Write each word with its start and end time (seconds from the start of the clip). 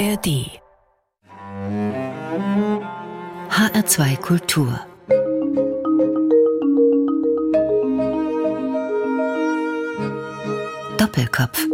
ARD 0.00 0.48
HR2 3.50 4.16
Kultur 4.16 4.80
Doppelkopf 10.96 11.66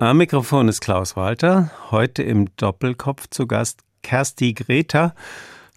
Am 0.00 0.16
Mikrofon 0.16 0.66
ist 0.66 0.80
Klaus 0.80 1.14
Walter. 1.14 1.70
Heute 1.92 2.24
im 2.24 2.48
Doppelkopf 2.56 3.28
zu 3.30 3.46
Gast 3.46 3.82
Kersti 4.02 4.54
Greta. 4.54 5.14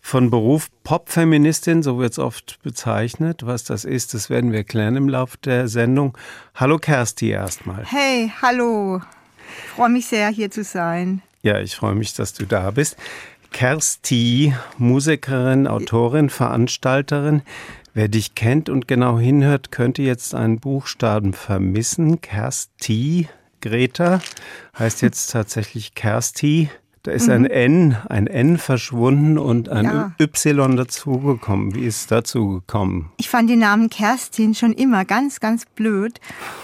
Von 0.02 0.32
Beruf 0.32 0.70
Popfeministin, 0.84 1.84
so 1.84 2.00
wird 2.00 2.14
es 2.14 2.20
oft 2.20 2.58
bezeichnet. 2.64 3.46
Was 3.46 3.66
das 3.66 3.86
ist, 3.86 4.16
das 4.16 4.32
werden 4.32 4.52
wir 4.52 4.64
klären 4.64 4.96
im 4.96 5.10
Laufe 5.10 5.38
der 5.46 5.68
Sendung. 5.68 6.18
Hallo 6.56 6.80
Kersti 6.80 7.30
erstmal. 7.30 7.86
Hey, 7.86 8.34
hallo. 8.42 9.02
Ich 9.64 9.72
freue 9.72 9.90
mich 9.90 10.08
sehr, 10.08 10.30
hier 10.30 10.52
zu 10.52 10.64
sein. 10.64 11.22
Ja, 11.42 11.60
ich 11.60 11.76
freue 11.76 11.96
mich, 11.96 12.14
dass 12.14 12.34
du 12.34 12.46
da 12.46 12.72
bist. 12.72 12.98
Kersti, 13.52 14.54
Musikerin, 14.78 15.68
Autorin, 15.68 16.30
Veranstalterin. 16.30 17.42
Wer 17.94 18.10
dich 18.10 18.36
kennt 18.36 18.68
und 18.68 18.88
genau 18.88 19.18
hinhört, 19.18 19.72
könnte 19.72 20.02
jetzt 20.02 20.36
einen 20.36 20.60
Buchstaben 20.60 21.34
vermissen. 21.34 22.20
Kersti, 22.20 23.30
Greta 23.62 24.20
heißt 24.78 25.02
jetzt 25.02 25.32
tatsächlich 25.32 25.96
Kersti. 25.96 26.70
Da 27.06 27.12
ist 27.12 27.30
ein 27.30 27.44
mhm. 27.44 27.52
N, 27.52 27.98
ein 28.10 28.26
N 28.26 28.58
verschwunden 28.58 29.38
und 29.38 29.70
ein 29.70 29.86
ja. 29.86 30.12
Y 30.20 30.76
dazugekommen. 30.76 31.76
Wie 31.76 31.86
ist 31.86 31.98
es 31.98 32.08
dazu 32.08 32.48
gekommen? 32.48 33.12
Ich 33.18 33.30
fand 33.30 33.48
den 33.48 33.60
Namen 33.60 33.92
Kerstin 33.92 34.56
schon 34.56 34.74
immer 34.74 35.06
ganz, 35.06 35.40
ganz 35.40 35.68
blöd. 35.68 36.20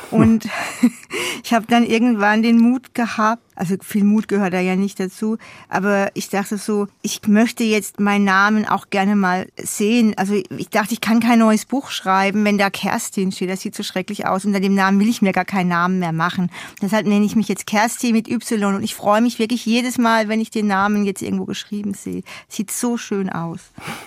Und 0.09 0.49
ich 1.43 1.53
habe 1.53 1.67
dann 1.67 1.85
irgendwann 1.85 2.41
den 2.41 2.57
Mut 2.57 2.95
gehabt, 2.95 3.43
also 3.61 3.75
viel 3.79 4.03
Mut 4.03 4.27
gehört 4.27 4.53
da 4.53 4.59
ja 4.59 4.75
nicht 4.75 4.99
dazu. 4.99 5.37
Aber 5.69 6.09
ich 6.15 6.29
dachte 6.29 6.57
so, 6.57 6.87
ich 7.03 7.21
möchte 7.27 7.63
jetzt 7.63 7.99
meinen 7.99 8.25
Namen 8.25 8.67
auch 8.67 8.89
gerne 8.89 9.15
mal 9.15 9.47
sehen. 9.55 10.15
Also 10.17 10.33
ich 10.57 10.69
dachte, 10.69 10.93
ich 10.93 10.99
kann 10.99 11.19
kein 11.19 11.37
neues 11.37 11.65
Buch 11.65 11.91
schreiben, 11.91 12.43
wenn 12.43 12.57
da 12.57 12.71
Kerstin 12.71 13.31
steht. 13.31 13.51
Das 13.51 13.61
sieht 13.61 13.75
so 13.75 13.83
schrecklich 13.83 14.25
aus. 14.25 14.45
Unter 14.45 14.59
dem 14.59 14.73
Namen 14.73 14.99
will 14.99 15.07
ich 15.07 15.21
mir 15.21 15.31
gar 15.31 15.45
keinen 15.45 15.67
Namen 15.67 15.99
mehr 15.99 16.11
machen. 16.11 16.49
Deshalb 16.81 17.05
nenne 17.05 17.23
ich 17.23 17.35
mich 17.35 17.47
jetzt 17.49 17.67
Kerstin 17.67 18.13
mit 18.13 18.27
Y. 18.27 18.73
Und 18.73 18.83
ich 18.83 18.95
freue 18.95 19.21
mich 19.21 19.37
wirklich 19.37 19.63
jedes 19.63 19.99
Mal, 19.99 20.27
wenn 20.27 20.41
ich 20.41 20.49
den 20.49 20.65
Namen 20.65 21.05
jetzt 21.05 21.21
irgendwo 21.21 21.45
geschrieben 21.45 21.93
sehe. 21.93 22.23
Sieht 22.47 22.71
so 22.71 22.97
schön 22.97 23.29
aus. 23.29 23.59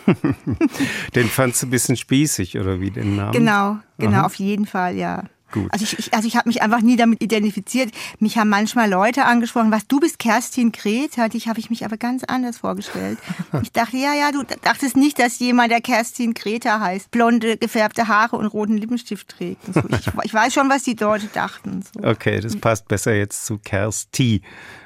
den 1.14 1.29
fandst 1.29 1.62
du 1.62 1.69
ein 1.69 1.70
bisschen 1.70 1.97
spießig, 1.97 2.59
oder 2.59 2.81
wie 2.81 2.91
den 2.91 3.14
Namen? 3.14 3.33
Genau, 3.33 3.77
genau, 3.98 4.19
Aha. 4.19 4.27
auf 4.27 4.34
jeden 4.34 4.67
Fall, 4.67 4.97
ja. 4.97 5.23
Gut. 5.53 5.73
Also 5.73 5.84
ich, 5.84 5.98
ich 5.98 6.14
also 6.14 6.27
ich 6.27 6.37
habe 6.37 6.48
mich 6.48 6.62
einfach 6.62 6.81
nie 6.81 6.97
damit 6.97 7.23
identifiziert. 7.23 7.92
Mich 8.19 8.39
haben 8.39 8.48
manchmal 8.48 8.91
Leute 8.91 9.25
angesprochen, 9.25 9.70
was 9.70 9.86
du 9.86 10.01
bist 10.01 10.19
Kerstin 10.19 10.73
Greta, 10.73 11.28
dich 11.28 11.48
habe 11.48 11.61
ich 11.61 11.70
mich 11.70 11.84
aber 11.84 11.97
ganz 11.97 12.25
anders 12.25 12.59
vorgestellt. 12.59 13.19
Ich 13.62 13.73
dachte, 13.73 13.97
ja, 13.97 14.12
ja, 14.14 14.33
du 14.33 14.42
dachtest 14.62 14.97
nicht, 14.97 15.19
dass 15.19 15.39
jemand, 15.39 15.70
der 15.70 15.81
Kerstin 15.81 16.34
Greta 16.34 16.81
heißt, 16.81 17.11
blonde, 17.11 17.56
gefärbte 17.56 18.09
Haare 18.09 18.36
und 18.36 18.47
roten 18.47 18.77
Lippenstift 18.77 19.28
trägt. 19.28 19.62
So. 19.73 19.81
Ich, 19.89 20.09
ich, 20.25 20.34
weiß 20.34 20.53
schon, 20.53 20.69
was 20.69 20.83
die 20.83 20.95
Leute 20.95 21.28
dachten. 21.33 21.83
So. 21.83 22.06
Okay, 22.06 22.41
das 22.41 22.56
passt 22.56 22.89
besser 22.89 23.14
jetzt 23.14 23.47
zu 23.47 23.58
Kersti 23.58 24.42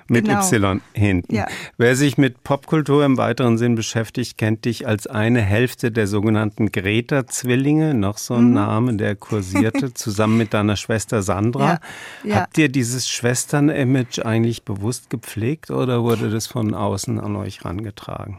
mit 0.09 0.27
genau. 0.27 0.41
Y 0.41 0.81
hinten. 0.93 1.35
Ja. 1.35 1.47
Wer 1.77 1.97
sich 1.97 2.19
mit 2.19 2.43
Popkultur 2.43 3.05
im 3.05 3.17
weiteren 3.17 3.59
Sinn 3.59 3.75
beschäftigt, 3.75 4.39
kennt 4.39 4.65
dich 4.65 4.87
als 4.87 5.07
eine 5.07 5.41
Hälfte 5.41 5.93
der 5.93 6.07
sogenannten 6.07 6.73
Greta-Zwillinge, 6.73 7.95
noch 7.95 8.19
so 8.19 8.35
ein 8.35 8.49
mhm. 8.49 8.55
Name, 8.55 8.97
der 8.97 9.17
kursierte, 9.17 9.95
zusammen 9.95 10.39
mit 10.39 10.55
deiner 10.55 10.77
Schwester 10.77 11.23
Sandra. 11.23 11.65
Ja. 11.65 11.81
Ja. 12.25 12.37
Habt 12.37 12.59
ihr 12.59 12.69
dieses 12.69 13.09
Schwestern-Image 13.09 14.21
eigentlich 14.21 14.65
bewusst 14.65 15.11
gepflegt 15.11 15.71
oder 15.71 16.03
wurde 16.03 16.31
das 16.31 16.47
von 16.47 16.75
außen 16.75 17.21
an 17.21 17.37
euch 17.37 17.65
rangetragen? 17.65 18.39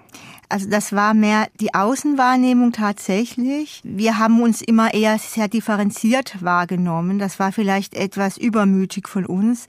Also 0.51 0.67
das 0.67 0.93
war 0.93 1.13
mehr 1.13 1.47
die 1.61 1.75
Außenwahrnehmung 1.75 2.71
tatsächlich. 2.71 3.81
Wir 3.83 4.17
haben 4.17 4.41
uns 4.41 4.61
immer 4.61 4.95
eher 4.95 5.19
sehr 5.19 5.47
differenziert 5.47 6.43
wahrgenommen. 6.43 7.19
Das 7.19 7.37
war 7.37 7.51
vielleicht 7.51 7.93
etwas 7.93 8.35
übermütig 8.35 9.07
von 9.07 9.27
uns. 9.27 9.67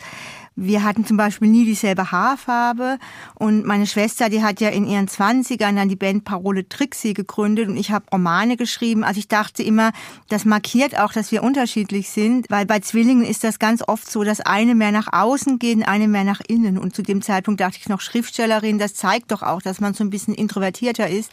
Wir 0.56 0.82
hatten 0.82 1.06
zum 1.06 1.16
Beispiel 1.16 1.48
nie 1.48 1.64
dieselbe 1.64 2.10
Haarfarbe 2.10 2.98
und 3.36 3.64
meine 3.64 3.86
Schwester, 3.86 4.28
die 4.28 4.42
hat 4.42 4.60
ja 4.60 4.68
in 4.68 4.84
ihren 4.84 5.06
Zwanzigern 5.06 5.76
dann 5.76 5.88
die 5.88 5.96
Band 5.96 6.24
Parole 6.24 6.68
Trixie 6.68 7.14
gegründet 7.14 7.68
und 7.68 7.76
ich 7.76 7.92
habe 7.92 8.04
Romane 8.12 8.56
geschrieben. 8.56 9.04
Also 9.04 9.20
ich 9.20 9.28
dachte 9.28 9.62
immer, 9.62 9.92
das 10.28 10.44
markiert 10.44 10.98
auch, 10.98 11.12
dass 11.12 11.30
wir 11.30 11.44
unterschiedlich 11.44 12.10
sind, 12.10 12.50
weil 12.50 12.66
bei 12.66 12.80
Zwillingen 12.80 13.24
ist 13.24 13.44
das 13.44 13.60
ganz 13.60 13.82
oft 13.86 14.10
so, 14.10 14.24
dass 14.24 14.40
eine 14.40 14.74
mehr 14.74 14.90
nach 14.90 15.12
außen 15.12 15.60
geht, 15.60 15.86
eine 15.86 16.08
mehr 16.08 16.24
nach 16.24 16.40
innen. 16.46 16.78
Und 16.78 16.96
zu 16.96 17.02
dem 17.02 17.22
Zeitpunkt 17.22 17.60
dachte 17.60 17.78
ich 17.80 17.88
noch 17.88 18.00
Schriftstellerin, 18.00 18.78
das 18.78 18.94
zeigt 18.94 19.30
doch 19.30 19.42
auch, 19.42 19.62
dass 19.62 19.80
man 19.80 19.94
so 19.94 20.02
ein 20.02 20.10
bisschen 20.10 20.34
introvertierter 20.34 21.08
ist. 21.08 21.30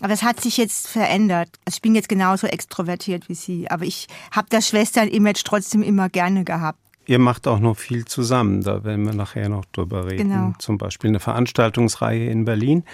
Aber 0.00 0.08
das 0.08 0.22
hat 0.22 0.40
sich 0.40 0.58
jetzt 0.58 0.88
verändert. 0.88 1.48
Also 1.64 1.76
ich 1.76 1.82
bin 1.82 1.94
jetzt 1.94 2.10
genauso 2.10 2.46
extrovertiert 2.46 3.30
wie 3.30 3.34
sie, 3.34 3.70
aber 3.70 3.86
ich 3.86 4.08
habe 4.30 4.48
das 4.50 4.68
Schwestern-Image 4.68 5.42
trotzdem 5.44 5.82
immer 5.82 6.10
gerne 6.10 6.44
gehabt. 6.44 6.78
Ihr 7.08 7.18
macht 7.18 7.48
auch 7.48 7.58
noch 7.58 7.78
viel 7.78 8.04
zusammen, 8.04 8.60
da 8.60 8.84
werden 8.84 9.06
wir 9.06 9.14
nachher 9.14 9.48
noch 9.48 9.64
drüber 9.64 10.10
reden. 10.10 10.28
Genau. 10.28 10.52
Zum 10.58 10.76
Beispiel 10.76 11.08
eine 11.08 11.20
Veranstaltungsreihe 11.20 12.28
in 12.28 12.44
Berlin. 12.44 12.84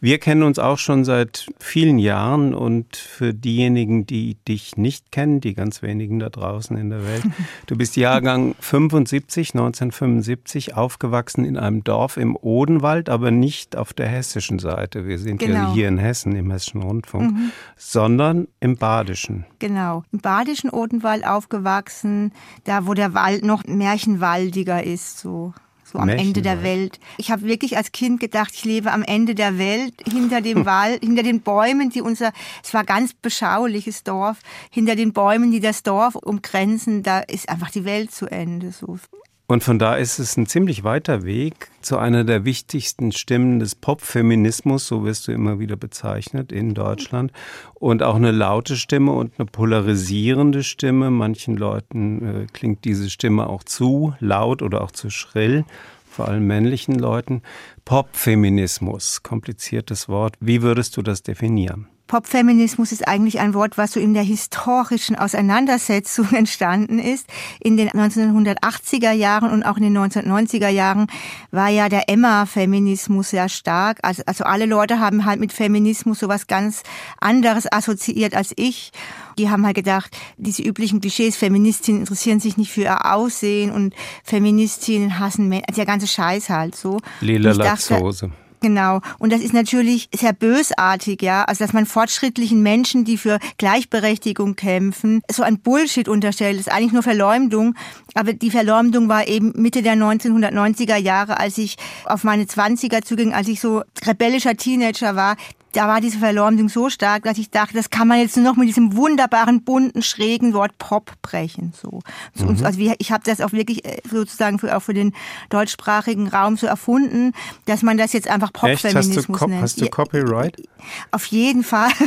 Wir 0.00 0.18
kennen 0.18 0.44
uns 0.44 0.60
auch 0.60 0.78
schon 0.78 1.04
seit 1.04 1.48
vielen 1.58 1.98
Jahren 1.98 2.54
und 2.54 2.94
für 2.94 3.34
diejenigen, 3.34 4.06
die 4.06 4.36
dich 4.46 4.76
nicht 4.76 5.10
kennen, 5.10 5.40
die 5.40 5.54
ganz 5.54 5.82
wenigen 5.82 6.20
da 6.20 6.28
draußen 6.28 6.76
in 6.76 6.90
der 6.90 7.04
Welt, 7.04 7.24
du 7.66 7.76
bist 7.76 7.96
Jahrgang 7.96 8.54
75, 8.60 9.54
1975, 9.54 10.76
aufgewachsen 10.76 11.44
in 11.44 11.56
einem 11.56 11.82
Dorf 11.82 12.16
im 12.16 12.36
Odenwald, 12.36 13.08
aber 13.08 13.32
nicht 13.32 13.76
auf 13.76 13.92
der 13.92 14.06
hessischen 14.06 14.60
Seite. 14.60 15.04
Wir 15.04 15.18
sind 15.18 15.38
genau. 15.38 15.54
ja 15.54 15.72
hier 15.72 15.88
in 15.88 15.98
Hessen 15.98 16.36
im 16.36 16.52
Hessischen 16.52 16.82
Rundfunk, 16.82 17.32
mhm. 17.32 17.50
sondern 17.76 18.46
im 18.60 18.76
Badischen. 18.76 19.46
Genau, 19.58 20.04
im 20.12 20.20
Badischen 20.20 20.70
Odenwald 20.70 21.26
aufgewachsen, 21.26 22.30
da 22.62 22.86
wo 22.86 22.94
der 22.94 23.14
Wald 23.14 23.44
noch 23.44 23.63
märchenwaldiger 23.66 24.84
ist, 24.84 25.18
so 25.18 25.52
so 25.94 26.00
am 26.00 26.08
Ende 26.08 26.42
der 26.42 26.62
Welt. 26.62 26.98
Ich 27.18 27.30
habe 27.30 27.42
wirklich 27.42 27.76
als 27.76 27.92
Kind 27.92 28.18
gedacht, 28.18 28.52
ich 28.54 28.64
lebe 28.64 28.90
am 28.90 29.02
Ende 29.02 29.34
der 29.34 29.58
Welt, 29.58 29.94
hinter 30.04 30.40
dem 30.40 30.66
Wald, 30.66 31.02
hinter 31.02 31.22
den 31.22 31.40
Bäumen, 31.40 31.90
die 31.90 32.00
unser, 32.00 32.32
es 32.62 32.74
war 32.74 32.84
ganz 32.84 33.12
beschauliches 33.14 34.02
Dorf, 34.02 34.38
hinter 34.70 34.96
den 34.96 35.12
Bäumen, 35.12 35.52
die 35.52 35.60
das 35.60 35.82
Dorf 35.82 36.16
umgrenzen, 36.16 37.02
da 37.02 37.20
ist 37.20 37.48
einfach 37.48 37.70
die 37.70 37.84
Welt 37.84 38.10
zu 38.12 38.26
Ende. 38.26 38.72
So. 38.72 38.98
Und 39.46 39.62
von 39.62 39.78
da 39.78 39.96
ist 39.96 40.18
es 40.18 40.38
ein 40.38 40.46
ziemlich 40.46 40.84
weiter 40.84 41.22
Weg 41.24 41.68
zu 41.82 41.98
einer 41.98 42.24
der 42.24 42.46
wichtigsten 42.46 43.12
Stimmen 43.12 43.58
des 43.58 43.74
Popfeminismus, 43.74 44.86
so 44.86 45.04
wirst 45.04 45.28
du 45.28 45.32
immer 45.32 45.58
wieder 45.58 45.76
bezeichnet 45.76 46.50
in 46.50 46.72
Deutschland. 46.72 47.30
Und 47.74 48.02
auch 48.02 48.14
eine 48.14 48.30
laute 48.30 48.76
Stimme 48.76 49.12
und 49.12 49.34
eine 49.38 49.44
polarisierende 49.44 50.62
Stimme. 50.62 51.10
Manchen 51.10 51.58
Leuten 51.58 52.44
äh, 52.44 52.46
klingt 52.54 52.86
diese 52.86 53.10
Stimme 53.10 53.46
auch 53.46 53.64
zu 53.64 54.14
laut 54.18 54.62
oder 54.62 54.80
auch 54.80 54.92
zu 54.92 55.10
schrill, 55.10 55.66
vor 56.08 56.26
allem 56.28 56.46
männlichen 56.46 56.98
Leuten. 56.98 57.42
Popfeminismus, 57.84 59.22
kompliziertes 59.22 60.08
Wort. 60.08 60.36
Wie 60.40 60.62
würdest 60.62 60.96
du 60.96 61.02
das 61.02 61.22
definieren? 61.22 61.88
Popfeminismus 62.14 62.92
ist 62.92 63.08
eigentlich 63.08 63.40
ein 63.40 63.54
Wort, 63.54 63.76
was 63.76 63.94
so 63.94 63.98
in 63.98 64.14
der 64.14 64.22
historischen 64.22 65.16
Auseinandersetzung 65.16 66.30
entstanden 66.32 67.00
ist. 67.00 67.26
In 67.58 67.76
den 67.76 67.88
1980er 67.90 69.10
Jahren 69.10 69.50
und 69.50 69.64
auch 69.64 69.78
in 69.78 69.82
den 69.82 69.98
1990er 69.98 70.68
Jahren 70.68 71.08
war 71.50 71.70
ja 71.70 71.88
der 71.88 72.08
Emma-Feminismus 72.08 73.30
sehr 73.30 73.48
stark. 73.48 73.98
Also, 74.02 74.22
also 74.26 74.44
alle 74.44 74.66
Leute 74.66 75.00
haben 75.00 75.24
halt 75.24 75.40
mit 75.40 75.52
Feminismus 75.52 76.20
so 76.20 76.28
was 76.28 76.46
ganz 76.46 76.84
anderes 77.20 77.66
assoziiert 77.72 78.36
als 78.36 78.52
ich. 78.54 78.92
Die 79.36 79.50
haben 79.50 79.66
halt 79.66 79.74
gedacht, 79.74 80.16
diese 80.36 80.62
üblichen 80.62 81.00
Klischees, 81.00 81.34
Feministinnen 81.34 82.02
interessieren 82.02 82.38
sich 82.38 82.56
nicht 82.56 82.70
für 82.70 82.82
ihr 82.82 83.12
Aussehen 83.12 83.72
und 83.72 83.92
Feministinnen 84.22 85.18
hassen 85.18 85.48
Männer, 85.48 85.66
der 85.76 85.84
ganze 85.84 86.06
Scheiß 86.06 86.48
halt 86.48 86.76
so. 86.76 87.00
Lila 87.22 87.50
Latzhose. 87.50 88.30
Genau. 88.64 89.02
Und 89.18 89.30
das 89.30 89.42
ist 89.42 89.52
natürlich 89.52 90.08
sehr 90.14 90.32
bösartig, 90.32 91.20
ja. 91.20 91.44
Also, 91.44 91.62
dass 91.62 91.74
man 91.74 91.84
fortschrittlichen 91.84 92.62
Menschen, 92.62 93.04
die 93.04 93.18
für 93.18 93.38
Gleichberechtigung 93.58 94.56
kämpfen, 94.56 95.20
so 95.30 95.42
ein 95.42 95.58
Bullshit 95.58 96.08
unterstellt, 96.08 96.58
das 96.58 96.68
ist 96.68 96.72
eigentlich 96.72 96.94
nur 96.94 97.02
Verleumdung. 97.02 97.74
Aber 98.14 98.32
die 98.32 98.50
Verleumdung 98.50 99.10
war 99.10 99.28
eben 99.28 99.52
Mitte 99.54 99.82
der 99.82 99.96
1990er 99.96 100.96
Jahre, 100.96 101.38
als 101.38 101.58
ich 101.58 101.76
auf 102.06 102.24
meine 102.24 102.44
20er 102.44 103.04
zuging, 103.04 103.34
als 103.34 103.48
ich 103.48 103.60
so 103.60 103.82
rebellischer 104.06 104.56
Teenager 104.56 105.14
war 105.14 105.36
da 105.74 105.88
war 105.88 106.00
diese 106.00 106.18
Verleumdung 106.18 106.68
so 106.68 106.88
stark, 106.88 107.24
dass 107.24 107.36
ich 107.38 107.50
dachte, 107.50 107.74
das 107.74 107.90
kann 107.90 108.08
man 108.08 108.18
jetzt 108.20 108.36
nur 108.36 108.44
noch 108.44 108.56
mit 108.56 108.68
diesem 108.68 108.96
wunderbaren, 108.96 109.64
bunten, 109.64 110.02
schrägen 110.02 110.54
Wort 110.54 110.78
Pop 110.78 111.12
brechen. 111.20 111.72
So. 111.80 112.00
Mhm. 112.36 112.64
Also 112.64 112.80
ich 112.80 113.12
habe 113.12 113.24
das 113.24 113.40
auch 113.40 113.52
wirklich 113.52 113.84
äh, 113.84 114.00
sozusagen 114.08 114.58
für, 114.58 114.76
auch 114.76 114.82
für 114.82 114.94
den 114.94 115.12
deutschsprachigen 115.50 116.28
Raum 116.28 116.56
so 116.56 116.66
erfunden, 116.66 117.32
dass 117.66 117.82
man 117.82 117.98
das 117.98 118.12
jetzt 118.12 118.28
einfach 118.28 118.52
Popfeminismus 118.52 119.40
nennt. 119.40 119.62
Hast 119.62 119.80
du, 119.80 119.82
Hast 119.82 119.82
du 119.82 119.88
Copyright? 119.88 120.62
Auf 121.10 121.26
jeden 121.26 121.64
Fall. 121.64 121.90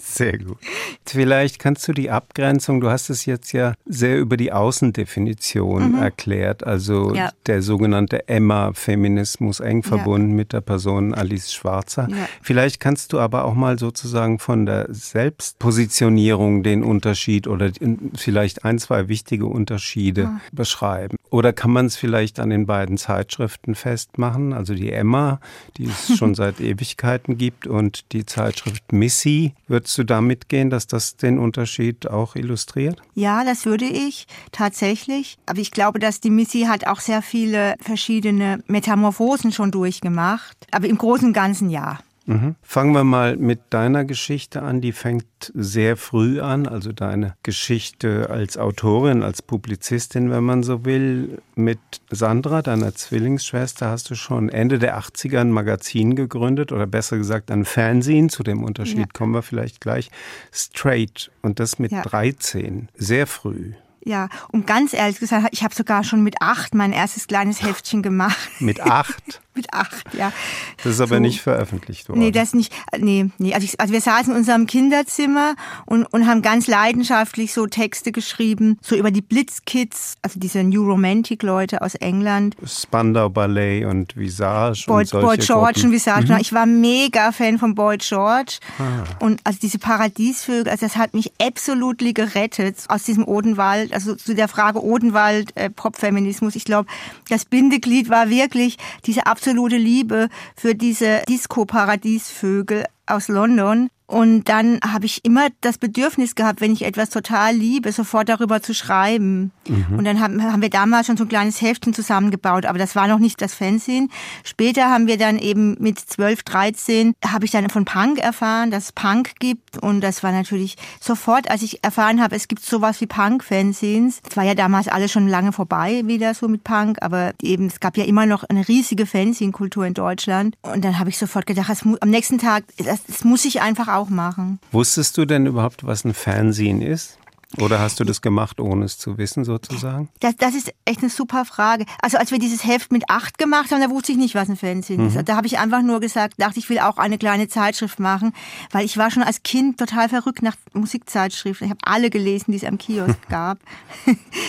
Sehr 0.00 0.36
gut. 0.36 0.58
Vielleicht 1.06 1.60
kannst 1.60 1.86
du 1.86 1.92
die 1.92 2.10
Abgrenzung, 2.10 2.80
du 2.80 2.90
hast 2.90 3.08
es 3.08 3.24
jetzt 3.24 3.52
ja 3.52 3.74
sehr 3.86 4.18
über 4.18 4.36
die 4.36 4.52
Außendefinition 4.52 5.92
mhm. 5.92 6.02
erklärt, 6.02 6.66
also 6.66 7.14
ja. 7.14 7.30
der 7.46 7.62
sogenannte 7.62 8.28
Emma-Feminismus 8.28 9.60
eng 9.60 9.84
verbunden 9.84 10.30
ja. 10.30 10.36
mit 10.36 10.52
der 10.52 10.60
Person 10.60 11.14
Alice 11.14 11.52
Schwarzer. 11.52 12.08
Ja. 12.10 12.28
Vielleicht 12.40 12.80
kannst 12.80 13.12
du 13.12 13.18
aber 13.18 13.44
auch 13.44 13.54
mal 13.54 13.78
sozusagen 13.78 14.38
von 14.38 14.66
der 14.66 14.86
Selbstpositionierung 14.90 16.62
den 16.62 16.82
Unterschied 16.82 17.46
oder 17.46 17.70
vielleicht 18.14 18.64
ein, 18.64 18.78
zwei 18.78 19.08
wichtige 19.08 19.46
Unterschiede 19.46 20.26
ah. 20.26 20.40
beschreiben. 20.52 21.16
Oder 21.30 21.54
kann 21.54 21.70
man 21.70 21.86
es 21.86 21.96
vielleicht 21.96 22.38
an 22.40 22.50
den 22.50 22.66
beiden 22.66 22.98
Zeitschriften 22.98 23.74
festmachen, 23.74 24.52
also 24.52 24.74
die 24.74 24.92
Emma, 24.92 25.40
die 25.78 25.86
es 25.86 26.16
schon 26.18 26.34
seit 26.34 26.60
Ewigkeiten 26.60 27.38
gibt 27.38 27.66
und 27.66 28.12
die 28.12 28.26
Zeitschrift 28.26 28.92
Missy. 28.92 29.54
Würdest 29.66 29.96
du 29.96 30.04
da 30.04 30.20
mitgehen, 30.20 30.68
dass 30.68 30.86
das 30.86 31.16
den 31.16 31.38
Unterschied 31.38 32.06
auch 32.06 32.36
illustriert? 32.36 33.00
Ja, 33.14 33.44
das 33.44 33.64
würde 33.64 33.86
ich 33.86 34.26
tatsächlich. 34.52 35.38
Aber 35.46 35.58
ich 35.60 35.70
glaube, 35.70 35.98
dass 35.98 36.20
die 36.20 36.30
Missy 36.30 36.66
hat 36.68 36.86
auch 36.86 37.00
sehr 37.00 37.22
viele 37.22 37.76
verschiedene 37.80 38.62
Metamorphosen 38.66 39.52
schon 39.52 39.70
durchgemacht. 39.70 40.56
Aber 40.70 40.86
im 40.86 40.98
Großen 40.98 41.28
und 41.28 41.32
Ganzen 41.32 41.70
ja. 41.70 41.98
Mhm. 42.26 42.54
Fangen 42.62 42.94
wir 42.94 43.04
mal 43.04 43.36
mit 43.36 43.60
deiner 43.70 44.04
Geschichte 44.04 44.62
an. 44.62 44.80
Die 44.80 44.92
fängt 44.92 45.24
sehr 45.54 45.96
früh 45.96 46.40
an, 46.40 46.66
also 46.66 46.92
deine 46.92 47.34
Geschichte 47.42 48.30
als 48.30 48.58
Autorin, 48.58 49.22
als 49.22 49.42
Publizistin, 49.42 50.30
wenn 50.30 50.44
man 50.44 50.62
so 50.62 50.84
will. 50.84 51.40
Mit 51.54 51.80
Sandra, 52.10 52.62
deiner 52.62 52.94
Zwillingsschwester, 52.94 53.88
hast 53.88 54.10
du 54.10 54.14
schon 54.14 54.48
Ende 54.48 54.78
der 54.78 54.98
80er 54.98 55.40
ein 55.40 55.50
Magazin 55.50 56.16
gegründet 56.16 56.72
oder 56.72 56.86
besser 56.86 57.18
gesagt 57.18 57.50
ein 57.50 57.64
Fernsehen. 57.64 58.28
Zu 58.28 58.42
dem 58.42 58.64
Unterschied 58.64 58.98
ja. 58.98 59.06
kommen 59.12 59.34
wir 59.34 59.42
vielleicht 59.42 59.80
gleich. 59.80 60.10
Straight 60.52 61.30
und 61.42 61.60
das 61.60 61.78
mit 61.78 61.92
ja. 61.92 62.02
13, 62.02 62.88
sehr 62.96 63.26
früh. 63.26 63.72
Ja, 64.04 64.28
und 64.50 64.66
ganz 64.66 64.94
ehrlich 64.94 65.20
gesagt, 65.20 65.48
ich 65.52 65.62
habe 65.62 65.74
sogar 65.74 66.02
schon 66.02 66.24
mit 66.24 66.36
acht 66.40 66.74
mein 66.74 66.92
erstes 66.92 67.28
kleines 67.28 67.62
Heftchen 67.62 68.02
gemacht. 68.02 68.50
Mit 68.58 68.80
acht? 68.80 69.40
mit 69.54 69.72
acht, 69.72 70.14
ja. 70.14 70.32
Das 70.78 70.94
ist 70.94 71.00
aber 71.00 71.16
so. 71.16 71.20
nicht 71.20 71.40
veröffentlicht 71.40 72.08
worden. 72.08 72.20
Nee, 72.20 72.30
das 72.30 72.54
nicht. 72.54 72.72
Nee, 72.98 73.30
nee. 73.38 73.54
Also, 73.54 73.64
ich, 73.64 73.80
also 73.80 73.92
wir 73.92 74.00
saßen 74.00 74.32
in 74.32 74.38
unserem 74.38 74.66
Kinderzimmer 74.66 75.54
und, 75.86 76.04
und 76.06 76.26
haben 76.26 76.42
ganz 76.42 76.66
leidenschaftlich 76.66 77.52
so 77.52 77.66
Texte 77.66 78.12
geschrieben, 78.12 78.78
so 78.80 78.96
über 78.96 79.10
die 79.10 79.20
Blitzkids, 79.22 80.16
also 80.22 80.40
diese 80.40 80.62
New 80.64 80.84
Romantic 80.84 81.42
Leute 81.42 81.82
aus 81.82 81.94
England. 81.96 82.56
Spandau 82.64 83.28
Ballet 83.28 83.84
und 83.84 84.16
Visage 84.16 84.84
Boy, 84.86 85.02
und 85.02 85.08
solche 85.08 85.26
Boy 85.26 85.36
George 85.38 85.72
Gruppen. 85.72 85.86
und 85.86 85.92
Visage. 85.92 86.32
Mhm. 86.32 86.40
Ich 86.40 86.52
war 86.52 86.66
mega 86.66 87.32
Fan 87.32 87.58
von 87.58 87.74
Boy 87.74 87.98
George. 87.98 88.58
Ah. 88.78 89.04
Und 89.24 89.40
also 89.44 89.58
diese 89.60 89.78
Paradiesvögel, 89.78 90.68
also 90.68 90.86
das 90.86 90.96
hat 90.96 91.14
mich 91.14 91.32
absolut 91.40 91.92
gerettet 92.02 92.78
aus 92.88 93.04
diesem 93.04 93.24
Odenwald, 93.28 93.92
also 93.92 94.16
zu 94.16 94.34
der 94.34 94.48
Frage 94.48 94.82
Odenwald, 94.82 95.56
äh, 95.56 95.70
Popfeminismus. 95.70 96.56
Ich 96.56 96.64
glaube, 96.64 96.88
das 97.28 97.44
Bindeglied 97.44 98.08
war 98.08 98.28
wirklich 98.28 98.76
diese 99.06 99.26
absolute 99.26 99.41
Liebe 99.76 100.28
für 100.56 100.74
diese 100.74 101.22
Disco-Paradiesvögel 101.28 102.84
aus 103.06 103.28
London. 103.28 103.88
Und 104.12 104.44
dann 104.50 104.78
habe 104.86 105.06
ich 105.06 105.24
immer 105.24 105.48
das 105.62 105.78
Bedürfnis 105.78 106.34
gehabt, 106.34 106.60
wenn 106.60 106.70
ich 106.70 106.84
etwas 106.84 107.08
total 107.08 107.56
liebe, 107.56 107.92
sofort 107.92 108.28
darüber 108.28 108.60
zu 108.60 108.74
schreiben. 108.74 109.52
Mhm. 109.66 109.86
Und 109.96 110.04
dann 110.04 110.20
haben, 110.20 110.42
haben 110.42 110.60
wir 110.60 110.68
damals 110.68 111.06
schon 111.06 111.16
so 111.16 111.24
ein 111.24 111.30
kleines 111.30 111.62
Heftchen 111.62 111.94
zusammengebaut, 111.94 112.66
aber 112.66 112.78
das 112.78 112.94
war 112.94 113.08
noch 113.08 113.18
nicht 113.18 113.40
das 113.40 113.54
Fernsehen. 113.54 114.10
Später 114.44 114.90
haben 114.90 115.06
wir 115.06 115.16
dann 115.16 115.38
eben 115.38 115.78
mit 115.80 115.98
12, 115.98 116.42
13, 116.42 117.14
habe 117.26 117.46
ich 117.46 117.52
dann 117.52 117.70
von 117.70 117.86
Punk 117.86 118.18
erfahren, 118.18 118.70
dass 118.70 118.84
es 118.84 118.92
Punk 118.92 119.30
gibt. 119.38 119.78
Und 119.78 120.02
das 120.02 120.22
war 120.22 120.30
natürlich 120.30 120.76
sofort, 121.00 121.50
als 121.50 121.62
ich 121.62 121.82
erfahren 121.82 122.20
habe, 122.20 122.36
es 122.36 122.48
gibt 122.48 122.62
sowas 122.62 123.00
wie 123.00 123.06
Punk-Fanzines. 123.06 124.20
Es 124.28 124.36
war 124.36 124.44
ja 124.44 124.54
damals 124.54 124.88
alles 124.88 125.10
schon 125.10 125.26
lange 125.26 125.52
vorbei 125.52 126.02
wieder 126.04 126.34
so 126.34 126.48
mit 126.48 126.64
Punk, 126.64 126.98
aber 127.00 127.32
eben, 127.40 127.68
es 127.68 127.80
gab 127.80 127.96
ja 127.96 128.04
immer 128.04 128.26
noch 128.26 128.44
eine 128.44 128.68
riesige 128.68 129.06
Fanzine-Kultur 129.06 129.86
in 129.86 129.94
Deutschland. 129.94 130.54
Und 130.60 130.84
dann 130.84 130.98
habe 130.98 131.08
ich 131.08 131.16
sofort 131.16 131.46
gedacht, 131.46 131.86
muss, 131.86 132.02
am 132.02 132.10
nächsten 132.10 132.36
Tag, 132.36 132.64
das, 132.76 133.02
das 133.06 133.24
muss 133.24 133.46
ich 133.46 133.62
einfach 133.62 133.88
auch 133.88 134.01
machen. 134.10 134.60
Wusstest 134.70 135.16
du 135.16 135.24
denn 135.24 135.46
überhaupt, 135.46 135.84
was 135.84 136.04
ein 136.04 136.14
Fernsehen 136.14 136.82
ist? 136.82 137.18
Oder 137.58 137.80
hast 137.80 138.00
du 138.00 138.04
das 138.04 138.22
gemacht, 138.22 138.60
ohne 138.60 138.86
es 138.86 138.96
zu 138.96 139.18
wissen, 139.18 139.44
sozusagen? 139.44 140.08
Das, 140.20 140.36
das 140.36 140.54
ist 140.54 140.72
echt 140.86 141.00
eine 141.00 141.10
super 141.10 141.44
Frage. 141.44 141.84
Also 142.00 142.16
als 142.16 142.30
wir 142.30 142.38
dieses 142.38 142.64
Heft 142.64 142.92
mit 142.92 143.10
acht 143.10 143.36
gemacht 143.36 143.70
haben, 143.70 143.80
da 143.80 143.90
wusste 143.90 144.12
ich 144.12 144.18
nicht, 144.18 144.34
was 144.34 144.48
ein 144.48 144.56
Fernsehen 144.56 145.02
mhm. 145.02 145.08
ist. 145.08 145.28
Da 145.28 145.36
habe 145.36 145.46
ich 145.46 145.58
einfach 145.58 145.82
nur 145.82 146.00
gesagt, 146.00 146.34
dachte 146.38 146.58
ich 146.58 146.70
will 146.70 146.78
auch 146.78 146.96
eine 146.96 147.18
kleine 147.18 147.48
Zeitschrift 147.48 148.00
machen, 148.00 148.32
weil 148.70 148.86
ich 148.86 148.96
war 148.96 149.10
schon 149.10 149.22
als 149.22 149.42
Kind 149.42 149.78
total 149.78 150.08
verrückt 150.08 150.42
nach 150.42 150.56
Musikzeitschriften. 150.72 151.66
Ich 151.66 151.70
habe 151.70 151.80
alle 151.84 152.08
gelesen, 152.08 152.52
die 152.52 152.56
es 152.56 152.64
am 152.64 152.78
Kiosk 152.78 153.18
gab. 153.28 153.58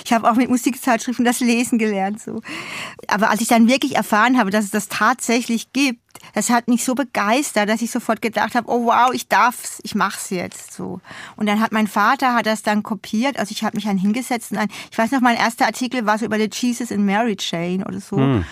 ich 0.06 0.14
habe 0.14 0.30
auch 0.30 0.36
mit 0.36 0.50
Musikzeitschriften 0.50 1.26
das 1.26 1.42
Lesen 1.42 1.78
gelernt. 1.80 2.22
So. 2.22 2.42
Aber 3.08 3.30
als 3.30 3.42
ich 3.42 3.50
dann 3.50 3.68
wirklich 3.68 3.98
erfahren 3.98 4.38
habe, 4.38 4.50
dass 4.50 4.64
es 4.64 4.72
das 4.72 4.88
tatsächlich 4.88 5.74
gibt, 5.74 6.03
das 6.33 6.50
hat 6.50 6.68
mich 6.68 6.83
so 6.83 6.95
begeistert, 6.95 7.69
dass 7.69 7.81
ich 7.81 7.92
sofort 7.92 8.21
gedacht 8.21 8.56
habe, 8.56 8.69
oh 8.69 8.86
wow, 8.86 9.12
ich 9.13 9.27
darf's, 9.27 9.80
ich 9.83 9.95
mach's 9.95 10.30
jetzt 10.30 10.74
so. 10.74 11.00
Und 11.36 11.45
dann 11.45 11.60
hat 11.60 11.71
mein 11.71 11.88
Vater 11.88 12.33
hat 12.33 12.45
das 12.45 12.63
dann 12.63 12.83
kopiert, 12.83 13.38
also 13.38 13.51
ich 13.51 13.63
habe 13.63 13.75
mich 13.75 13.86
dann 13.86 13.98
hingesetzt 13.98 14.51
und 14.51 14.57
ein, 14.57 14.69
ich 14.92 14.98
weiß 14.98 15.12
noch, 15.12 15.21
mein 15.21 15.38
erster 15.38 15.65
Artikel 15.65 16.06
war 16.06 16.18
so 16.18 16.25
über 16.25 16.38
die 16.38 16.50
Jesus 16.51 16.92
and 16.92 17.06
Mary 17.06 17.36
Chain 17.36 17.83
oder 17.83 18.00
so. 18.00 18.18
Mhm. 18.18 18.45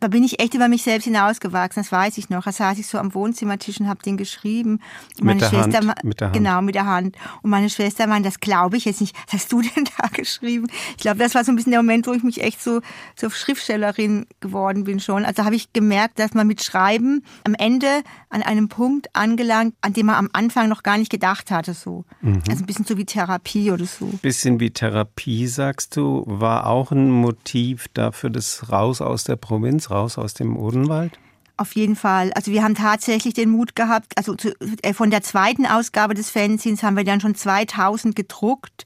Da 0.00 0.08
bin 0.08 0.24
ich 0.24 0.40
echt 0.40 0.54
über 0.54 0.68
mich 0.68 0.82
selbst 0.82 1.04
hinausgewachsen, 1.04 1.82
das 1.82 1.92
weiß 1.92 2.18
ich 2.18 2.28
noch. 2.28 2.44
Da 2.44 2.52
saß 2.52 2.78
ich 2.78 2.86
so 2.86 2.98
am 2.98 3.14
Wohnzimmertisch 3.14 3.80
und 3.80 3.88
habe 3.88 4.02
den 4.02 4.16
geschrieben. 4.16 4.80
Und 5.18 5.24
meine 5.24 5.40
mit 5.40 5.48
Schwester, 5.48 5.78
Hand, 5.78 6.04
mit 6.04 6.20
der 6.20 6.28
Hand. 6.28 6.36
Genau, 6.36 6.62
mit 6.62 6.74
der 6.74 6.86
Hand. 6.86 7.16
Und 7.42 7.50
meine 7.50 7.70
Schwester 7.70 8.06
meinte, 8.06 8.28
das 8.28 8.40
glaube 8.40 8.76
ich 8.76 8.84
jetzt 8.84 9.00
nicht. 9.00 9.16
Was 9.26 9.40
hast 9.40 9.52
du 9.52 9.62
denn 9.62 9.84
da 9.98 10.08
geschrieben? 10.08 10.66
Ich 10.90 11.02
glaube, 11.02 11.18
das 11.18 11.34
war 11.34 11.44
so 11.44 11.52
ein 11.52 11.56
bisschen 11.56 11.72
der 11.72 11.82
Moment, 11.82 12.06
wo 12.06 12.12
ich 12.12 12.22
mich 12.22 12.42
echt 12.42 12.62
so 12.62 12.80
zur 13.16 13.30
so 13.30 13.36
Schriftstellerin 13.36 14.26
geworden 14.40 14.84
bin 14.84 15.00
schon. 15.00 15.24
Also 15.24 15.44
habe 15.44 15.54
ich 15.54 15.72
gemerkt, 15.72 16.18
dass 16.18 16.34
man 16.34 16.46
mit 16.46 16.62
Schreiben 16.62 17.01
Leben 17.02 17.24
am 17.44 17.54
Ende 17.54 18.02
an 18.30 18.42
einem 18.42 18.68
Punkt 18.68 19.08
angelangt, 19.14 19.74
an 19.80 19.92
dem 19.92 20.06
man 20.06 20.16
am 20.16 20.28
Anfang 20.32 20.68
noch 20.68 20.82
gar 20.82 20.98
nicht 20.98 21.10
gedacht 21.10 21.50
hatte. 21.50 21.74
So. 21.74 22.04
Mhm. 22.20 22.42
Also 22.48 22.62
ein 22.62 22.66
bisschen 22.66 22.84
so 22.84 22.96
wie 22.96 23.04
Therapie 23.04 23.70
oder 23.70 23.84
so. 23.84 24.06
Bisschen 24.22 24.60
wie 24.60 24.70
Therapie, 24.70 25.46
sagst 25.46 25.96
du, 25.96 26.24
war 26.26 26.66
auch 26.66 26.92
ein 26.92 27.10
Motiv 27.10 27.88
dafür, 27.94 28.30
das 28.30 28.70
raus 28.70 29.00
aus 29.00 29.24
der 29.24 29.36
Provinz, 29.36 29.90
raus 29.90 30.18
aus 30.18 30.34
dem 30.34 30.56
Odenwald? 30.56 31.18
Auf 31.58 31.74
jeden 31.74 31.96
Fall. 31.96 32.32
Also 32.32 32.50
wir 32.50 32.62
haben 32.62 32.74
tatsächlich 32.74 33.34
den 33.34 33.50
Mut 33.50 33.76
gehabt, 33.76 34.12
also 34.16 34.34
zu, 34.34 34.54
äh, 34.82 34.94
von 34.94 35.10
der 35.10 35.22
zweiten 35.22 35.66
Ausgabe 35.66 36.14
des 36.14 36.30
Fanzines 36.30 36.82
haben 36.82 36.96
wir 36.96 37.04
dann 37.04 37.20
schon 37.20 37.34
2000 37.34 38.16
gedruckt 38.16 38.84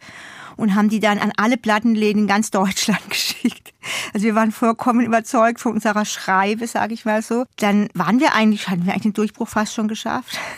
und 0.56 0.75
haben 0.75 0.88
die 0.88 1.00
dann 1.00 1.19
an 1.19 1.32
alle 1.37 1.56
Plattenläden 1.56 2.23
in 2.23 2.29
ganz 2.29 2.50
Deutschland 2.50 3.00
geschickt. 3.11 3.73
Also 4.12 4.26
wir 4.26 4.35
waren 4.35 4.52
vollkommen 4.52 5.04
überzeugt 5.04 5.61
von 5.61 5.73
unserer 5.73 6.04
Schreibe, 6.04 6.66
sage 6.66 6.95
ich 6.95 7.04
mal 7.04 7.23
so. 7.23 7.45
Dann 7.57 7.88
waren 7.95 8.21
wir 8.21 8.35
eigentlich, 8.35 8.69
hatten 8.69 8.85
wir 8.85 8.92
eigentlich 8.92 9.02
den 9.02 9.12
Durchbruch 9.12 9.49
fast 9.49 9.75
schon 9.75 9.88
geschafft. 9.88 10.38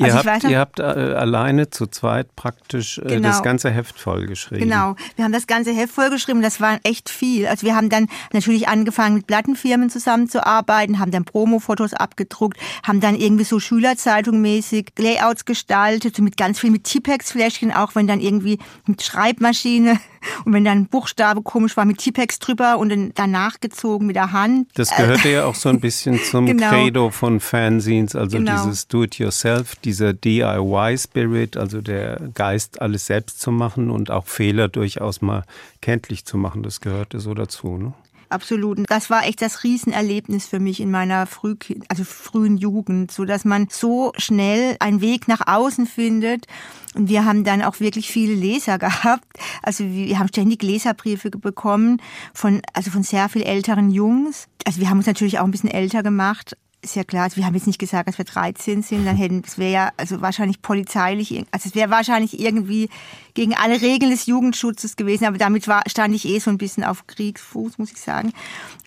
Also 0.00 0.18
ihr, 0.18 0.24
habt, 0.24 0.42
noch, 0.42 0.50
ihr 0.50 0.58
habt 0.58 0.80
äh, 0.80 0.82
alleine 0.82 1.70
zu 1.70 1.86
zweit 1.86 2.34
praktisch 2.34 2.98
äh, 2.98 3.02
genau, 3.16 3.28
das 3.28 3.42
ganze 3.42 3.70
Heft 3.70 3.98
vollgeschrieben. 3.98 4.68
Genau, 4.68 4.96
wir 5.16 5.24
haben 5.24 5.32
das 5.32 5.46
ganze 5.46 5.72
Heft 5.72 5.94
vollgeschrieben, 5.94 6.42
das 6.42 6.60
war 6.60 6.78
echt 6.82 7.10
viel. 7.10 7.46
Also 7.46 7.66
wir 7.66 7.76
haben 7.76 7.88
dann 7.88 8.08
natürlich 8.32 8.68
angefangen 8.68 9.16
mit 9.16 9.26
Plattenfirmen 9.26 9.90
zusammenzuarbeiten, 9.90 10.98
haben 10.98 11.10
dann 11.10 11.24
Promo-Fotos 11.24 11.92
abgedruckt, 11.92 12.58
haben 12.82 13.00
dann 13.00 13.14
irgendwie 13.14 13.44
so 13.44 13.60
Schülerzeitung-mäßig 13.60 14.92
Layouts 14.98 15.44
gestaltet, 15.44 16.18
mit 16.18 16.36
ganz 16.36 16.58
viel 16.58 16.70
mit 16.70 16.84
Tipex-Fläschchen, 16.84 17.70
auch 17.70 17.94
wenn 17.94 18.06
dann 18.06 18.20
irgendwie 18.20 18.58
mit 18.86 19.02
Schreibmaschine 19.42 19.98
und 20.44 20.52
wenn 20.52 20.64
dann 20.64 20.78
ein 20.78 20.86
Buchstabe 20.86 21.42
komisch 21.42 21.76
war, 21.76 21.84
mit 21.84 21.98
Tipex 21.98 22.38
drüber 22.38 22.78
und 22.78 22.90
dann 22.90 23.12
danach 23.14 23.60
gezogen 23.60 24.06
mit 24.06 24.16
der 24.16 24.32
Hand. 24.32 24.68
Das 24.74 24.94
gehörte 24.96 25.28
ja 25.28 25.44
auch 25.46 25.56
so 25.56 25.68
ein 25.68 25.80
bisschen 25.80 26.20
zum 26.30 26.46
genau. 26.46 26.70
Credo 26.70 27.10
von 27.10 27.40
Fanzines, 27.40 28.14
also 28.14 28.38
genau. 28.38 28.64
dieses 28.64 28.86
Do-it-yourself, 28.86 29.76
dieser 29.76 30.12
DIY-Spirit, 30.12 31.56
also 31.56 31.80
der 31.80 32.20
Geist, 32.34 32.80
alles 32.80 33.06
selbst 33.06 33.40
zu 33.40 33.50
machen 33.50 33.90
und 33.90 34.10
auch 34.10 34.26
Fehler 34.26 34.68
durchaus 34.68 35.22
mal 35.22 35.44
kenntlich 35.80 36.24
zu 36.24 36.36
machen. 36.36 36.62
Das 36.62 36.80
gehörte 36.80 37.18
so 37.18 37.34
dazu. 37.34 37.76
Ne? 37.76 37.92
Absolut. 38.32 38.78
Das 38.88 39.10
war 39.10 39.26
echt 39.26 39.42
das 39.42 39.64
Riesenerlebnis 39.64 40.46
für 40.46 40.60
mich 40.60 40.80
in 40.80 40.90
meiner 40.90 41.26
früh, 41.26 41.54
also 41.88 42.04
frühen 42.04 42.56
Jugend, 42.56 43.10
so 43.10 43.24
dass 43.24 43.44
man 43.44 43.68
so 43.70 44.12
schnell 44.16 44.76
einen 44.80 45.00
Weg 45.00 45.28
nach 45.28 45.46
außen 45.46 45.86
findet. 45.86 46.46
Und 46.94 47.08
wir 47.08 47.24
haben 47.24 47.44
dann 47.44 47.62
auch 47.62 47.80
wirklich 47.80 48.10
viele 48.10 48.34
Leser 48.34 48.78
gehabt. 48.80 49.26
Also 49.62 49.84
wir 49.84 50.18
haben 50.18 50.28
ständig 50.28 50.62
Leserbriefe 50.62 51.30
bekommen 51.30 52.00
von, 52.34 52.62
also 52.72 52.90
von 52.90 53.02
sehr 53.02 53.28
viel 53.28 53.42
älteren 53.42 53.90
Jungs. 53.90 54.48
Also 54.66 54.80
wir 54.80 54.90
haben 54.90 54.98
uns 54.98 55.06
natürlich 55.06 55.38
auch 55.38 55.44
ein 55.44 55.50
bisschen 55.50 55.70
älter 55.70 56.02
gemacht, 56.02 56.56
ist 56.82 56.96
ja 56.96 57.04
klar, 57.04 57.24
also 57.24 57.36
wir 57.36 57.46
haben 57.46 57.54
jetzt 57.54 57.68
nicht 57.68 57.78
gesagt, 57.78 58.08
dass 58.08 58.18
wir 58.18 58.24
13 58.24 58.82
sind, 58.82 59.06
dann 59.06 59.16
hätten, 59.16 59.42
es 59.46 59.56
wäre 59.56 59.72
ja 59.72 59.92
also 59.96 60.20
wahrscheinlich 60.20 60.62
polizeilich, 60.62 61.32
also 61.52 61.68
es 61.68 61.74
wäre 61.74 61.90
wahrscheinlich 61.90 62.40
irgendwie 62.40 62.88
gegen 63.34 63.54
alle 63.54 63.80
Regeln 63.80 64.10
des 64.10 64.26
Jugendschutzes 64.26 64.96
gewesen, 64.96 65.24
aber 65.24 65.38
damit 65.38 65.68
war, 65.68 65.82
stand 65.86 66.14
ich 66.14 66.26
eh 66.26 66.40
so 66.40 66.50
ein 66.50 66.58
bisschen 66.58 66.82
auf 66.82 67.06
Kriegsfuß, 67.06 67.78
muss 67.78 67.92
ich 67.92 68.00
sagen. 68.00 68.32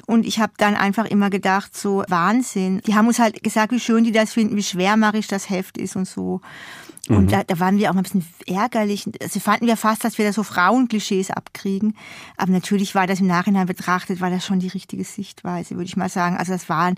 Und 0.06 0.26
ich 0.26 0.40
habe 0.40 0.54
dann 0.58 0.76
einfach 0.76 1.06
immer 1.06 1.30
gedacht, 1.30 1.76
so 1.76 2.04
Wahnsinn. 2.10 2.82
Die 2.86 2.96
haben 2.96 3.08
uns 3.08 3.18
halt 3.18 3.42
gesagt, 3.42 3.72
wie 3.72 3.80
schön 3.80 4.04
die 4.04 4.12
das 4.12 4.34
finden, 4.34 4.56
wie 4.56 4.64
schwermachig 4.64 5.28
das 5.28 5.50
Heft 5.50 5.78
ist 5.78 5.96
und 5.96 6.08
so. 6.08 6.42
Und 7.08 7.26
mhm. 7.26 7.28
da, 7.28 7.44
da 7.44 7.60
waren 7.60 7.78
wir 7.78 7.90
auch 7.90 7.94
mal 7.94 8.02
ein 8.02 8.04
bisschen 8.04 8.26
ärgerlich. 8.48 9.08
Also 9.22 9.40
fanden 9.40 9.68
wir 9.68 9.78
fast, 9.78 10.04
dass 10.04 10.18
wir 10.18 10.26
da 10.26 10.34
so 10.34 10.44
Frauenklischees 10.44 11.30
abkriegen. 11.30 11.96
Aber 12.36 12.52
natürlich 12.52 12.96
war 12.96 13.06
das 13.06 13.20
im 13.20 13.28
Nachhinein 13.28 13.68
betrachtet, 13.68 14.22
war 14.22 14.32
das 14.32 14.46
schon 14.46 14.60
die 14.60 14.70
richtige 14.70 15.04
Sichtweise, 15.04 15.76
würde 15.76 15.86
ich 15.86 15.98
mal 15.98 16.10
sagen. 16.10 16.36
Also 16.38 16.54
das 16.54 16.68
war, 16.68 16.94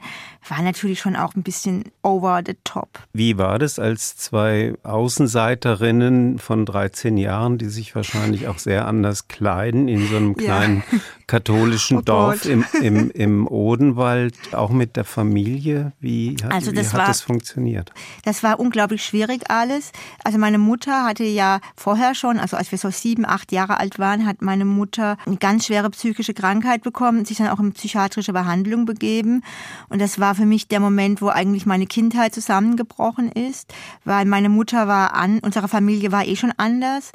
war 0.48 0.62
natürlich 0.62 1.00
schon 1.00 1.16
auch 1.16 1.36
ein 1.36 1.44
bisschen 1.44 1.86
over 2.04 2.42
the 2.46 2.56
top. 2.64 3.00
Wie 3.12 3.38
war 3.38 3.60
das 3.60 3.80
als 3.80 4.16
zwei 4.16 4.76
Außenseiterinnen 4.84 6.40
von 6.40 6.66
13 6.66 7.18
Jahren, 7.18 7.58
die 7.58 7.70
sich 7.70 7.94
wahrscheinlich 7.96 8.48
auch 8.48 8.60
sehr 8.60 8.88
anders 8.88 9.28
kleiden 9.28 9.88
in 9.88 10.08
so 10.08 10.16
einem 10.16 10.36
kleinen 10.38 10.84
ja. 10.92 11.00
katholischen 11.28 11.98
oh 11.98 12.02
Dorf 12.02 12.46
im, 12.46 12.66
im, 12.82 13.12
im 13.12 13.48
Odenwald, 13.48 14.34
auch 14.54 14.70
mit 14.70 14.96
der 14.96 15.04
Familie? 15.04 15.92
Wie 16.00 16.38
hat, 16.42 16.54
also 16.54 16.72
das, 16.72 16.88
wie 16.88 16.94
hat 16.94 17.00
war, 17.00 17.08
das 17.08 17.22
funktioniert? 17.22 17.92
Das 18.24 18.44
war 18.44 18.60
unglaublich 18.60 19.04
schwierig 19.04 19.52
alles. 19.52 19.92
Also 20.24 20.38
meine 20.38 20.58
Mutter 20.58 21.04
hatte 21.06 21.26
ja 21.26 21.60
vorher 21.76 22.16
schon, 22.16 22.40
also 22.40 22.56
als 22.56 22.72
wir 22.72 22.78
so 22.78 22.90
sieben, 22.90 23.26
acht 23.26 23.52
Jahre 23.52 23.78
alt 23.78 24.00
waren, 24.00 24.26
hat 24.26 24.42
meine 24.42 24.66
Mutter 24.66 25.18
eine 25.26 25.36
ganz 25.38 25.66
schwere 25.66 25.90
psychische 25.90 26.34
Krankheit 26.34 26.82
bekommen, 26.82 27.26
sich 27.26 27.38
dann 27.38 27.50
auch 27.50 27.60
in 27.60 27.74
psychiatrische 27.74 28.32
Behandlung 28.32 28.86
begeben. 28.86 29.44
Und 29.90 30.02
das 30.02 30.20
war 30.20 30.34
für 30.34 30.46
mich 30.46 30.70
der 30.70 30.80
Moment, 30.80 31.22
wo 31.22 31.28
eigentlich 31.28 31.66
meine 31.66 31.88
Kindheit 31.88 32.34
zusammengebrochen 32.34 33.32
ist, 33.34 33.74
weil 34.06 34.26
meine 34.26 34.50
Mutter 34.50 34.88
war 34.88 35.14
an, 35.14 35.40
unsere 35.40 35.68
Familie 35.68 36.12
war 36.14 36.26
eh 36.26 36.38
schon 36.38 36.54
anders 36.56 37.12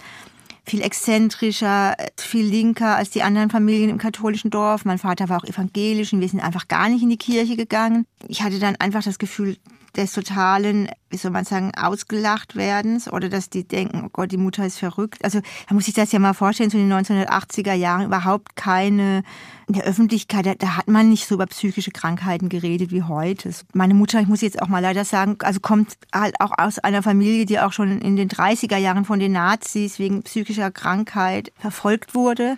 viel 0.64 0.82
exzentrischer, 0.82 1.96
viel 2.16 2.46
linker 2.46 2.96
als 2.96 3.10
die 3.10 3.22
anderen 3.22 3.50
Familien 3.50 3.90
im 3.90 3.98
katholischen 3.98 4.50
Dorf. 4.50 4.84
Mein 4.84 4.98
Vater 4.98 5.28
war 5.28 5.38
auch 5.38 5.44
evangelisch 5.44 6.12
und 6.12 6.20
wir 6.20 6.28
sind 6.28 6.40
einfach 6.40 6.68
gar 6.68 6.88
nicht 6.88 7.02
in 7.02 7.10
die 7.10 7.16
Kirche 7.16 7.56
gegangen. 7.56 8.06
Ich 8.28 8.42
hatte 8.42 8.58
dann 8.58 8.76
einfach 8.76 9.02
das 9.02 9.18
Gefühl, 9.18 9.56
des 9.96 10.12
totalen, 10.12 10.88
wie 11.10 11.16
soll 11.16 11.30
man 11.30 11.44
sagen, 11.44 11.72
ausgelacht 11.76 12.56
werdens 12.56 13.12
oder 13.12 13.28
dass 13.28 13.50
die 13.50 13.66
denken, 13.66 14.04
oh 14.06 14.08
Gott, 14.12 14.32
die 14.32 14.38
Mutter 14.38 14.64
ist 14.64 14.78
verrückt. 14.78 15.24
Also 15.24 15.40
da 15.68 15.74
muss 15.74 15.88
ich 15.88 15.94
das 15.94 16.12
ja 16.12 16.18
mal 16.18 16.32
vorstellen, 16.32 16.70
so 16.70 16.78
in 16.78 16.88
den 16.88 16.98
1980er 16.98 17.74
Jahren 17.74 18.06
überhaupt 18.06 18.56
keine, 18.56 19.22
in 19.68 19.74
der 19.74 19.84
Öffentlichkeit, 19.84 20.46
da, 20.46 20.54
da 20.54 20.76
hat 20.76 20.88
man 20.88 21.10
nicht 21.10 21.26
so 21.26 21.34
über 21.34 21.46
psychische 21.46 21.90
Krankheiten 21.90 22.48
geredet 22.48 22.90
wie 22.90 23.02
heute. 23.02 23.50
Meine 23.74 23.94
Mutter, 23.94 24.20
ich 24.20 24.28
muss 24.28 24.40
jetzt 24.40 24.62
auch 24.62 24.68
mal 24.68 24.80
leider 24.80 25.04
sagen, 25.04 25.36
also 25.42 25.60
kommt 25.60 25.96
halt 26.14 26.34
auch 26.40 26.52
aus 26.56 26.78
einer 26.78 27.02
Familie, 27.02 27.44
die 27.44 27.60
auch 27.60 27.72
schon 27.72 28.00
in 28.00 28.16
den 28.16 28.28
30er 28.28 28.78
Jahren 28.78 29.04
von 29.04 29.18
den 29.18 29.32
Nazis 29.32 29.98
wegen 29.98 30.22
psychischer 30.22 30.70
Krankheit 30.70 31.52
verfolgt 31.58 32.14
wurde. 32.14 32.56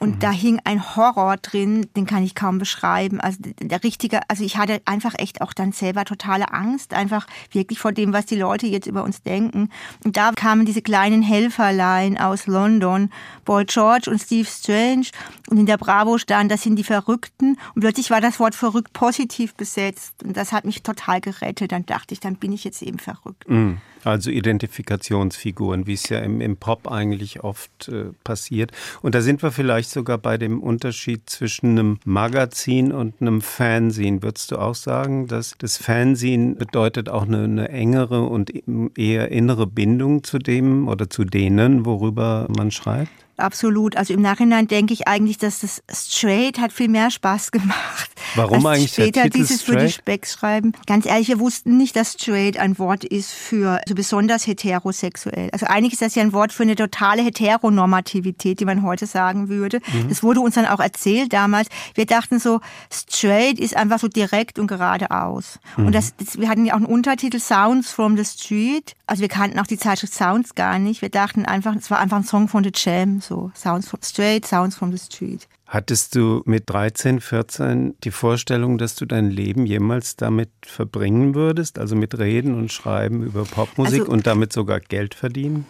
Und 0.00 0.16
mhm. 0.16 0.18
da 0.18 0.30
hing 0.30 0.60
ein 0.64 0.96
Horror 0.96 1.36
drin, 1.36 1.86
den 1.94 2.06
kann 2.06 2.24
ich 2.24 2.34
kaum 2.34 2.58
beschreiben. 2.58 3.20
Also 3.20 3.38
der 3.60 3.84
richtige, 3.84 4.20
also 4.28 4.42
ich 4.42 4.56
hatte 4.56 4.80
einfach 4.86 5.14
echt 5.18 5.42
auch 5.42 5.52
dann 5.52 5.72
selber 5.72 6.04
totale 6.04 6.52
Angst, 6.52 6.94
einfach 6.94 7.26
wirklich 7.52 7.78
vor 7.78 7.92
dem, 7.92 8.12
was 8.12 8.26
die 8.26 8.36
Leute 8.36 8.66
jetzt 8.66 8.86
über 8.86 9.04
uns 9.04 9.22
denken. 9.22 9.68
Und 10.02 10.16
da 10.16 10.32
kamen 10.32 10.64
diese 10.64 10.82
kleinen 10.82 11.22
Helferlein 11.22 12.18
aus 12.18 12.46
London, 12.46 13.10
Boy 13.44 13.64
George 13.66 14.10
und 14.10 14.20
Steve 14.20 14.48
Strange. 14.48 15.08
Und 15.48 15.58
in 15.58 15.66
der 15.66 15.76
Bravo 15.76 16.16
stand, 16.16 16.50
das 16.50 16.62
sind 16.62 16.76
die 16.76 16.84
Verrückten. 16.84 17.58
Und 17.74 17.82
plötzlich 17.82 18.10
war 18.10 18.22
das 18.22 18.40
Wort 18.40 18.54
verrückt 18.54 18.94
positiv 18.94 19.54
besetzt. 19.54 20.22
Und 20.24 20.36
das 20.36 20.52
hat 20.52 20.64
mich 20.64 20.82
total 20.82 21.20
gerettet. 21.20 21.72
Dann 21.72 21.84
dachte 21.84 22.14
ich, 22.14 22.20
dann 22.20 22.36
bin 22.36 22.52
ich 22.52 22.64
jetzt 22.64 22.82
eben 22.82 22.98
verrückt. 22.98 23.48
Mhm. 23.48 23.78
Also 24.04 24.30
Identifikationsfiguren, 24.30 25.86
wie 25.86 25.94
es 25.94 26.08
ja 26.08 26.20
im, 26.20 26.40
im 26.40 26.56
Pop 26.56 26.90
eigentlich 26.90 27.42
oft 27.42 27.88
äh, 27.88 28.06
passiert. 28.24 28.72
Und 29.02 29.14
da 29.14 29.20
sind 29.20 29.42
wir 29.42 29.52
vielleicht 29.52 29.90
sogar 29.90 30.18
bei 30.18 30.38
dem 30.38 30.62
Unterschied 30.62 31.28
zwischen 31.28 31.70
einem 31.70 31.98
Magazin 32.04 32.92
und 32.92 33.20
einem 33.20 33.40
Fanzine. 33.40 34.22
Würdest 34.22 34.52
du 34.52 34.56
auch 34.56 34.74
sagen, 34.74 35.26
dass 35.26 35.54
das 35.58 35.76
Fanzine 35.76 36.54
bedeutet 36.54 37.08
auch 37.08 37.26
eine, 37.26 37.44
eine 37.44 37.68
engere 37.68 38.22
und 38.22 38.52
eher 38.96 39.30
innere 39.30 39.66
Bindung 39.66 40.24
zu 40.24 40.38
dem 40.38 40.88
oder 40.88 41.10
zu 41.10 41.24
denen, 41.24 41.84
worüber 41.84 42.46
man 42.48 42.70
schreibt? 42.70 43.10
Absolut. 43.40 43.96
Also 43.96 44.14
im 44.14 44.22
Nachhinein 44.22 44.68
denke 44.68 44.92
ich 44.92 45.08
eigentlich, 45.08 45.38
dass 45.38 45.60
das 45.60 45.82
Straight 45.92 46.58
hat 46.58 46.72
viel 46.72 46.88
mehr 46.88 47.10
Spaß 47.10 47.50
gemacht. 47.50 48.10
Warum 48.36 48.64
eigentlich 48.66 48.92
später 48.92 49.28
dieses 49.28 49.62
straight? 49.62 49.80
für 49.80 49.86
die 49.86 49.92
Specks 49.92 50.32
schreiben. 50.34 50.72
Ganz 50.86 51.06
ehrlich, 51.06 51.28
wir 51.28 51.40
wussten 51.40 51.76
nicht, 51.76 51.96
dass 51.96 52.12
Straight 52.12 52.58
ein 52.58 52.78
Wort 52.78 53.04
ist 53.04 53.32
für 53.32 53.80
so 53.88 53.94
besonders 53.94 54.46
heterosexuell. 54.46 55.50
Also 55.52 55.66
eigentlich 55.66 55.94
ist 55.94 56.02
das 56.02 56.14
ja 56.14 56.22
ein 56.22 56.32
Wort 56.32 56.52
für 56.52 56.62
eine 56.62 56.76
totale 56.76 57.22
Heteronormativität, 57.22 58.60
die 58.60 58.64
man 58.64 58.82
heute 58.82 59.06
sagen 59.06 59.48
würde. 59.48 59.80
Mhm. 59.92 60.08
Das 60.08 60.22
wurde 60.22 60.40
uns 60.40 60.54
dann 60.54 60.66
auch 60.66 60.80
erzählt 60.80 61.32
damals. 61.32 61.68
Wir 61.94 62.06
dachten 62.06 62.38
so, 62.38 62.60
Straight 62.92 63.58
ist 63.58 63.76
einfach 63.76 63.98
so 63.98 64.08
direkt 64.08 64.58
und 64.58 64.66
geradeaus. 64.66 65.58
Mhm. 65.76 65.86
Und 65.86 65.94
das, 65.94 66.14
das, 66.16 66.38
wir 66.38 66.48
hatten 66.48 66.64
ja 66.64 66.74
auch 66.74 66.78
einen 66.78 66.86
Untertitel 66.86 67.40
Sounds 67.40 67.90
from 67.90 68.16
the 68.16 68.24
Street. 68.24 68.94
Also 69.06 69.22
wir 69.22 69.28
kannten 69.28 69.58
auch 69.58 69.66
die 69.66 69.78
Zeitschrift 69.78 70.14
Sounds 70.14 70.54
gar 70.54 70.78
nicht. 70.78 71.02
Wir 71.02 71.10
dachten 71.10 71.44
einfach, 71.44 71.74
es 71.74 71.90
war 71.90 71.98
einfach 71.98 72.18
ein 72.18 72.24
Song 72.24 72.48
von 72.48 72.62
The 72.62 72.72
Jam 72.74 73.20
so 73.30 73.50
Sounds 73.54 73.88
from 73.88 74.00
Straight, 74.02 74.44
Sounds 74.44 74.76
from 74.76 74.90
the 74.90 74.98
Street. 74.98 75.48
Hattest 75.66 76.16
du 76.16 76.42
mit 76.46 76.68
13, 76.68 77.20
14 77.20 77.94
die 78.02 78.10
Vorstellung, 78.10 78.76
dass 78.76 78.96
du 78.96 79.06
dein 79.06 79.30
Leben 79.30 79.66
jemals 79.66 80.16
damit 80.16 80.50
verbringen 80.62 81.36
würdest, 81.36 81.78
also 81.78 81.94
mit 81.94 82.18
Reden 82.18 82.54
und 82.54 82.72
Schreiben 82.72 83.22
über 83.22 83.44
Popmusik 83.44 84.00
also, 84.00 84.12
und 84.12 84.26
damit 84.26 84.52
sogar 84.52 84.80
Geld 84.80 85.14
verdienen? 85.14 85.64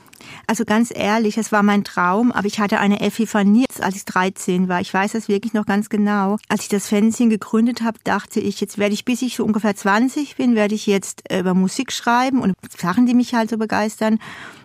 Also 0.46 0.64
ganz 0.64 0.92
ehrlich, 0.94 1.38
es 1.38 1.52
war 1.52 1.62
mein 1.62 1.84
Traum, 1.84 2.32
aber 2.32 2.46
ich 2.46 2.60
hatte 2.60 2.78
eine 2.78 3.00
Epiphanie, 3.00 3.66
als 3.80 3.96
ich 3.96 4.04
13 4.04 4.68
war. 4.68 4.80
Ich 4.80 4.92
weiß 4.92 5.12
das 5.12 5.28
wirklich 5.28 5.52
noch 5.52 5.66
ganz 5.66 5.88
genau. 5.88 6.38
Als 6.48 6.62
ich 6.62 6.68
das 6.68 6.88
Fernsehen 6.88 7.30
gegründet 7.30 7.82
habe, 7.82 7.98
dachte 8.04 8.40
ich, 8.40 8.60
jetzt 8.60 8.78
werde 8.78 8.94
ich, 8.94 9.04
bis 9.04 9.22
ich 9.22 9.36
so 9.36 9.44
ungefähr 9.44 9.74
20 9.74 10.36
bin, 10.36 10.54
werde 10.54 10.74
ich 10.74 10.86
jetzt 10.86 11.30
äh, 11.30 11.40
über 11.40 11.54
Musik 11.54 11.92
schreiben 11.92 12.40
und 12.40 12.54
Sachen, 12.78 13.06
die 13.06 13.14
mich 13.14 13.34
halt 13.34 13.50
so 13.50 13.58
begeistern. 13.58 14.18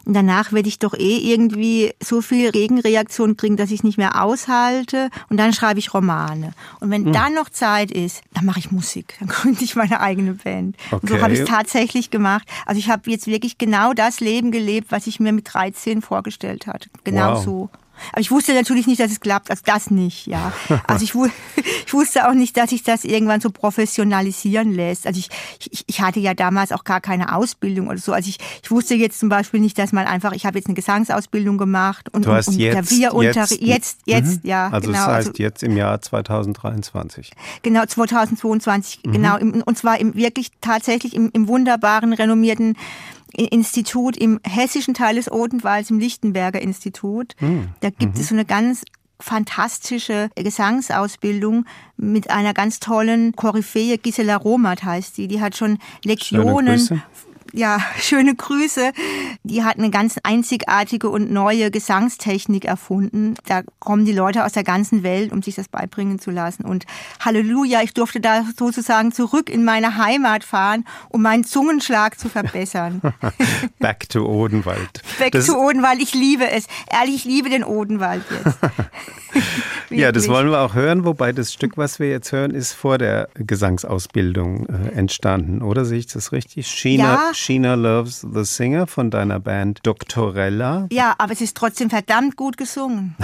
Und 0.06 0.14
danach 0.14 0.54
werde 0.54 0.70
ich 0.70 0.78
doch 0.78 0.94
eh 0.94 1.18
irgendwie 1.18 1.92
so 2.02 2.22
viel 2.22 2.52
Gegenreaktion 2.52 3.38
kriegen, 3.38 3.58
dass 3.58 3.72
ich 3.72 3.80
es 3.80 3.84
nicht 3.84 3.98
mehr 3.98 4.22
aushalte. 4.24 5.10
Und 5.30 5.38
dann 5.38 5.52
schreibe 5.52 5.80
ich 5.80 5.94
Romane. 5.94 6.54
Und 6.80 6.92
wenn 6.92 7.04
mhm. 7.06 7.14
dann 7.14 7.34
noch 7.34 7.50
Zeit 7.50 7.92
ist, 7.92 8.22
dann 8.34 8.46
mache 8.46 8.60
ich 8.60 8.72
Musik. 8.72 9.16
Dann 9.20 9.28
gründe 9.30 9.64
ich 9.64 9.76
meine 9.76 10.00
eigene 10.00 10.36
Band. 10.36 10.78
Okay. 10.92 11.00
Und 11.02 11.10
so 11.10 11.22
habe 11.22 11.34
ich 11.34 11.40
es 11.40 11.50
tatsächlich 11.50 12.12
gemacht. 12.12 12.48
Also 12.68 12.78
ich 12.78 12.90
habe 12.90 13.10
jetzt 13.10 13.26
wirklich 13.26 13.58
genau 13.58 13.94
das 13.94 14.20
Leben 14.20 14.52
gelebt, 14.52 14.92
was 14.92 15.08
ich 15.08 15.20
mir 15.20 15.34
mit 15.34 15.45
13 15.46 16.02
vorgestellt 16.02 16.68
hatte. 16.68 16.90
Genau 17.04 17.36
wow. 17.36 17.44
so. 17.44 17.70
Aber 18.12 18.22
ich 18.22 18.32
wusste 18.32 18.54
natürlich 18.54 18.88
nicht, 18.88 19.00
dass 19.00 19.12
es 19.12 19.20
klappt, 19.20 19.50
also 19.50 19.62
das 19.66 19.92
nicht, 19.92 20.28
ja. 20.28 20.52
Also 20.88 21.04
ich, 21.04 21.14
ich 21.86 21.94
wusste 21.94 22.28
auch 22.28 22.34
nicht, 22.34 22.58
dass 22.58 22.70
sich 22.70 22.84
das 22.84 23.04
irgendwann 23.04 23.42
so 23.42 23.50
professionalisieren 23.50 24.72
lässt. 24.72 25.08
Also 25.08 25.20
ich, 25.20 25.30
ich, 25.72 25.84
ich 25.88 26.02
hatte 26.02 26.20
ja 26.20 26.34
damals 26.34 26.72
auch 26.72 26.84
gar 26.84 27.02
keine 27.02 27.36
Ausbildung 27.36 27.88
oder 27.88 27.98
so. 27.98 28.14
Also 28.14 28.30
ich, 28.30 28.38
ich 28.64 28.72
wusste 28.72 28.96
jetzt 28.96 29.20
zum 29.20 29.30
Beispiel 29.30 29.60
nicht, 29.60 29.78
dass 29.78 29.92
man 29.92 30.08
einfach, 30.08 30.34
ich 30.34 30.46
habe 30.46 30.58
jetzt 30.58 30.68
eine 30.68 30.76
Gesangsausbildung 30.76 31.58
gemacht 31.58 32.14
und, 32.14 32.26
du 32.26 32.32
hast 32.32 32.50
und, 32.50 32.56
und 32.56 32.60
jetzt, 32.60 32.74
Klavierunterricht. 32.74 33.62
Jetzt, 33.62 34.00
jetzt, 34.06 34.28
jetzt 34.28 34.44
mhm. 34.44 34.50
ja. 34.50 34.68
Also 34.68 34.88
genau. 34.88 35.00
das 35.00 35.08
heißt 35.08 35.28
also, 35.30 35.44
jetzt 35.44 35.64
im 35.64 35.78
Jahr 35.78 36.02
2023. 36.02 37.32
Genau, 37.62 37.86
2022, 37.86 39.00
mhm. 39.06 39.12
genau. 39.12 39.38
Und 39.38 39.78
zwar 39.78 40.00
im, 40.00 40.16
wirklich 40.16 40.52
tatsächlich 40.62 41.16
im, 41.16 41.30
im 41.34 41.48
wunderbaren, 41.48 42.14
renommierten 42.14 42.76
Institut 43.36 44.18
im 44.18 44.40
hessischen 44.44 44.94
Teil 44.94 45.16
des 45.16 45.32
Odenwalds, 45.32 45.90
im 45.90 46.00
Lichtenberger 46.00 46.62
Institut. 46.62 47.36
Mhm. 47.40 47.70
Da 47.82 47.90
gibt 47.90 48.16
mhm. 48.16 48.22
es 48.22 48.30
so 48.30 48.36
eine 48.36 48.46
ganz 48.46 48.84
fantastische 49.20 50.30
Gesangsausbildung 50.36 51.66
mit 51.98 52.30
einer 52.30 52.54
ganz 52.54 52.80
tollen 52.80 53.36
Koryphäe, 53.36 53.98
Gisela 53.98 54.36
Romat 54.36 54.84
heißt 54.84 55.16
sie. 55.16 55.28
Die 55.28 55.42
hat 55.42 55.56
schon 55.56 55.80
Lektionen 56.04 57.02
ja, 57.56 57.80
schöne 58.00 58.36
Grüße. 58.36 58.92
Die 59.44 59.64
hat 59.64 59.78
eine 59.78 59.90
ganz 59.90 60.18
einzigartige 60.24 61.10
und 61.10 61.32
neue 61.32 61.72
Gesangstechnik 61.72 62.66
erfunden. 62.66 63.36
Da 63.48 63.64
kommen 63.80 64.06
die 64.06 64.14
Leute 64.14 64.46
aus 64.46 64.52
der 64.52 64.64
ganzen 64.64 65.04
Welt, 65.04 65.32
um 65.32 65.42
sich 65.42 65.56
das 65.56 65.68
beibringen 65.68 66.20
zu 66.20 66.32
lassen. 66.32 66.66
Und 66.66 66.86
Halleluja, 67.20 67.82
ich 67.82 67.94
durfte 67.94 68.20
da 68.20 68.44
sozusagen 68.58 69.12
zurück 69.12 69.50
in 69.50 69.64
meine 69.64 69.98
Heimat 69.98 70.44
fahren, 70.44 70.86
um 71.10 71.22
meinen 71.22 71.44
Zungenschlag 71.44 72.20
zu 72.20 72.30
verbessern. 72.30 73.02
Back 73.80 74.10
to 74.10 74.26
Odenwald. 74.26 75.02
Back 75.20 75.32
das 75.32 75.48
to 75.48 75.54
Odenwald, 75.54 76.02
ich 76.02 76.14
liebe 76.14 76.50
es. 76.50 76.68
Ehrlich, 76.92 77.16
ich 77.16 77.26
liebe 77.26 77.50
den 77.50 77.64
Odenwald 77.64 78.24
jetzt. 78.30 78.58
ja, 79.90 80.12
das 80.12 80.28
wollen 80.28 80.50
wir 80.50 80.60
auch 80.60 80.74
hören, 80.74 81.06
wobei 81.06 81.32
das 81.32 81.54
Stück, 81.54 81.78
was 81.78 82.00
wir 82.00 82.10
jetzt 82.10 82.32
hören, 82.32 82.52
ist 82.52 82.74
vor 82.74 82.98
der 82.98 83.30
Gesangsausbildung 83.36 84.68
äh, 84.68 84.92
entstanden, 84.96 85.62
oder 85.62 85.86
sehe 85.86 86.00
ich 86.00 86.08
das 86.08 86.32
richtig? 86.32 86.68
China, 86.68 87.04
ja. 87.04 87.34
China 87.46 87.76
Loves 87.76 88.22
the 88.22 88.44
Singer 88.44 88.88
von 88.88 89.12
deiner 89.12 89.40
Band 89.40 89.80
Doctorella. 89.84 90.88
Ja, 90.92 91.14
aber 91.20 91.32
es 91.32 91.42
ist 91.42 91.56
trotzdem 91.56 91.92
verdammt 91.92 92.38
gut 92.38 92.58
gesungen. 92.58 93.16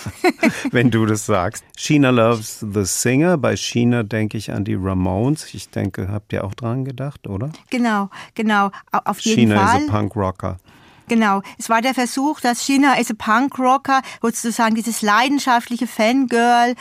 Wenn 0.70 0.92
du 0.92 1.04
das 1.04 1.26
sagst. 1.26 1.64
China 1.76 2.10
Loves 2.10 2.60
the 2.60 2.84
Singer. 2.84 3.38
Bei 3.38 3.56
China 3.56 4.04
denke 4.04 4.38
ich 4.38 4.52
an 4.52 4.64
die 4.64 4.76
Ramones. 4.76 5.52
Ich 5.52 5.68
denke, 5.68 6.06
habt 6.12 6.32
ihr 6.32 6.44
auch 6.44 6.54
dran 6.54 6.84
gedacht, 6.84 7.26
oder? 7.26 7.50
Genau, 7.68 8.08
genau. 8.36 8.70
Auf 8.92 9.18
jeden 9.18 9.40
China 9.40 9.56
Fall. 9.56 9.66
China 9.66 9.78
ist 9.78 9.88
ein 9.88 9.90
Punk 9.90 10.14
Rocker. 10.14 10.58
Genau. 11.08 11.42
Es 11.58 11.68
war 11.68 11.82
der 11.82 11.94
Versuch, 11.94 12.40
dass 12.40 12.60
China 12.60 12.94
ist 12.94 13.10
ein 13.10 13.16
Punkrocker, 13.16 14.02
sozusagen 14.22 14.74
dieses 14.74 15.02
leidenschaftliche 15.02 15.86
Fangirl 15.86 16.74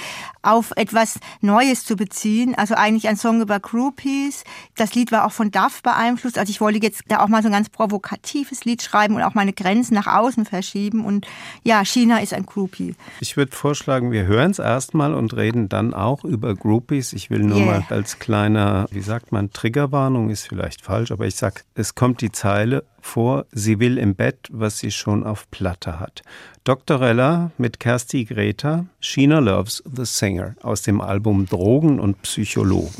auf 0.45 0.71
etwas 0.75 1.19
Neues 1.41 1.85
zu 1.85 1.95
beziehen. 1.95 2.55
Also 2.55 2.75
eigentlich 2.75 3.07
ein 3.07 3.17
Song 3.17 3.41
über 3.41 3.59
Groupies. 3.59 4.43
Das 4.75 4.95
Lied 4.95 5.11
war 5.11 5.25
auch 5.25 5.31
von 5.31 5.51
Duff 5.51 5.81
beeinflusst. 5.81 6.37
Also 6.37 6.49
ich 6.49 6.61
wollte 6.61 6.79
jetzt 6.81 7.03
da 7.07 7.19
auch 7.19 7.27
mal 7.27 7.41
so 7.41 7.49
ein 7.49 7.53
ganz 7.53 7.69
provokatives 7.69 8.65
Lied 8.65 8.81
schreiben 8.81 9.15
und 9.15 9.23
auch 9.23 9.33
meine 9.33 9.53
Grenzen 9.53 9.93
nach 9.93 10.07
außen 10.07 10.45
verschieben. 10.45 11.05
Und 11.05 11.27
ja, 11.63 11.83
China 11.83 12.19
ist 12.19 12.33
ein 12.33 12.45
Groupie. 12.45 12.95
Ich 13.19 13.37
würde 13.37 13.55
vorschlagen, 13.55 14.11
wir 14.11 14.25
hören 14.25 14.51
es 14.51 14.59
erstmal 14.59 15.13
und 15.13 15.35
reden 15.35 15.69
dann 15.69 15.93
auch 15.93 16.23
über 16.23 16.55
Groupies. 16.55 17.13
Ich 17.13 17.29
will 17.29 17.39
nur 17.39 17.57
yeah. 17.57 17.65
mal 17.65 17.85
als 17.89 18.19
kleiner, 18.19 18.87
wie 18.91 19.01
sagt 19.01 19.31
man, 19.31 19.51
Triggerwarnung 19.51 20.29
ist 20.29 20.47
vielleicht 20.47 20.81
falsch, 20.81 21.11
aber 21.11 21.25
ich 21.25 21.35
sag, 21.35 21.63
es 21.73 21.95
kommt 21.95 22.21
die 22.21 22.31
Zeile 22.31 22.83
vor, 23.05 23.45
sie 23.51 23.79
will 23.79 23.97
im 23.97 24.15
Bett, 24.15 24.47
was 24.51 24.79
sie 24.79 24.91
schon 24.91 25.23
auf 25.23 25.49
Platte 25.51 25.99
hat. 25.99 26.23
Dr. 26.63 26.99
Rella 26.99 27.51
mit 27.57 27.79
Kersti 27.79 28.25
Greta, 28.25 28.85
Sheena 28.99 29.39
Loves 29.39 29.83
the 29.85 30.05
Singer 30.35 30.55
aus 30.61 30.81
dem 30.81 30.99
Album 30.99 31.45
Drogen 31.45 31.99
und 31.99 32.21
Psychologen. 32.23 32.91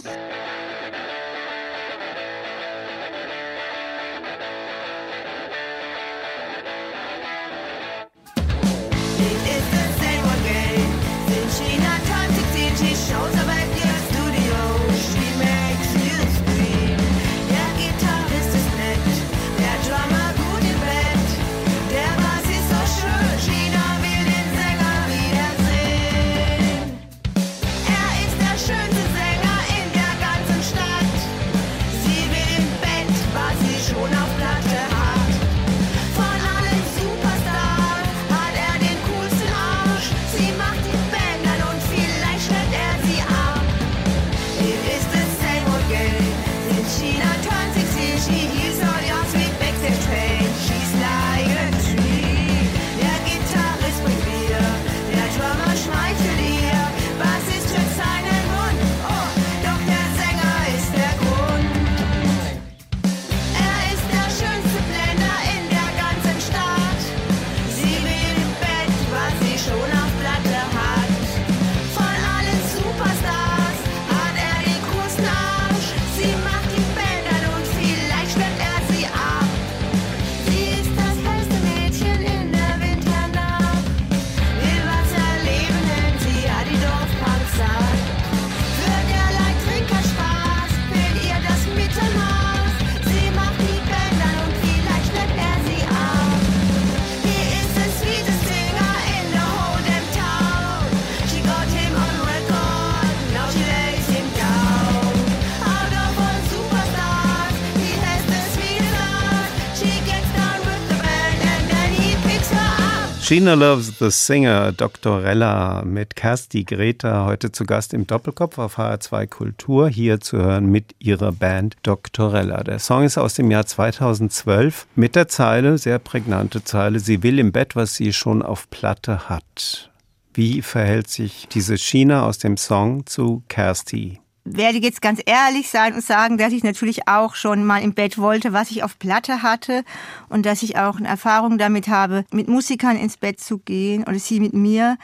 Gina 113.28 113.56
Loves 113.56 113.98
the 113.98 114.12
Singer, 114.12 114.72
Dr. 114.72 115.24
Rella 115.24 115.82
mit 115.84 116.16
Kersti 116.16 116.64
Greta, 116.64 117.26
heute 117.26 117.52
zu 117.52 117.66
Gast 117.66 117.96
im 117.96 118.06
Doppelkopf 118.06 118.60
auf 118.60 118.78
HR2 118.78 119.26
Kultur, 119.26 119.90
hier 119.90 120.20
zu 120.20 120.38
hören 120.38 120.68
mit 120.68 120.94
ihrer 121.00 121.32
Band 121.32 121.76
Dr. 121.82 122.34
Rella. 122.34 122.64
Der 122.64 122.78
Song 122.78 123.04
ist 123.04 123.18
aus 123.18 123.34
dem 123.34 123.50
Jahr 123.50 123.66
2012 123.66 124.86
mit 124.96 125.16
der 125.16 125.28
Zeile, 125.28 125.80
sehr 125.80 125.98
prägnante 125.98 126.64
Zeile, 126.64 127.00
sie 127.00 127.24
will 127.24 127.40
im 127.40 127.52
Bett, 127.52 127.76
was 127.76 127.96
sie 127.96 128.14
schon 128.14 128.44
auf 128.44 128.70
Platte 128.70 129.28
hat. 129.28 129.90
Wie 130.36 130.62
verhält 130.62 131.10
sich 131.10 131.48
diese 131.52 131.80
China 131.80 132.28
aus 132.28 132.38
dem 132.38 132.58
Song 132.58 133.08
zu 133.08 133.42
Kersti? 133.48 134.20
Werde 134.46 134.78
jetzt 134.78 135.02
ganz 135.02 135.20
ehrlich 135.26 135.70
sein 135.70 135.96
und 135.96 136.04
sagen, 136.04 136.38
dass 136.38 136.54
ich 136.54 136.64
natürlich 136.64 137.08
auch 137.08 137.36
schon 137.36 137.66
mal 137.66 137.82
im 137.82 137.94
Bett 137.94 138.18
wollte, 138.18 138.54
was 138.54 138.72
ich 138.72 138.84
auf 138.84 138.98
Platte 139.00 139.42
hatte 139.42 139.84
und 140.30 140.46
dass 140.46 140.64
ich 140.64 140.78
auch 140.78 140.98
eine 140.98 141.08
Erfahrung 141.08 141.58
damit 141.58 141.88
habe, 141.88 142.26
mit 142.32 142.48
Musikern 142.48 142.96
ins 142.96 143.18
Bett 143.18 143.40
zu 143.40 143.58
gehen 143.58 144.04
oder 144.04 144.20
sie 144.20 144.40
mit 144.40 144.54
mir. 144.54 144.98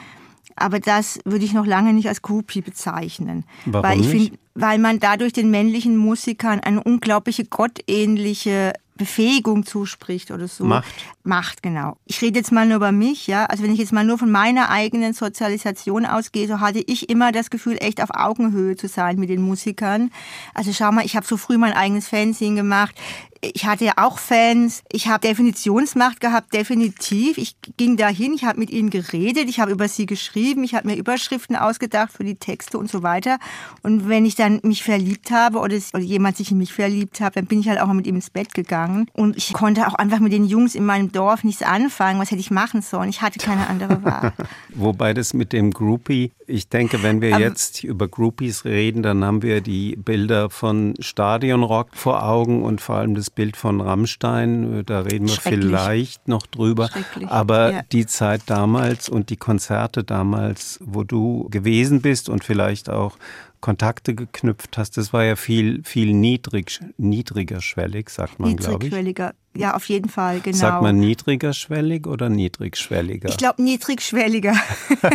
Aber 0.56 0.80
das 0.80 1.20
würde 1.26 1.44
ich 1.44 1.54
noch 1.54 1.66
lange 1.66 1.92
nicht 1.94 2.08
als 2.08 2.22
Groupie 2.22 2.62
bezeichnen. 2.62 3.46
Warum 3.66 3.90
weil 3.90 4.00
ich 4.00 4.08
finde, 4.08 4.38
weil 4.54 4.78
man 4.78 5.00
dadurch 5.00 5.34
den 5.34 5.50
männlichen 5.50 5.98
Musikern 5.98 6.60
eine 6.60 6.84
unglaubliche 6.84 7.46
gottähnliche 7.46 8.74
Befähigung 9.02 9.66
zuspricht 9.66 10.30
oder 10.30 10.48
so. 10.48 10.64
Macht. 10.64 10.86
Macht, 11.24 11.64
genau. 11.64 11.98
Ich 12.06 12.22
rede 12.22 12.38
jetzt 12.38 12.52
mal 12.52 12.68
nur 12.68 12.76
über 12.76 12.92
mich, 12.92 13.26
ja. 13.26 13.46
Also 13.46 13.64
wenn 13.64 13.74
ich 13.74 13.80
jetzt 13.80 13.92
mal 13.92 14.06
nur 14.06 14.20
von 14.20 14.30
meiner 14.30 14.70
eigenen 14.70 15.14
Sozialisation 15.14 16.06
ausgehe, 16.06 16.48
so 16.48 16.60
hatte 16.60 16.84
ich 16.86 17.10
immer 17.10 17.32
das 17.32 17.50
Gefühl, 17.50 17.78
echt 17.80 18.04
auf 18.04 18.12
Augenhöhe 18.12 18.76
zu 18.76 18.88
sein 18.88 19.18
mit 19.18 19.30
den 19.30 19.42
Musikern. 19.42 20.12
Also 20.54 20.72
schau 20.72 20.92
mal, 20.92 21.04
ich 21.04 21.16
habe 21.16 21.26
so 21.26 21.36
früh 21.36 21.58
mein 21.58 21.74
eigenes 21.74 22.10
Fanzine 22.10 22.58
gemacht 22.58 22.94
ich 23.42 23.66
hatte 23.66 23.86
ja 23.86 23.94
auch 23.98 24.20
Fans. 24.20 24.84
Ich 24.92 25.08
habe 25.08 25.28
Definitionsmacht 25.28 26.22
gehabt, 26.22 26.54
definitiv. 26.54 27.38
Ich 27.38 27.56
ging 27.76 27.98
dahin, 27.98 28.34
ich 28.34 28.46
habe 28.46 28.60
mit 28.60 28.70
ihnen 28.70 28.92
geredet, 28.92 29.50
ich 29.50 29.60
habe 29.60 29.72
über 29.72 29.88
sie 29.88 30.06
geschrieben, 30.06 30.64
ich 30.64 30.76
habe 30.76 30.88
mir 30.88 30.96
Überschriften 30.96 31.56
ausgedacht 31.56 32.12
für 32.14 32.24
die 32.24 32.36
Texte 32.36 32.78
und 32.78 32.90
so 32.90 33.02
weiter. 33.02 33.40
Und 33.82 34.08
wenn 34.08 34.26
ich 34.26 34.36
dann 34.36 34.60
mich 34.64 34.84
verliebt 34.84 35.32
habe 35.32 35.58
oder, 35.58 35.76
oder 35.94 36.04
jemand 36.04 36.38
sich 36.38 36.52
in 36.52 36.60
mich 36.60 36.72
verliebt 36.72 37.20
hat, 37.20 37.36
dann 37.36 37.48
bin 37.48 37.60
ich 37.60 37.68
halt 37.68 37.82
auch 37.82 37.88
mit 37.88 38.06
ihm 38.06 38.16
ins 38.16 38.30
Bett 38.30 38.54
gegangen. 38.54 39.08
Und 39.14 39.36
ich 39.36 39.54
konnte 39.54 39.88
auch 39.88 39.96
einfach 39.96 40.20
mit 40.20 40.34
den 40.34 40.46
Jungs 40.46 40.76
in 40.76 40.86
meinem 40.86 41.12
Dorf 41.12 41.44
nichts 41.44 41.64
anfangen. 41.64 42.20
Was 42.20 42.30
hätte 42.30 42.42
ich 42.42 42.52
machen 42.52 42.82
sollen? 42.82 43.10
Ich 43.10 43.22
hatte 43.24 43.40
keine 43.40 43.68
andere 43.68 44.04
Wahl. 44.04 44.34
Wobei 44.76 45.14
das 45.14 45.34
mit 45.34 45.52
dem 45.52 45.72
Groupie, 45.72 46.32
ich 46.46 46.70
denke, 46.70 47.02
wenn 47.02 47.22
wir 47.22 47.36
Aber 47.36 47.44
jetzt 47.44 47.84
über 47.84 48.08
Groupies 48.08 48.66
reden, 48.66 49.02
dann 49.02 49.24
haben 49.26 49.42
wir 49.42 49.62
die 49.62 49.96
Bilder 49.96 50.50
von 50.52 50.94
Stadionrock 51.00 51.90
vor 51.94 52.24
Augen 52.24 52.62
und 52.62 52.82
vor 52.82 52.98
allem 52.98 53.16
das 53.16 53.31
Bild 53.36 53.58
von 53.58 53.82
Rammstein, 53.82 54.80
äh, 54.80 54.84
da 54.84 55.02
reden 55.02 55.28
wir 55.28 55.36
vielleicht 55.36 56.28
noch 56.28 56.46
drüber. 56.48 56.90
Aber 57.28 57.72
ja. 57.72 57.82
die 57.92 58.06
Zeit 58.06 58.44
damals 58.48 59.10
und 59.10 59.30
die 59.30 59.38
Konzerte 59.38 60.04
damals, 60.04 60.80
wo 60.84 61.04
du 61.04 61.48
gewesen 61.50 62.02
bist 62.02 62.30
und 62.30 62.44
vielleicht 62.44 62.90
auch 62.90 63.18
Kontakte 63.62 64.16
geknüpft 64.16 64.78
hast, 64.78 64.98
das 64.98 65.14
war 65.14 65.24
ja 65.24 65.36
viel, 65.36 65.84
viel 65.84 66.14
niedrig, 66.14 66.80
niedriger 66.98 67.62
schwellig, 67.62 68.10
sagt 68.10 68.40
man, 68.40 68.56
glaube 68.56 68.86
ich. 68.86 68.92
Niedrigschwelliger, 68.92 69.34
ja, 69.54 69.76
auf 69.76 69.86
jeden 69.90 70.08
Fall, 70.08 70.40
genau. 70.40 70.58
Sagt 70.58 70.82
man 70.82 70.98
niedriger 70.98 71.52
schwellig 71.52 72.08
oder 72.08 72.30
niedrigschwelliger? 72.30 73.28
Ich 73.28 73.36
glaube 73.36 73.62
niedrigschwelliger. 73.62 74.56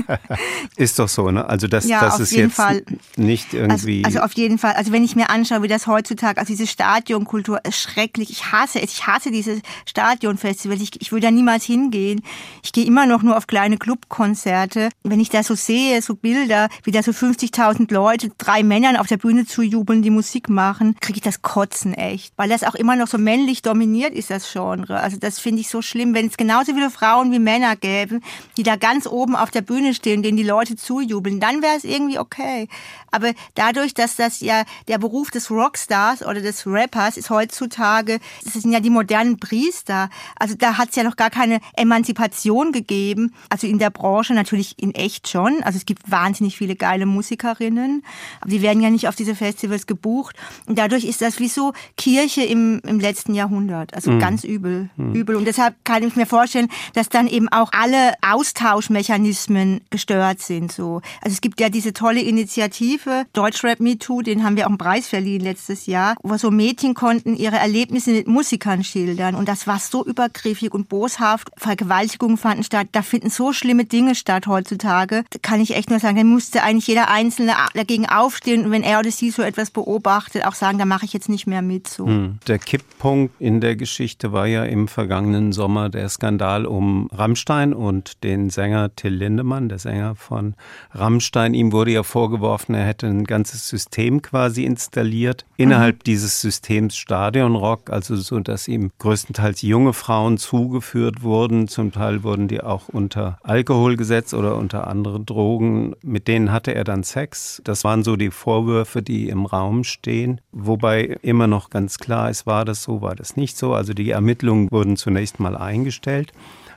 ist 0.77 0.99
doch 0.99 1.09
so, 1.09 1.31
ne? 1.31 1.49
Also 1.49 1.69
das, 1.69 1.89
ja, 1.89 2.01
das 2.01 2.21
ist 2.21 2.33
jetzt 2.33 2.55
Fall. 2.55 2.83
nicht 3.17 3.55
also, 3.55 3.57
irgendwie. 3.57 4.05
Also, 4.05 4.19
also, 4.19 4.27
auf 4.27 4.33
jeden 4.35 4.59
Fall. 4.59 4.75
Also 4.75 4.93
wenn 4.93 5.03
ich 5.05 5.17
mir 5.17 5.31
anschaue, 5.31 5.63
wie 5.63 5.69
das 5.69 5.87
heutzutage, 5.87 6.39
also 6.39 6.53
diese 6.53 6.67
Stadionkultur 6.67 7.65
ist 7.65 7.81
schrecklich. 7.81 8.29
Ich 8.31 8.53
hasse 8.53 8.83
es. 8.83 8.93
Ich 8.93 9.07
hasse 9.07 9.31
diese 9.31 9.63
Stadionfestivals. 9.87 10.83
Ich, 10.83 11.01
ich 11.01 11.13
würde 11.13 11.29
da 11.29 11.31
niemals 11.31 11.65
hingehen. 11.65 12.21
Ich 12.63 12.73
gehe 12.73 12.85
immer 12.85 13.07
noch 13.07 13.23
nur 13.23 13.39
auf 13.39 13.47
kleine 13.47 13.79
Clubkonzerte. 13.79 14.91
Wenn 15.03 15.21
ich 15.21 15.31
da 15.31 15.43
so 15.43 15.55
sehe, 15.55 16.03
so 16.03 16.15
Bilder, 16.15 16.69
wie 16.85 16.91
da 16.91 17.03
so 17.03 17.13
50.000 17.13 17.91
Leute 17.93 18.31
drei 18.37 18.63
Männern 18.63 18.97
auf 18.97 19.07
der 19.07 19.17
Bühne 19.17 19.47
zujubeln, 19.47 20.03
die 20.03 20.11
Musik 20.11 20.51
machen, 20.51 20.95
kriege 21.01 21.17
ich 21.17 21.23
das 21.23 21.41
Kotzen 21.41 21.95
echt. 21.95 22.35
Weil 22.37 22.51
das 22.51 22.65
auch 22.65 22.75
immer 22.75 22.97
noch 22.97 23.09
so 23.09 23.17
männlich 23.17 23.63
dominiert 23.63 24.13
ist, 24.13 24.26
das 24.31 24.51
Genre. 24.53 25.01
Also 25.01 25.17
das 25.17 25.39
finde 25.39 25.61
ich 25.61 25.69
so 25.69 25.83
schlimm, 25.83 26.15
wenn 26.15 26.27
es 26.27 26.37
genauso 26.37 26.73
viele 26.75 26.91
Frauen 26.91 27.33
wie 27.33 27.39
Männer 27.39 27.77
gäbe, 27.77 28.21
die 28.57 28.63
da 28.63 28.77
ganz 28.77 29.07
oben 29.07 29.37
auf 29.37 29.51
der 29.51 29.63
Bühne 29.63 29.95
stehen, 29.95 30.23
denen 30.23 30.37
die 30.37 30.43
Leute 30.43 30.77
zujubeln, 30.77 31.41
dann 31.41 31.63
wäre 31.63 31.77
es 31.77 31.85
irgendwie 31.85 32.19
okay. 32.19 32.69
Aber 33.11 33.33
dadurch, 33.55 33.95
dass 33.95 34.17
das 34.17 34.41
ja 34.41 34.65
der 34.89 34.99
Beruf 34.99 35.31
des 35.31 35.51
Rockstars 35.51 36.23
oder 36.23 36.41
des 36.41 36.67
Rappers 36.67 37.17
ist 37.17 37.31
heutzutage, 37.31 38.19
das 38.45 38.55
sind 38.55 38.73
ja 38.73 38.81
die 38.81 38.91
modernen 38.91 39.39
Priester. 39.39 40.11
Also 40.39 40.55
da 40.55 40.77
hat 40.77 40.91
es 40.91 40.97
ja 40.97 41.03
noch 41.03 41.17
gar 41.17 41.31
keine 41.31 41.61
Emanzipation 41.77 42.73
gegeben. 42.73 43.35
Also 43.49 43.67
in 43.67 43.79
der 43.79 43.91
Branche 43.91 44.35
natürlich 44.35 44.75
in 44.79 44.95
echt 44.95 45.29
schon. 45.29 45.63
Also 45.63 45.79
es 45.79 45.87
gibt 45.87 46.11
wahnsinnig 46.11 46.57
viele 46.57 46.77
geile 46.77 47.07
Musikerinnen, 47.07 48.05
aber 48.41 48.51
die 48.51 48.63
werden 48.63 48.83
ja 48.83 48.91
nicht 48.91 49.09
auf 49.09 49.15
diese 49.15 49.35
Festivals 49.35 49.87
gebucht. 49.87 50.37
Und 50.67 50.79
dadurch 50.79 51.05
ist 51.05 51.23
das 51.23 51.39
wie 51.39 51.49
so 51.49 51.73
Kirche 51.97 52.43
im, 52.43 52.81
im 52.85 53.01
letzten 53.01 53.35
Jahrhundert. 53.35 53.95
Also 53.95 54.16
mhm. 54.17 54.21
ganz 54.21 54.45
übel, 54.45 54.91
mhm. 54.97 55.15
übel. 55.15 55.37
Und 55.37 55.47
deshalb 55.47 55.75
kann 55.85 56.03
ich 56.03 56.17
mir 56.17 56.27
vorstellen, 56.27 56.69
dass 56.95 57.09
dann 57.09 57.27
eben 57.27 57.49
auch 57.49 57.71
alle 57.73 58.15
Austauschmechanismen 58.23 59.81
gestört 59.91 60.41
sind. 60.41 60.73
So. 60.73 61.01
Also 61.21 61.35
es 61.35 61.41
gibt 61.41 61.61
ja 61.61 61.69
diese 61.69 61.93
tolle 61.93 62.21
Initiative 62.21 63.25
Deutschrap 63.33 63.81
Me 63.81 63.99
Too, 63.99 64.23
den 64.23 64.45
haben 64.45 64.57
wir 64.57 64.65
auch 64.65 64.71
einen 64.71 64.79
Preis 64.79 65.09
verliehen 65.09 65.43
letztes 65.43 65.87
Jahr, 65.87 66.17
wo 66.23 66.37
so 66.37 66.51
Mädchen 66.51 66.95
konnten 66.95 67.37
ihre 67.37 67.57
Erlebnisse 67.57 68.11
mit 68.11 68.29
Musikern 68.29 68.85
schildern. 68.85 69.35
Und 69.35 69.49
das 69.49 69.67
war 69.67 69.79
so 69.79 70.05
übergriffig 70.05 70.73
und 70.73 70.89
boshaft. 70.89 71.51
Vergewaltigungen 71.57 72.37
fanden 72.37 72.65
statt. 72.65 72.89
Da 72.93 73.03
finden 73.03 73.31
so 73.31 73.53
schlimme 73.53 73.85
Dinge 73.85 74.15
statt 74.15 74.47
heutzutage. 74.47 75.25
Da 75.31 75.39
kann 75.41 75.61
ich 75.61 75.77
echt 75.77 75.91
nur 75.91 75.99
sagen, 75.99 76.17
da 76.17 76.25
musste 76.25 76.63
eigentlich 76.63 76.87
jeder 76.87 77.11
Einzelne 77.11 77.55
dagegen 77.75 78.07
aufstehen 78.07 78.65
und 78.65 78.71
wenn 78.71 78.83
er 78.83 79.01
oder 79.01 79.11
sie 79.11 79.31
so 79.31 79.43
etwas 79.43 79.71
beobachtet, 79.71 80.45
auch 80.45 80.55
sagen, 80.55 80.79
da 80.79 80.85
mache 80.85 81.05
ich 81.05 81.13
jetzt 81.13 81.29
nicht 81.29 81.47
mehr 81.47 81.63
mit. 81.63 81.89
So. 81.89 82.07
Hm. 82.07 82.39
Der 82.47 82.59
Kipppunkt 82.59 83.35
in 83.41 83.61
der 83.61 83.77
Geschichte 83.77 84.06
war 84.23 84.47
ja 84.47 84.65
im 84.65 84.89
vergangenen 84.89 85.53
Sommer 85.53 85.89
der 85.89 86.09
Skandal 86.09 86.67
um 86.67 87.09
Rammstein 87.13 87.73
und 87.73 88.23
den 88.25 88.51
Sänger 88.51 88.95
Till 88.95 89.15
Lindemann, 89.15 89.69
der 89.69 89.79
Sänger 89.79 90.15
von 90.15 90.55
Rammstein. 90.93 91.55
Ihm 91.55 91.73
wurde 91.73 91.91
ja 91.91 92.03
vorgeworfen, 92.03 92.75
er 92.75 92.87
hätte 92.87 93.07
ein 93.07 93.25
ganzes 93.25 93.69
System 93.69 94.23
quasi 94.23 94.65
installiert. 94.65 95.45
Innerhalb 95.57 95.97
mhm. 95.97 96.05
dieses 96.05 96.41
Systems 96.41 96.97
Stadionrock, 96.97 97.91
also 97.91 98.17
so, 98.17 98.41
dass 98.41 98.69
ihm 98.69 98.91
größtenteils 98.99 99.63
junge 99.63 99.93
Frauen 99.93 100.39
zugeführt 100.39 101.23
wurden. 101.23 101.69
Zum 101.69 101.93
Teil 101.93 102.23
wurden 102.23 102.49
die 102.49 102.61
auch 102.61 102.89
unter 102.89 103.39
Alkohol 103.43 103.97
gesetzt 103.97 104.35
oder 104.35 104.57
unter 104.57 104.87
andere 104.87 105.21
Drogen. 105.21 105.95
Mit 106.03 106.29
denen 106.29 106.53
hatte 106.53 106.75
er 106.75 106.85
dann 106.85 107.03
Sex. 107.03 107.61
Das 107.65 107.85
waren 107.85 108.03
so 108.03 108.17
die 108.17 108.31
Vorwürfe, 108.31 109.03
die 109.03 109.29
im 109.29 109.47
Raum 109.47 109.85
stehen. 109.85 110.41
Wobei 110.53 111.19
immer 111.23 111.47
noch 111.47 111.71
ganz 111.71 111.99
klar 111.99 112.31
ist, 112.31 112.47
war 112.47 112.65
das 112.65 112.83
so, 112.83 113.03
war 113.03 113.15
das 113.15 113.37
nicht 113.37 113.57
so. 113.57 113.75
Also 113.75 113.95
die 113.97 114.11
Ermittlungen 114.11 114.71
wurden 114.71 114.97
zunächst 114.97 115.41
mal 115.41 115.57
eingestellt. 115.57 116.33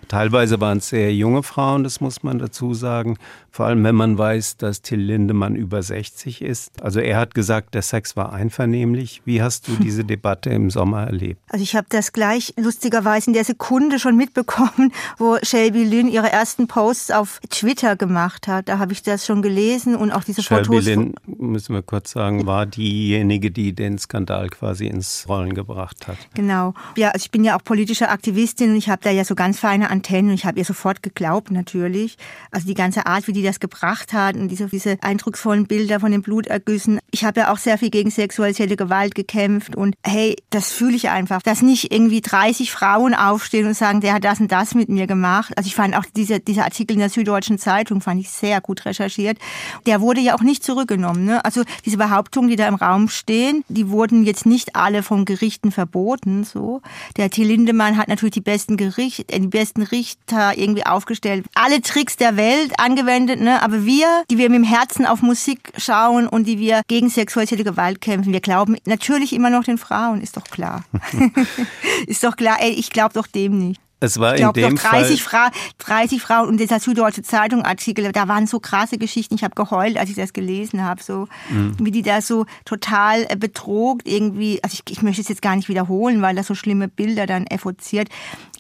Teilweise 0.10 0.60
waren 0.60 0.80
es 0.80 0.90
sehr 0.90 1.14
junge 1.14 1.44
Frauen, 1.44 1.84
das 1.84 2.02
muss 2.02 2.24
man 2.24 2.40
dazu 2.40 2.74
sagen. 2.74 3.18
Vor 3.52 3.68
allem, 3.68 3.84
wenn 3.84 3.96
man 3.96 4.18
weiß, 4.18 4.58
dass 4.58 4.82
Till 4.82 5.00
Lindemann 5.00 5.56
über 5.56 5.84
60 5.84 6.42
ist. 6.42 6.82
Also 6.82 7.00
er 7.00 7.18
hat 7.18 7.36
gesagt, 7.36 7.74
der 7.76 7.84
Sex 7.84 8.16
war 8.16 8.34
einvernehmlich. 8.34 9.22
Wie 9.26 9.42
hast 9.42 9.68
du 9.68 9.76
diese 9.76 10.04
Debatte 10.06 10.50
im 10.50 10.72
Sommer 10.72 11.04
erlebt? 11.04 11.42
Also 11.50 11.62
ich 11.64 11.76
habe 11.76 11.88
das 11.90 12.12
gleich 12.12 12.54
lustigerweise 12.58 13.28
in 13.28 13.34
der 13.34 13.44
Sekunde 13.44 14.00
schon 14.00 14.16
mitbekommen, 14.16 14.92
wo 15.18 15.38
Shelby 15.44 15.84
Lynn 15.84 16.08
ihre 16.08 16.32
ersten 16.32 16.68
Posts 16.68 17.12
auf 17.12 17.40
Twitter 17.50 17.96
gemacht 17.96 18.48
hat. 18.48 18.68
Da 18.68 18.80
habe 18.80 18.94
ich 18.94 19.04
das 19.04 19.26
schon 19.26 19.44
gelesen 19.44 19.96
und 19.96 20.12
auch 20.12 20.24
diese 20.24 20.42
Shelby 20.42 20.66
Fotos. 20.66 20.86
Shelby 20.86 21.02
Lynn, 21.02 21.16
müssen 21.38 21.76
wir 21.76 21.84
kurz 21.84 22.12
sagen, 22.12 22.48
war 22.48 22.66
diejenige, 22.66 23.52
die 23.52 23.74
den 23.74 24.00
Skandal 24.00 24.50
quasi 24.50 24.88
ins 24.88 25.26
Rollen 25.28 25.54
gebracht 25.54 26.08
hat. 26.08 26.18
Genau. 26.34 26.74
Ja, 26.98 27.10
also 27.10 27.24
ich 27.26 27.32
bin 27.32 27.44
ja 27.44 27.56
auch 27.56 27.64
politische 27.64 28.10
Aktivistin 28.10 28.72
und 28.72 28.78
ich 28.78 28.90
habe 28.90 29.02
da 29.04 29.12
ja 29.12 29.24
so 29.24 29.36
ganz 29.36 29.60
feine 29.60 29.92
Antennen 30.00 30.32
ich 30.32 30.46
habe 30.46 30.58
ihr 30.58 30.66
sofort 30.66 31.04
geglaubt 31.04 31.52
natürlich. 31.52 32.18
Also 32.52 32.66
die 32.66 32.74
ganze 32.74 33.06
Art, 33.06 33.28
wie 33.28 33.34
die 33.34 33.44
das 33.44 33.60
gebracht 33.60 34.14
hat 34.14 34.36
und 34.36 34.48
diese, 34.48 34.68
diese 34.68 34.98
eindrucksvollen 35.02 35.68
Bilder 35.68 36.00
von 36.00 36.12
den 36.12 36.22
Blutergüssen. 36.22 37.00
Ich 37.12 37.26
habe 37.26 37.42
ja 37.42 37.52
auch 37.52 37.58
sehr 37.58 37.78
viel 37.78 37.90
gegen 37.90 38.10
sexualisierte 38.10 38.78
Gewalt 38.78 39.14
gekämpft 39.14 39.76
und 39.76 39.96
hey, 40.06 40.38
das 40.52 40.72
fühle 40.72 40.96
ich 40.96 41.10
einfach, 41.10 41.42
dass 41.42 41.62
nicht 41.62 41.92
irgendwie 41.92 42.22
30 42.22 42.72
Frauen 42.72 43.14
aufstehen 43.14 43.68
und 43.68 43.76
sagen, 43.76 44.00
der 44.00 44.14
hat 44.14 44.24
das 44.24 44.40
und 44.40 44.52
das 44.52 44.74
mit 44.74 44.88
mir 44.88 45.06
gemacht. 45.06 45.52
Also 45.58 45.68
ich 45.68 45.76
fand 45.76 45.98
auch 45.98 46.06
diese, 46.16 46.40
dieser 46.40 46.64
Artikel 46.64 46.94
in 46.94 47.00
der 47.00 47.10
Süddeutschen 47.10 47.58
Zeitung 47.58 48.00
fand 48.00 48.22
ich 48.22 48.30
sehr 48.30 48.62
gut 48.62 48.86
recherchiert. 48.86 49.38
Der 49.86 50.00
wurde 50.00 50.22
ja 50.22 50.36
auch 50.36 50.44
nicht 50.44 50.64
zurückgenommen. 50.64 51.26
Ne? 51.26 51.44
Also 51.44 51.64
diese 51.86 51.98
Behauptungen, 51.98 52.50
die 52.50 52.56
da 52.56 52.68
im 52.68 52.76
Raum 52.76 53.10
stehen, 53.10 53.66
die 53.68 53.90
wurden 53.90 54.24
jetzt 54.24 54.46
nicht 54.46 54.78
alle 54.78 55.04
von 55.04 55.26
Gerichten 55.26 55.72
verboten. 55.72 56.46
So, 56.46 56.82
der 57.18 57.30
Till 57.30 57.48
Lindemann 57.48 57.98
hat 57.98 58.08
natürlich 58.08 58.34
die 58.36 58.42
besten 58.42 58.78
Gerichte, 58.78 59.26
die 59.26 59.48
besten 59.48 59.89
Richter 59.92 60.58
irgendwie 60.58 60.86
aufgestellt, 60.86 61.46
alle 61.56 61.82
Tricks 61.82 62.18
der 62.18 62.38
Welt 62.38 62.74
angewendet, 62.78 63.40
ne? 63.42 63.62
aber 63.62 63.86
wir, 63.86 64.24
die 64.30 64.38
wir 64.38 64.50
mit 64.50 64.60
dem 64.60 64.64
Herzen 64.64 65.06
auf 65.06 65.22
Musik 65.22 65.72
schauen 65.78 66.28
und 66.28 66.46
die 66.46 66.60
wir 66.60 66.82
gegen 66.88 67.10
sexualisierte 67.10 67.64
Gewalt 67.64 68.02
kämpfen, 68.02 68.34
wir 68.34 68.42
glauben 68.42 68.78
natürlich 68.86 69.34
immer 69.34 69.50
noch 69.50 69.64
den 69.64 69.78
Frauen, 69.78 70.22
ist 70.22 70.38
doch 70.38 70.46
klar. 70.46 70.84
ist 72.08 72.24
doch 72.24 72.36
klar, 72.36 72.58
ey, 72.62 72.72
ich 72.72 72.90
glaube 72.90 73.14
doch 73.14 73.28
dem 73.28 73.58
nicht. 73.58 73.82
Es 74.02 74.20
war 74.20 74.34
ich 74.34 74.40
glaube, 74.40 74.60
in 74.62 74.68
dem 74.70 74.76
30, 74.78 75.24
Fall 75.24 75.52
Fra 75.52 75.60
30 75.80 76.22
Frauen 76.22 76.48
und 76.48 76.58
dieser 76.58 76.80
Süddeutsche 76.80 77.22
Zeitung 77.22 77.64
Artikel, 77.64 78.12
da 78.12 78.28
waren 78.28 78.48
so 78.48 78.60
krasse 78.60 78.98
Geschichten. 78.98 79.36
Ich 79.36 79.44
habe 79.44 79.56
geheult, 79.56 79.98
als 79.98 80.10
ich 80.10 80.16
das 80.16 80.32
gelesen 80.32 80.84
habe, 80.84 81.04
so 81.04 81.28
mhm. 81.50 81.76
wie 81.80 81.92
die 81.92 82.02
da 82.02 82.22
so 82.22 82.46
total 82.64 83.26
äh, 83.28 83.36
betrogt 83.36 84.08
irgendwie. 84.08 84.64
Also 84.64 84.76
ich, 84.76 84.94
ich 84.94 85.02
möchte 85.02 85.22
es 85.22 85.28
jetzt 85.28 85.42
gar 85.42 85.56
nicht 85.56 85.68
wiederholen, 85.68 86.22
weil 86.22 86.36
das 86.36 86.48
so 86.48 86.56
schlimme 86.56 86.88
Bilder 86.88 87.26
dann 87.26 87.46
evoziert. 87.48 88.08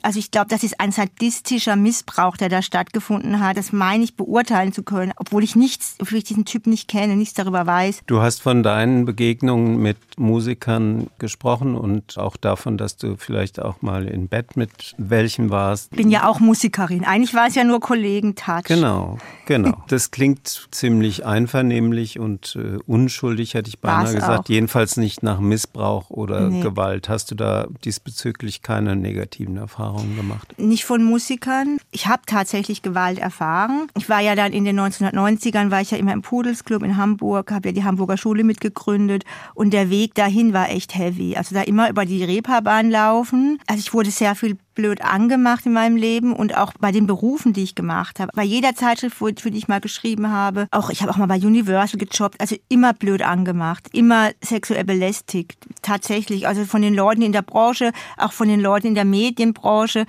Also 0.02 0.20
ich 0.20 0.32
glaube, 0.32 0.48
das 0.50 0.64
ist 0.64 0.80
ein 0.80 0.92
sadistischer 0.92 1.76
Missbrauch, 1.76 2.38
der 2.38 2.50
da 2.50 2.62
stattgefunden 2.62 3.40
hat. 3.40 3.58
Das 3.58 3.72
meine 3.72 4.04
ich 4.04 4.16
beurteilen 4.16 4.74
zu 4.74 4.84
können, 4.84 5.14
obwohl 5.18 5.44
ich 5.44 5.56
nichts, 5.56 5.96
obwohl 6.00 6.20
ich 6.20 6.24
diesen 6.24 6.46
Typ 6.46 6.68
nicht 6.68 6.88
kenne, 6.88 7.16
nichts 7.16 7.34
darüber 7.34 7.66
weiß. 7.66 8.02
Du 8.08 8.22
hast 8.22 8.42
von 8.42 8.64
deinen 8.64 9.06
Begegnungen 9.06 9.78
mit 9.82 9.98
Musikern 10.18 11.08
gesprochen 11.18 11.76
und 11.76 12.18
auch 12.18 12.38
davon, 12.38 12.78
dass 12.78 12.98
du 12.98 13.16
vielleicht 13.18 13.60
auch 13.60 13.82
mal 13.82 14.08
in 14.08 14.28
Bett 14.28 14.56
mit 14.56 14.96
welchen 14.98 15.50
warst. 15.50 15.92
Ich 15.92 15.98
bin 15.98 16.10
ja 16.10 16.28
auch 16.28 16.40
Musikerin. 16.40 17.04
Eigentlich 17.04 17.34
war 17.34 17.48
es 17.48 17.56
ja 17.56 17.64
nur 17.64 17.80
Kollegentouch. 17.80 18.64
Genau, 18.64 19.18
genau. 19.46 19.78
Das 19.90 20.12
klingt 20.12 20.68
ziemlich 20.72 21.26
einvernehmlich 21.26 22.20
und 22.20 22.56
äh, 22.56 22.78
unschuldig, 22.86 23.54
hätte 23.54 23.70
ich 23.70 23.80
beinahe 23.80 24.04
War's 24.04 24.14
gesagt. 24.14 24.40
Auch. 24.46 24.50
Jedenfalls 24.50 24.98
nicht 24.98 25.24
nach 25.24 25.40
Missbrauch 25.40 26.10
oder 26.10 26.50
nee. 26.50 26.62
Gewalt. 26.62 27.10
Hast 27.10 27.32
du 27.32 27.36
da 27.36 27.68
diesbezüglich 27.84 28.62
keine 28.62 28.96
negativen 28.96 29.58
Erfahrungen? 29.58 29.89
Erfahrungen 29.90 30.16
gemacht? 30.16 30.60
Nicht 30.60 30.86
von 30.86 31.04
Musikern. 31.04 31.78
Ich 31.92 32.08
habe 32.08 32.22
tatsächlich 32.26 32.82
Gewalt 32.82 33.20
erfahren. 33.20 33.88
Ich 33.98 34.10
war 34.10 34.22
ja 34.22 34.36
dann 34.36 34.54
in 34.54 34.66
den 34.66 34.80
1990ern, 34.80 35.72
war 35.72 35.82
ich 35.82 35.92
ja 35.92 35.98
immer 35.98 36.14
im 36.14 36.22
Pudelsclub 36.22 36.84
in 36.84 36.98
Hamburg, 36.98 37.52
habe 37.52 37.70
ja 37.70 37.74
die 37.74 37.84
Hamburger 37.84 38.18
Schule 38.18 38.44
mitgegründet 38.44 39.24
und 39.56 39.74
der 39.74 39.90
Weg 39.90 40.16
dahin 40.16 40.54
war 40.54 40.70
echt 40.70 40.96
heavy. 40.96 41.36
Also 41.36 41.56
da 41.56 41.62
immer 41.62 41.90
über 41.90 42.06
die 42.06 42.24
Reeperbahn 42.24 42.90
laufen. 42.90 43.60
Also 43.68 43.80
ich 43.80 43.94
wurde 43.94 44.12
sehr 44.12 44.36
viel 44.36 44.58
blöd 44.80 45.02
angemacht 45.02 45.66
in 45.66 45.74
meinem 45.74 45.98
Leben 45.98 46.32
und 46.32 46.56
auch 46.56 46.72
bei 46.80 46.94
den 46.94 47.06
Berufen, 47.06 47.52
die 47.52 47.64
ich 47.64 47.76
gemacht 47.76 48.22
habe. 48.22 48.32
Bei 48.34 48.44
jeder 48.44 48.76
Zeitschrift, 48.76 49.18
für 49.18 49.52
die 49.52 49.58
ich 49.58 49.68
mal 49.68 49.82
geschrieben 49.82 50.32
habe, 50.32 50.70
auch 50.72 50.90
ich 50.90 51.02
habe 51.02 51.12
auch 51.12 51.18
mal 51.18 51.26
bei 51.26 51.36
Universal 51.36 52.00
gejobbt, 52.00 52.40
also 52.40 52.56
immer 52.70 52.94
blöd 52.94 53.22
angemacht, 53.22 53.90
immer 53.92 54.30
sexuell 54.42 54.86
belästigt. 54.86 55.58
Tatsächlich, 55.82 56.48
also 56.48 56.64
von 56.64 56.82
den 56.82 56.94
Leuten 56.94 57.22
in 57.22 57.34
der 57.34 57.42
Branche, 57.42 57.92
auch 58.16 58.32
von 58.32 58.48
den 58.48 58.62
Leuten 58.62 58.88
in 58.88 58.96
der 58.96 59.04
Medienbranche. 59.04 60.06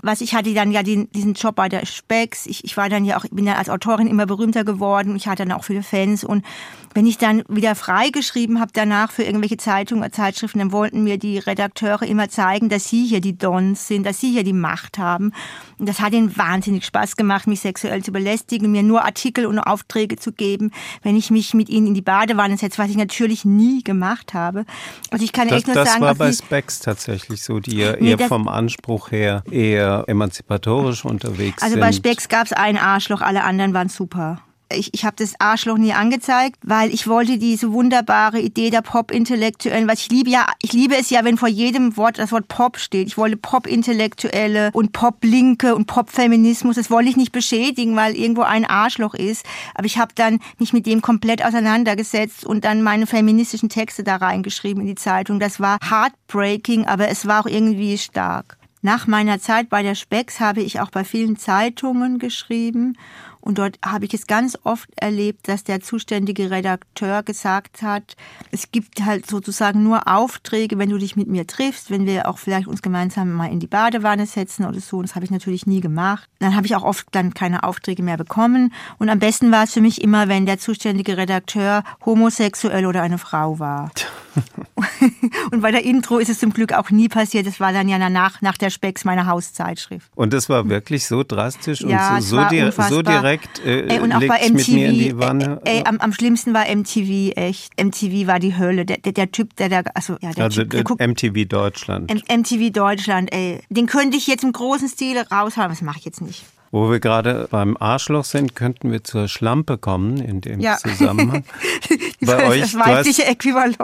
Was 0.00 0.22
ich 0.22 0.34
hatte 0.34 0.54
dann 0.54 0.72
ja 0.72 0.82
den, 0.82 1.12
diesen 1.12 1.34
Job 1.34 1.56
bei 1.56 1.68
der 1.68 1.84
Specs. 1.84 2.46
Ich, 2.46 2.64
ich 2.64 2.78
war 2.78 2.88
dann 2.88 3.04
ja 3.04 3.18
auch, 3.18 3.26
bin 3.30 3.46
ja 3.46 3.56
als 3.56 3.68
Autorin 3.68 4.06
immer 4.06 4.24
berühmter 4.24 4.64
geworden. 4.64 5.16
Ich 5.16 5.28
hatte 5.28 5.44
dann 5.44 5.52
auch 5.52 5.64
viele 5.64 5.82
Fans 5.82 6.24
und 6.24 6.46
wenn 6.94 7.06
ich 7.06 7.18
dann 7.18 7.42
wieder 7.48 7.74
freigeschrieben 7.74 8.60
habe 8.60 8.70
danach 8.72 9.10
für 9.10 9.24
irgendwelche 9.24 9.56
Zeitungen 9.56 10.02
oder 10.02 10.12
Zeitschriften, 10.12 10.60
dann 10.60 10.72
wollten 10.72 11.02
mir 11.02 11.18
die 11.18 11.38
Redakteure 11.38 12.02
immer 12.02 12.28
zeigen, 12.28 12.68
dass 12.68 12.88
sie 12.88 13.04
hier 13.04 13.20
die 13.20 13.36
Dons 13.36 13.88
sind, 13.88 14.06
dass 14.06 14.20
sie 14.20 14.30
hier 14.30 14.44
die 14.44 14.52
Macht 14.52 14.98
haben. 14.98 15.32
Und 15.78 15.88
das 15.88 16.00
hat 16.00 16.12
ihnen 16.12 16.36
wahnsinnig 16.36 16.84
Spaß 16.86 17.16
gemacht, 17.16 17.48
mich 17.48 17.60
sexuell 17.60 18.02
zu 18.02 18.12
belästigen, 18.12 18.70
mir 18.70 18.84
nur 18.84 19.04
Artikel 19.04 19.46
und 19.46 19.58
Aufträge 19.58 20.16
zu 20.16 20.32
geben, 20.32 20.70
wenn 21.02 21.16
ich 21.16 21.30
mich 21.30 21.52
mit 21.52 21.68
ihnen 21.68 21.88
in 21.88 21.94
die 21.94 22.02
Badewanne 22.02 22.56
setze, 22.56 22.78
was 22.78 22.90
ich 22.90 22.96
natürlich 22.96 23.44
nie 23.44 23.82
gemacht 23.82 24.32
habe. 24.32 24.64
Also 25.10 25.24
ich 25.24 25.32
kann 25.32 25.48
das, 25.48 25.58
echt 25.58 25.66
nur 25.66 25.74
das 25.74 25.88
sagen, 25.88 26.02
das 26.02 26.18
war 26.18 26.26
bei 26.26 26.32
Specs 26.32 26.78
tatsächlich 26.78 27.42
so, 27.42 27.58
die 27.58 27.78
ja 27.78 27.96
nee, 27.98 28.10
eher 28.10 28.18
vom 28.20 28.46
Anspruch 28.46 29.10
her 29.10 29.42
eher 29.50 30.04
emanzipatorisch 30.06 31.04
unterwegs 31.04 31.60
also 31.60 31.74
sind. 31.74 31.82
Also 31.82 32.02
bei 32.02 32.10
Specs 32.10 32.28
gab 32.28 32.46
es 32.46 32.52
ein 32.52 32.78
Arschloch, 32.78 33.20
alle 33.20 33.42
anderen 33.42 33.74
waren 33.74 33.88
super 33.88 34.40
ich, 34.74 34.92
ich 34.94 35.04
habe 35.04 35.16
das 35.16 35.34
Arschloch 35.38 35.78
nie 35.78 35.92
angezeigt, 35.92 36.58
weil 36.62 36.92
ich 36.92 37.06
wollte 37.06 37.38
diese 37.38 37.72
wunderbare 37.72 38.40
Idee 38.40 38.70
der 38.70 38.82
Pop-Intellektuellen, 38.82 39.88
was 39.88 40.00
ich 40.00 40.10
liebe 40.10 40.30
ja, 40.30 40.46
ich 40.62 40.72
liebe 40.72 40.96
es 40.96 41.10
ja, 41.10 41.24
wenn 41.24 41.36
vor 41.36 41.48
jedem 41.48 41.96
Wort 41.96 42.18
das 42.18 42.32
Wort 42.32 42.48
Pop 42.48 42.78
steht. 42.78 43.08
Ich 43.08 43.16
wollte 43.16 43.36
Pop-Intellektuelle 43.36 44.70
und 44.72 44.92
Pop-Linke 44.92 45.74
und 45.74 45.86
Pop-Feminismus. 45.86 46.76
Das 46.76 46.90
wollte 46.90 47.10
ich 47.10 47.16
nicht 47.16 47.32
beschädigen, 47.32 47.96
weil 47.96 48.14
irgendwo 48.16 48.42
ein 48.42 48.64
Arschloch 48.64 49.14
ist. 49.14 49.44
Aber 49.74 49.86
ich 49.86 49.98
habe 49.98 50.12
dann 50.14 50.40
mich 50.58 50.72
mit 50.72 50.86
dem 50.86 51.02
komplett 51.02 51.44
auseinandergesetzt 51.44 52.44
und 52.44 52.64
dann 52.64 52.82
meine 52.82 53.06
feministischen 53.06 53.68
Texte 53.68 54.04
da 54.04 54.16
reingeschrieben 54.16 54.82
in 54.82 54.88
die 54.88 54.94
Zeitung. 54.94 55.40
Das 55.40 55.60
war 55.60 55.78
heartbreaking, 55.88 56.86
aber 56.86 57.08
es 57.08 57.26
war 57.26 57.42
auch 57.42 57.46
irgendwie 57.46 57.98
stark. 57.98 58.56
Nach 58.84 59.06
meiner 59.06 59.40
Zeit 59.40 59.70
bei 59.70 59.82
der 59.82 59.94
Specks 59.94 60.40
habe 60.40 60.60
ich 60.60 60.78
auch 60.78 60.90
bei 60.90 61.04
vielen 61.04 61.38
Zeitungen 61.38 62.18
geschrieben 62.18 62.98
und 63.44 63.58
dort 63.58 63.78
habe 63.84 64.06
ich 64.06 64.14
es 64.14 64.26
ganz 64.26 64.56
oft 64.64 64.88
erlebt, 64.96 65.48
dass 65.48 65.64
der 65.64 65.82
zuständige 65.82 66.50
Redakteur 66.50 67.22
gesagt 67.22 67.82
hat, 67.82 68.16
es 68.52 68.72
gibt 68.72 69.04
halt 69.04 69.28
sozusagen 69.28 69.82
nur 69.82 70.08
Aufträge, 70.08 70.78
wenn 70.78 70.88
du 70.88 70.96
dich 70.96 71.14
mit 71.14 71.28
mir 71.28 71.46
triffst, 71.46 71.90
wenn 71.90 72.06
wir 72.06 72.26
auch 72.26 72.38
vielleicht 72.38 72.66
uns 72.66 72.80
gemeinsam 72.80 73.32
mal 73.32 73.52
in 73.52 73.60
die 73.60 73.66
Badewanne 73.66 74.24
setzen 74.24 74.64
oder 74.64 74.80
so. 74.80 74.96
Und 74.96 75.10
das 75.10 75.14
habe 75.14 75.26
ich 75.26 75.30
natürlich 75.30 75.66
nie 75.66 75.82
gemacht. 75.82 76.26
Dann 76.38 76.56
habe 76.56 76.66
ich 76.66 76.74
auch 76.74 76.84
oft 76.84 77.06
dann 77.10 77.34
keine 77.34 77.64
Aufträge 77.64 78.02
mehr 78.02 78.16
bekommen. 78.16 78.72
Und 78.98 79.10
am 79.10 79.18
besten 79.18 79.52
war 79.52 79.64
es 79.64 79.74
für 79.74 79.82
mich 79.82 80.00
immer, 80.00 80.28
wenn 80.28 80.46
der 80.46 80.58
zuständige 80.58 81.18
Redakteur 81.18 81.84
homosexuell 82.06 82.86
oder 82.86 83.02
eine 83.02 83.18
Frau 83.18 83.58
war. 83.58 83.90
und 85.52 85.60
bei 85.60 85.70
der 85.70 85.84
Intro 85.84 86.18
ist 86.18 86.28
es 86.28 86.40
zum 86.40 86.52
Glück 86.52 86.72
auch 86.72 86.90
nie 86.90 87.08
passiert. 87.08 87.46
Das 87.46 87.60
war 87.60 87.72
dann 87.72 87.88
ja 87.88 87.98
danach, 87.98 88.40
nach 88.40 88.56
der 88.56 88.70
Specks, 88.70 89.04
meine 89.04 89.26
Hauszeitschrift. 89.26 90.10
Und 90.14 90.32
das 90.32 90.48
war 90.48 90.68
wirklich 90.68 91.06
so 91.06 91.22
drastisch 91.22 91.82
ja, 91.82 92.16
und 92.16 92.22
so, 92.22 92.36
so, 92.36 92.44
di 92.48 92.70
so, 92.88 93.02
direkt 93.02 93.33
äh, 93.64 93.88
ey, 93.88 94.00
und 94.00 94.12
auch 94.12 94.20
bei 94.20 94.48
MTV, 94.48 94.52
mit 94.52 94.68
mir 94.68 94.88
in 94.88 94.94
die 94.94 95.18
Wanne. 95.18 95.60
Ey, 95.64 95.78
ey, 95.78 95.84
am, 95.86 95.98
am, 95.98 96.12
schlimmsten 96.12 96.54
war 96.54 96.64
MTV, 96.64 97.36
echt. 97.36 97.80
MTV 97.82 98.26
war 98.26 98.38
die 98.38 98.56
Hölle. 98.56 98.84
Der, 98.84 98.98
der, 98.98 99.12
der 99.12 99.32
Typ, 99.32 99.56
der 99.56 99.68
da, 99.68 99.82
also, 99.94 100.16
ja, 100.20 100.32
der 100.32 100.44
also 100.44 100.62
typ, 100.62 100.70
der 100.70 100.84
guckt, 100.84 101.00
MTV 101.00 101.48
Deutschland. 101.48 102.10
M 102.10 102.40
MTV 102.40 102.70
Deutschland, 102.72 103.32
ey. 103.32 103.60
Den 103.68 103.86
könnte 103.86 104.16
ich 104.16 104.26
jetzt 104.26 104.44
im 104.44 104.52
großen 104.52 104.88
Stil 104.88 105.18
raushauen, 105.18 105.68
das 105.68 105.82
mache 105.82 105.98
ich 105.98 106.04
jetzt 106.04 106.20
nicht. 106.20 106.44
Wo 106.74 106.90
wir 106.90 106.98
gerade 106.98 107.46
beim 107.52 107.76
Arschloch 107.78 108.24
sind, 108.24 108.56
könnten 108.56 108.90
wir 108.90 109.04
zur 109.04 109.28
Schlampe 109.28 109.78
kommen 109.78 110.16
in 110.16 110.40
dem 110.40 110.58
ja. 110.58 110.76
Zusammenhang. 110.76 111.44
bei 112.20 112.48
euch, 112.48 112.62
das 112.62 112.74
weibliche 112.74 113.24
Äquivalent. 113.26 113.78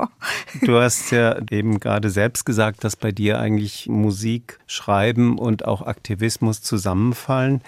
Du 0.62 0.74
hast 0.74 1.12
ja 1.12 1.36
eben 1.52 1.78
gerade 1.78 2.10
selbst 2.10 2.44
gesagt, 2.44 2.82
dass 2.82 2.96
bei 2.96 3.12
dir 3.12 3.38
eigentlich 3.38 3.86
Musik, 3.88 4.58
Schreiben 4.66 5.38
und 5.38 5.66
auch 5.66 5.82
Aktivismus 5.82 6.62
zusammenfallen. 6.62 7.60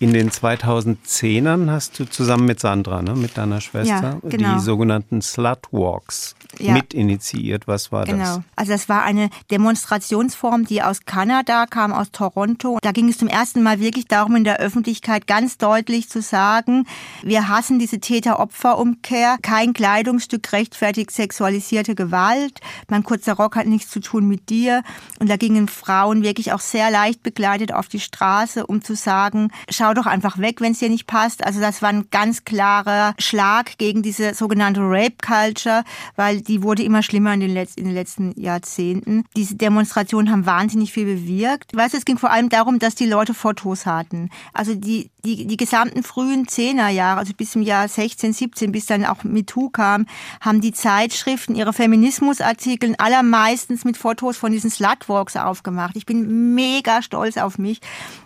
In 0.00 0.12
den 0.12 0.30
2010ern 0.30 1.70
hast 1.70 1.98
du 1.98 2.04
zusammen 2.04 2.46
mit 2.46 2.60
Sandra, 2.60 3.02
ne, 3.02 3.14
mit 3.14 3.36
deiner 3.36 3.60
Schwester, 3.60 4.20
ja, 4.22 4.28
genau. 4.28 4.54
die 4.54 4.60
sogenannten 4.60 5.22
Slutwalks 5.22 6.36
ja. 6.58 6.72
mitinitiiert. 6.72 7.66
Was 7.66 7.90
war 7.90 8.04
genau. 8.04 8.18
das? 8.18 8.34
Genau. 8.34 8.44
Also 8.56 8.72
das 8.72 8.88
war 8.88 9.02
eine 9.02 9.30
Demonstrationsform, 9.50 10.64
die 10.64 10.82
aus 10.82 11.00
Kanada 11.04 11.66
kam, 11.66 11.92
aus 11.92 12.12
Toronto. 12.12 12.78
Da 12.82 12.92
ging 12.92 13.08
es 13.08 13.18
zum 13.18 13.26
ersten 13.26 13.62
Mal 13.62 13.80
wirklich 13.80 14.06
darum, 14.06 14.36
in 14.36 14.44
der 14.44 14.58
Öffentlichkeit 14.58 15.26
ganz 15.26 15.58
deutlich 15.58 16.08
zu 16.08 16.22
sagen, 16.22 16.86
wir 17.22 17.48
hassen 17.48 17.78
diese 17.78 17.98
Täter-Opfer-Umkehr. 17.98 19.38
Kein 19.42 19.72
Kleidungsstück 19.72 20.52
rechtfertigt 20.52 21.10
sexualisierte 21.10 21.94
Gewalt. 21.96 22.60
Mein 22.88 23.02
kurzer 23.02 23.34
Rock 23.34 23.56
hat 23.56 23.66
nichts 23.66 23.90
zu 23.90 24.00
tun 24.00 24.28
mit 24.28 24.48
dir. 24.48 24.82
Und 25.18 25.28
da 25.28 25.36
gingen 25.36 25.66
Frauen 25.66 26.22
wirklich 26.22 26.52
auch 26.52 26.60
sehr 26.60 26.90
leicht 26.90 27.22
begleitet 27.24 27.72
auf 27.72 27.88
die 27.88 28.00
Straße, 28.00 28.64
um 28.64 28.82
zu 28.82 28.94
sagen, 28.94 29.50
schau 29.68 29.88
schau 29.88 29.94
doch 29.94 30.06
einfach 30.06 30.38
weg, 30.38 30.60
wenn 30.60 30.72
es 30.72 30.80
dir 30.80 30.90
nicht 30.90 31.06
passt. 31.06 31.44
Also 31.44 31.60
das 31.60 31.80
war 31.80 31.88
ein 31.88 32.10
ganz 32.10 32.44
klarer 32.44 33.14
Schlag 33.18 33.78
gegen 33.78 34.02
diese 34.02 34.34
sogenannte 34.34 34.80
Rape 34.82 35.16
Culture, 35.26 35.82
weil 36.14 36.37
die 36.40 36.62
wurde 36.62 36.82
immer 36.82 37.02
schlimmer 37.02 37.34
in 37.34 37.40
den, 37.40 37.52
letzten, 37.52 37.80
in 37.80 37.86
den 37.86 37.94
letzten 37.94 38.40
Jahrzehnten. 38.40 39.24
Diese 39.36 39.56
Demonstrationen 39.56 40.30
haben 40.30 40.46
wahnsinnig 40.46 40.92
viel 40.92 41.04
bewirkt. 41.04 41.76
Weißt 41.76 41.94
du, 41.94 41.98
es 41.98 42.04
ging 42.04 42.18
vor 42.18 42.30
allem 42.30 42.48
darum, 42.48 42.78
dass 42.78 42.94
die 42.94 43.06
Leute 43.06 43.34
Fotos 43.34 43.86
hatten. 43.86 44.30
Also 44.52 44.74
die, 44.74 45.10
die, 45.24 45.46
die 45.46 45.56
gesamten 45.56 46.02
frühen 46.02 46.48
Zehnerjahre, 46.48 47.20
also 47.20 47.32
bis 47.34 47.52
zum 47.52 47.62
Jahr 47.62 47.88
16, 47.88 48.32
17, 48.32 48.72
bis 48.72 48.86
dann 48.86 49.04
auch 49.04 49.24
MeToo 49.24 49.70
kam, 49.70 50.06
haben 50.40 50.60
die 50.60 50.72
Zeitschriften 50.72 51.54
ihre 51.54 51.72
Feminismusartikel 51.72 52.94
allermeistens 52.98 53.84
mit 53.84 53.96
Fotos 53.96 54.36
von 54.36 54.52
diesen 54.52 54.70
Slutwalks 54.70 55.36
aufgemacht. 55.36 55.96
Ich 55.96 56.06
bin 56.06 56.54
mega 56.54 57.02
stolz 57.02 57.36
auf 57.36 57.58
mich, 57.58 57.80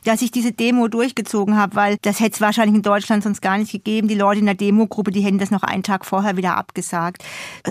dass 0.05 0.23
ich 0.23 0.31
diese 0.31 0.53
Demo 0.53 0.89
durchgezogen 0.89 1.43
gezogen 1.43 1.57
habe, 1.57 1.77
weil 1.77 1.97
das 2.03 2.21
hätte 2.21 2.35
es 2.35 2.41
wahrscheinlich 2.41 2.77
in 2.77 2.83
Deutschland 2.83 3.23
sonst 3.23 3.41
gar 3.41 3.59
nicht 3.59 3.73
gegeben. 3.73 4.09
Die 4.09 4.15
Leute 4.15 4.41
in 4.41 4.47
der 4.47 4.55
Demogruppe, 4.55 5.11
die 5.11 5.21
hätten 5.21 5.39
das 5.39 5.51
noch 5.51 5.63
einen 5.63 5.83
Tag 5.83 6.05
vorher 6.05 6.37
wieder 6.37 6.57
abgesagt. 6.57 7.25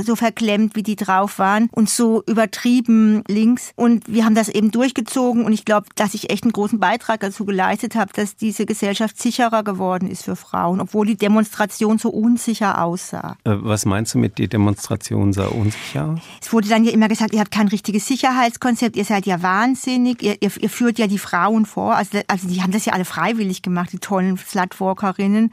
So 0.04 0.16
verklemmt, 0.32 0.78
wie 0.78 0.84
die 0.84 0.96
drauf 0.96 1.40
waren 1.40 1.68
und 1.72 1.90
so 1.90 2.24
übertrieben 2.26 3.22
links. 3.28 3.74
Und 3.76 4.08
wir 4.08 4.24
haben 4.24 4.36
das 4.36 4.48
eben 4.48 4.72
durchgezogen 4.72 5.44
und 5.44 5.52
ich 5.52 5.66
glaube, 5.66 5.88
dass 5.96 6.14
ich 6.14 6.30
echt 6.30 6.44
einen 6.44 6.54
großen 6.54 6.80
Beitrag 6.80 7.20
dazu 7.20 7.44
geleistet 7.44 7.96
habe, 7.96 8.14
dass 8.14 8.38
diese 8.38 8.66
Gesellschaft 8.66 9.22
sicherer 9.22 9.64
geworden 9.64 10.10
ist 10.10 10.24
für 10.24 10.38
Frauen, 10.38 10.80
obwohl 10.80 11.06
die 11.06 11.18
Demonstration 11.18 11.98
so 11.98 12.10
unsicher 12.10 12.82
aussah. 12.82 13.36
Äh, 13.44 13.56
was 13.60 13.86
meinst 13.86 14.14
du 14.14 14.20
mit, 14.20 14.38
die 14.38 14.48
Demonstration 14.48 15.34
sah 15.34 15.48
unsicher? 15.48 16.16
Es 16.42 16.54
wurde 16.54 16.70
dann 16.70 16.86
ja 16.86 16.92
immer 16.92 17.10
gesagt, 17.10 17.34
ihr 17.34 17.42
habt 17.42 17.52
kein 17.52 17.68
richtiges 17.68 18.08
Sicherheitskonzept, 18.08 18.96
ihr 18.96 19.06
seid 19.06 19.26
ja 19.26 19.42
wahnsinnig, 19.42 20.24
ihr, 20.24 20.42
ihr, 20.42 20.52
ihr 20.58 20.70
führt 20.70 20.98
ja 20.98 21.08
die 21.08 21.20
Frauen 21.20 21.66
vor. 21.66 21.96
Also, 21.96 22.20
also 22.28 22.48
die 22.48 22.62
haben 22.62 22.72
das 22.72 22.86
ja 22.86 22.94
alle 22.94 23.06
freiwillig 23.06 23.62
gemacht 23.62 23.92
die 23.92 24.00
tollen 24.00 24.38
Slutwalkerinnen. 24.38 25.52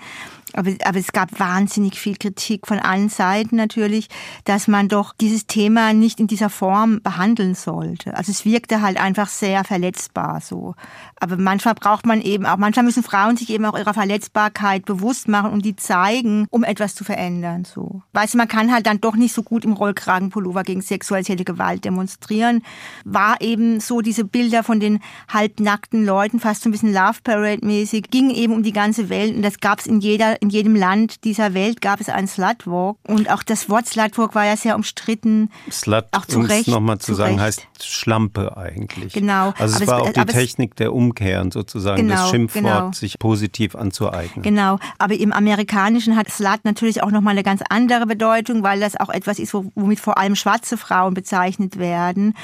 Aber, 0.54 0.72
aber 0.84 0.98
es 0.98 1.12
gab 1.12 1.38
wahnsinnig 1.38 1.98
viel 1.98 2.16
Kritik 2.16 2.66
von 2.66 2.78
allen 2.78 3.08
Seiten 3.08 3.56
natürlich, 3.56 4.08
dass 4.44 4.68
man 4.68 4.88
doch 4.88 5.14
dieses 5.20 5.46
Thema 5.46 5.92
nicht 5.92 6.20
in 6.20 6.26
dieser 6.26 6.50
Form 6.50 7.00
behandeln 7.02 7.54
sollte. 7.54 8.16
Also 8.16 8.32
es 8.32 8.44
wirkte 8.44 8.82
halt 8.82 8.98
einfach 8.98 9.28
sehr 9.28 9.64
verletzbar 9.64 10.40
so. 10.40 10.74
Aber 11.20 11.36
manchmal 11.36 11.74
braucht 11.74 12.06
man 12.06 12.20
eben 12.20 12.46
auch, 12.46 12.56
manchmal 12.56 12.84
müssen 12.84 13.02
Frauen 13.02 13.36
sich 13.36 13.50
eben 13.50 13.64
auch 13.64 13.78
ihrer 13.78 13.94
Verletzbarkeit 13.94 14.84
bewusst 14.84 15.28
machen 15.28 15.50
und 15.50 15.64
die 15.64 15.76
zeigen, 15.76 16.46
um 16.50 16.64
etwas 16.64 16.94
zu 16.94 17.04
verändern. 17.04 17.64
So. 17.64 18.02
Weißt 18.12 18.34
du, 18.34 18.38
man 18.38 18.48
kann 18.48 18.72
halt 18.72 18.86
dann 18.86 19.00
doch 19.00 19.16
nicht 19.16 19.34
so 19.34 19.42
gut 19.42 19.64
im 19.64 19.72
Rollkragenpullover 19.72 20.62
gegen 20.62 20.80
sexualisierte 20.80 21.44
Gewalt 21.44 21.84
demonstrieren. 21.84 22.62
War 23.04 23.40
eben 23.40 23.80
so 23.80 24.00
diese 24.00 24.24
Bilder 24.24 24.62
von 24.62 24.80
den 24.80 25.00
halbnackten 25.28 26.04
Leuten, 26.04 26.40
fast 26.40 26.62
so 26.62 26.68
ein 26.68 26.72
bisschen 26.72 26.92
Love 26.92 27.18
Parade-mäßig, 27.22 28.10
ging 28.10 28.30
eben 28.30 28.52
um 28.52 28.62
die 28.62 28.72
ganze 28.72 29.08
Welt 29.08 29.36
und 29.36 29.42
das 29.42 29.60
gab 29.60 29.80
es 29.80 29.86
in 29.86 30.00
jeder, 30.00 30.40
jedem 30.50 30.76
Land 30.76 31.24
dieser 31.24 31.54
Welt 31.54 31.80
gab 31.80 32.00
es 32.00 32.08
einen 32.08 32.28
Slutwalk 32.28 32.96
und 33.06 33.30
auch 33.30 33.42
das 33.42 33.68
Wort 33.68 33.86
Slutwalk 33.86 34.34
war 34.34 34.44
ja 34.44 34.56
sehr 34.56 34.76
umstritten. 34.76 35.50
Slut, 35.70 36.04
auch 36.12 36.26
zu 36.26 36.38
um 36.38 36.46
Recht, 36.46 36.68
es 36.68 36.74
nochmal 36.74 36.98
zu, 36.98 37.06
zu 37.06 37.14
sagen, 37.14 37.40
heißt 37.40 37.66
Schlampe 37.82 38.56
eigentlich. 38.56 39.12
Genau. 39.12 39.52
Also 39.58 39.82
es 39.82 39.86
war 39.86 40.02
es, 40.02 40.08
auch 40.08 40.12
die 40.12 40.32
Technik 40.32 40.76
der 40.76 40.94
um 40.94 41.08
umkehren, 41.08 41.50
sozusagen 41.50 42.02
genau, 42.02 42.22
das 42.22 42.30
Schimpfwort 42.30 42.64
genau. 42.64 42.92
sich 42.92 43.18
positiv 43.18 43.74
anzueignen. 43.74 44.42
Genau, 44.42 44.78
aber 44.98 45.14
im 45.14 45.32
Amerikanischen 45.32 46.16
hat 46.16 46.30
Slut 46.30 46.64
natürlich 46.64 47.02
auch 47.02 47.10
nochmal 47.10 47.32
eine 47.32 47.42
ganz 47.42 47.62
andere 47.68 48.06
Bedeutung, 48.06 48.62
weil 48.62 48.80
das 48.80 48.98
auch 48.98 49.08
etwas 49.08 49.38
ist, 49.38 49.54
womit 49.54 50.00
vor 50.00 50.18
allem 50.18 50.36
schwarze 50.36 50.76
Frauen 50.76 51.14
bezeichnet 51.14 51.78
werden. 51.78 52.34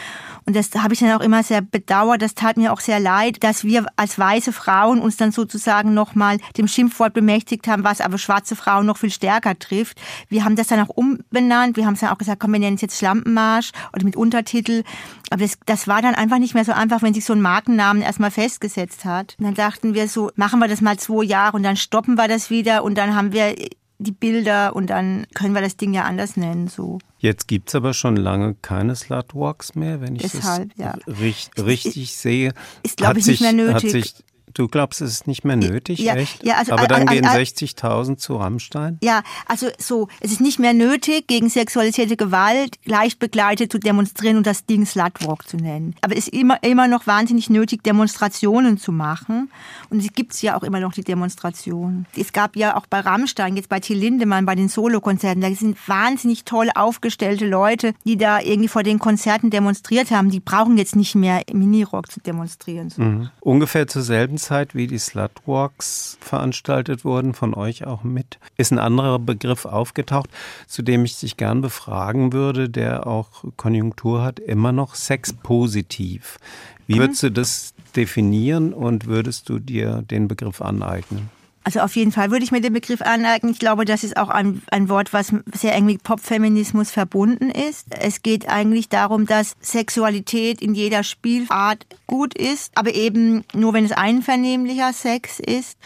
Und 0.47 0.57
das 0.57 0.71
habe 0.75 0.95
ich 0.95 1.01
dann 1.01 1.13
auch 1.13 1.21
immer 1.21 1.43
sehr 1.43 1.61
bedauert. 1.61 2.23
Das 2.23 2.35
tat 2.35 2.57
mir 2.57 2.73
auch 2.73 2.81
sehr 2.81 3.01
leid, 3.01 3.43
dass 3.45 3.65
wir 3.65 3.87
als 3.97 4.19
weiße 4.19 4.53
Frauen 4.53 5.01
uns 5.01 5.17
dann 5.17 5.33
sozusagen 5.33 5.95
nochmal 5.95 6.39
dem 6.57 6.69
Schimpfwort 6.69 7.13
bemächtigt 7.13 7.67
haben, 7.69 7.84
was 7.85 8.01
aber 8.01 8.19
schwarze 8.19 8.57
Frauen 8.57 8.87
noch 8.87 8.99
viel 8.99 9.11
stärker 9.11 9.59
trifft. 9.59 10.01
Wir 10.29 10.45
haben 10.45 10.57
das 10.57 10.69
dann 10.69 10.81
auch 10.81 10.89
umbenannt. 10.89 11.77
Wir 11.77 11.87
haben 11.87 11.95
es 11.95 12.01
dann 12.01 12.11
auch 12.11 12.19
gesagt, 12.19 12.41
komm, 12.41 12.53
wir 12.53 12.61
nennen 12.61 12.77
es 12.77 12.83
jetzt 12.83 12.99
Schlampenmarsch 12.99 13.71
oder 13.93 14.05
mit 14.05 14.17
Untertitel. 14.17 14.83
Aber 15.31 15.43
das, 15.43 15.59
das 15.67 15.87
war 15.89 16.03
dann 16.03 16.15
einfach 16.15 16.39
nicht 16.39 16.55
mehr 16.55 16.65
so 16.65 16.73
einfach, 16.73 17.03
wenn 17.03 17.15
sich 17.15 17.25
so 17.25 17.33
ein 17.33 17.43
Markennamen 17.43 18.03
erstmal 18.03 18.31
festgesetzt 18.31 19.05
hat. 19.05 19.37
Und 19.39 19.45
dann 19.45 19.55
dachten 19.55 19.95
wir 19.95 20.09
so, 20.09 20.31
machen 20.37 20.61
wir 20.61 20.69
das 20.69 20.81
mal 20.81 20.99
zwei 20.99 21.25
Jahre 21.25 21.57
und 21.57 21.63
dann 21.63 21.77
stoppen 21.77 22.17
wir 22.17 22.29
das 22.29 22.51
wieder 22.51 22.85
und 22.85 22.97
dann 22.97 23.15
haben 23.15 23.33
wir 23.33 23.55
die 23.99 24.13
Bilder 24.13 24.75
und 24.75 24.89
dann 24.89 25.27
können 25.35 25.55
wir 25.55 25.63
das 25.63 25.77
Ding 25.77 25.95
ja 25.95 26.03
anders 26.03 26.37
nennen. 26.37 26.69
So. 26.69 26.99
Jetzt 27.19 27.49
gibt 27.49 27.69
es 27.69 27.75
aber 27.75 27.95
schon 27.95 28.17
lange 28.17 28.55
keine 28.55 28.97
Slutwalks 28.97 29.75
mehr, 29.75 30.01
wenn 30.01 30.17
ich 30.17 30.23
Deshalb, 30.23 30.71
das 30.77 30.85
ja. 30.85 30.95
richtig, 31.07 31.65
richtig 31.65 32.17
sehe. 32.17 32.53
Ist, 32.83 32.97
glaube 32.97 33.19
ich, 33.21 33.27
nicht 33.27 33.41
mehr 33.41 33.53
nötig. 33.53 34.15
Du 34.55 34.69
glaubst, 34.69 35.01
es 35.01 35.11
ist 35.11 35.27
nicht 35.27 35.45
mehr 35.45 35.57
nötig, 35.57 35.99
ja, 35.99 36.15
echt? 36.15 36.45
Ja, 36.45 36.55
also, 36.59 36.73
Aber 36.73 36.87
dann 36.87 37.09
also, 37.09 37.21
gehen 37.21 37.27
60.000 37.27 38.17
zu 38.19 38.37
Rammstein? 38.37 38.99
Ja, 39.03 39.23
also 39.47 39.67
so, 39.79 40.07
es 40.21 40.31
ist 40.31 40.41
nicht 40.41 40.61
mehr 40.61 40.73
nötig, 40.73 41.27
gegen 41.27 41.49
sexualisierte 41.49 42.17
Gewalt 42.17 42.79
leicht 42.85 43.19
begleitet 43.19 43.73
zu 43.73 43.79
demonstrieren 43.79 44.37
und 44.37 44.47
das 44.47 44.65
Ding 44.65 44.87
Slutwalk 44.87 45.49
zu 45.49 45.57
nennen. 45.57 45.97
Aber 46.03 46.17
es 46.17 46.29
ist 46.29 46.35
immer, 46.35 46.63
immer 46.63 46.87
noch 46.87 47.09
wahnsinnig 47.09 47.51
nötig, 47.51 47.83
Demonstrationen 47.83 48.79
zu 48.79 48.93
machen. 48.93 49.51
Und 49.91 49.99
es 49.99 50.13
gibt 50.13 50.41
ja 50.41 50.57
auch 50.57 50.63
immer 50.63 50.79
noch 50.79 50.93
die 50.93 51.03
Demonstrationen. 51.03 52.07
Es 52.17 52.33
gab 52.33 52.55
ja 52.55 52.77
auch 52.77 52.87
bei 52.87 53.01
Rammstein, 53.01 53.57
jetzt 53.57 53.69
bei 53.69 53.81
Till 53.81 53.99
Lindemann, 53.99 54.47
bei 54.47 54.55
den 54.55 54.69
Solokonzerten, 54.69 55.43
da 55.43 55.53
sind 55.53 55.77
wahnsinnig 55.89 56.45
toll 56.45 56.71
aufgestellte 56.73 57.47
Leute, 57.47 57.93
die 58.05 58.17
da 58.17 58.41
irgendwie 58.41 58.69
vor 58.69 58.85
den 58.85 59.01
Konzerten 59.01 59.51
demonstriert 59.51 60.13
haben. 60.13 60.31
Die 60.31 60.41
brauchen 60.41 60.79
jetzt 60.79 60.95
nicht 60.95 61.17
mehr 61.17 61.43
Minirock 61.53 62.13
zu 62.13 62.21
demonstrieren. 62.21 62.93
Mhm. 62.97 63.31
Ungefähr 63.41 63.89
zur 63.89 64.03
selben 64.03 64.39
Zeit, 64.45 64.75
wie 64.75 64.87
die 64.87 64.99
Slutwalks 64.99 66.19
veranstaltet 66.21 67.05
wurden, 67.05 67.35
von 67.35 67.55
euch 67.55 67.87
auch 67.87 68.05
mit, 68.05 68.39
ist 68.57 68.73
ein 68.73 68.79
anderer 68.79 69.19
Begriff 69.19 69.65
aufgetaucht, 69.65 70.29
zu 70.67 70.83
dem 70.83 71.05
ich 71.05 71.19
dich 71.19 71.37
gern 71.37 71.63
befragen 71.63 72.33
würde, 72.33 72.69
der 72.69 73.07
auch 73.07 73.45
Konjunktur 73.57 74.23
hat, 74.23 74.39
immer 74.39 74.73
noch 74.73 74.95
sexpositiv. 74.95 76.39
Wie 76.87 76.99
würdest 76.99 77.23
du 77.23 77.31
das 77.31 77.75
definieren 77.97 78.75
und 78.75 79.07
würdest 79.07 79.49
du 79.49 79.59
dir 79.59 80.03
den 80.03 80.29
Begriff 80.29 80.61
aneignen? 80.61 81.31
Also 81.65 81.81
auf 81.81 81.97
jeden 81.97 82.13
Fall 82.13 82.31
würde 82.31 82.45
ich 82.45 82.53
mir 82.53 82.61
den 82.61 82.75
Begriff 82.75 83.01
aneignen. 83.01 83.53
Ich 83.53 83.59
glaube, 83.59 83.87
das 83.87 84.05
ist 84.05 84.19
auch 84.19 84.29
ein, 84.29 84.63
ein 84.71 84.91
Wort, 84.91 85.15
was 85.15 85.33
sehr 85.55 85.75
eng 85.75 85.87
mit 85.87 86.03
Popfeminismus 86.03 86.91
verbunden 86.91 87.51
ist. 87.51 87.87
Es 87.99 88.23
geht 88.23 88.49
eigentlich 88.49 88.91
darum, 88.91 89.25
dass 89.25 89.57
Sexualität 89.61 90.61
in 90.61 90.75
jeder 90.75 91.03
Spielart 91.03 91.87
gut 92.07 92.35
ist, 92.35 92.71
aber 92.77 92.95
eben 92.95 93.45
nur, 93.55 93.73
wenn 93.73 93.87
es 93.87 93.93
einvernehmlicher 93.93 94.93
Sex 94.93 95.41
ist. 95.41 95.79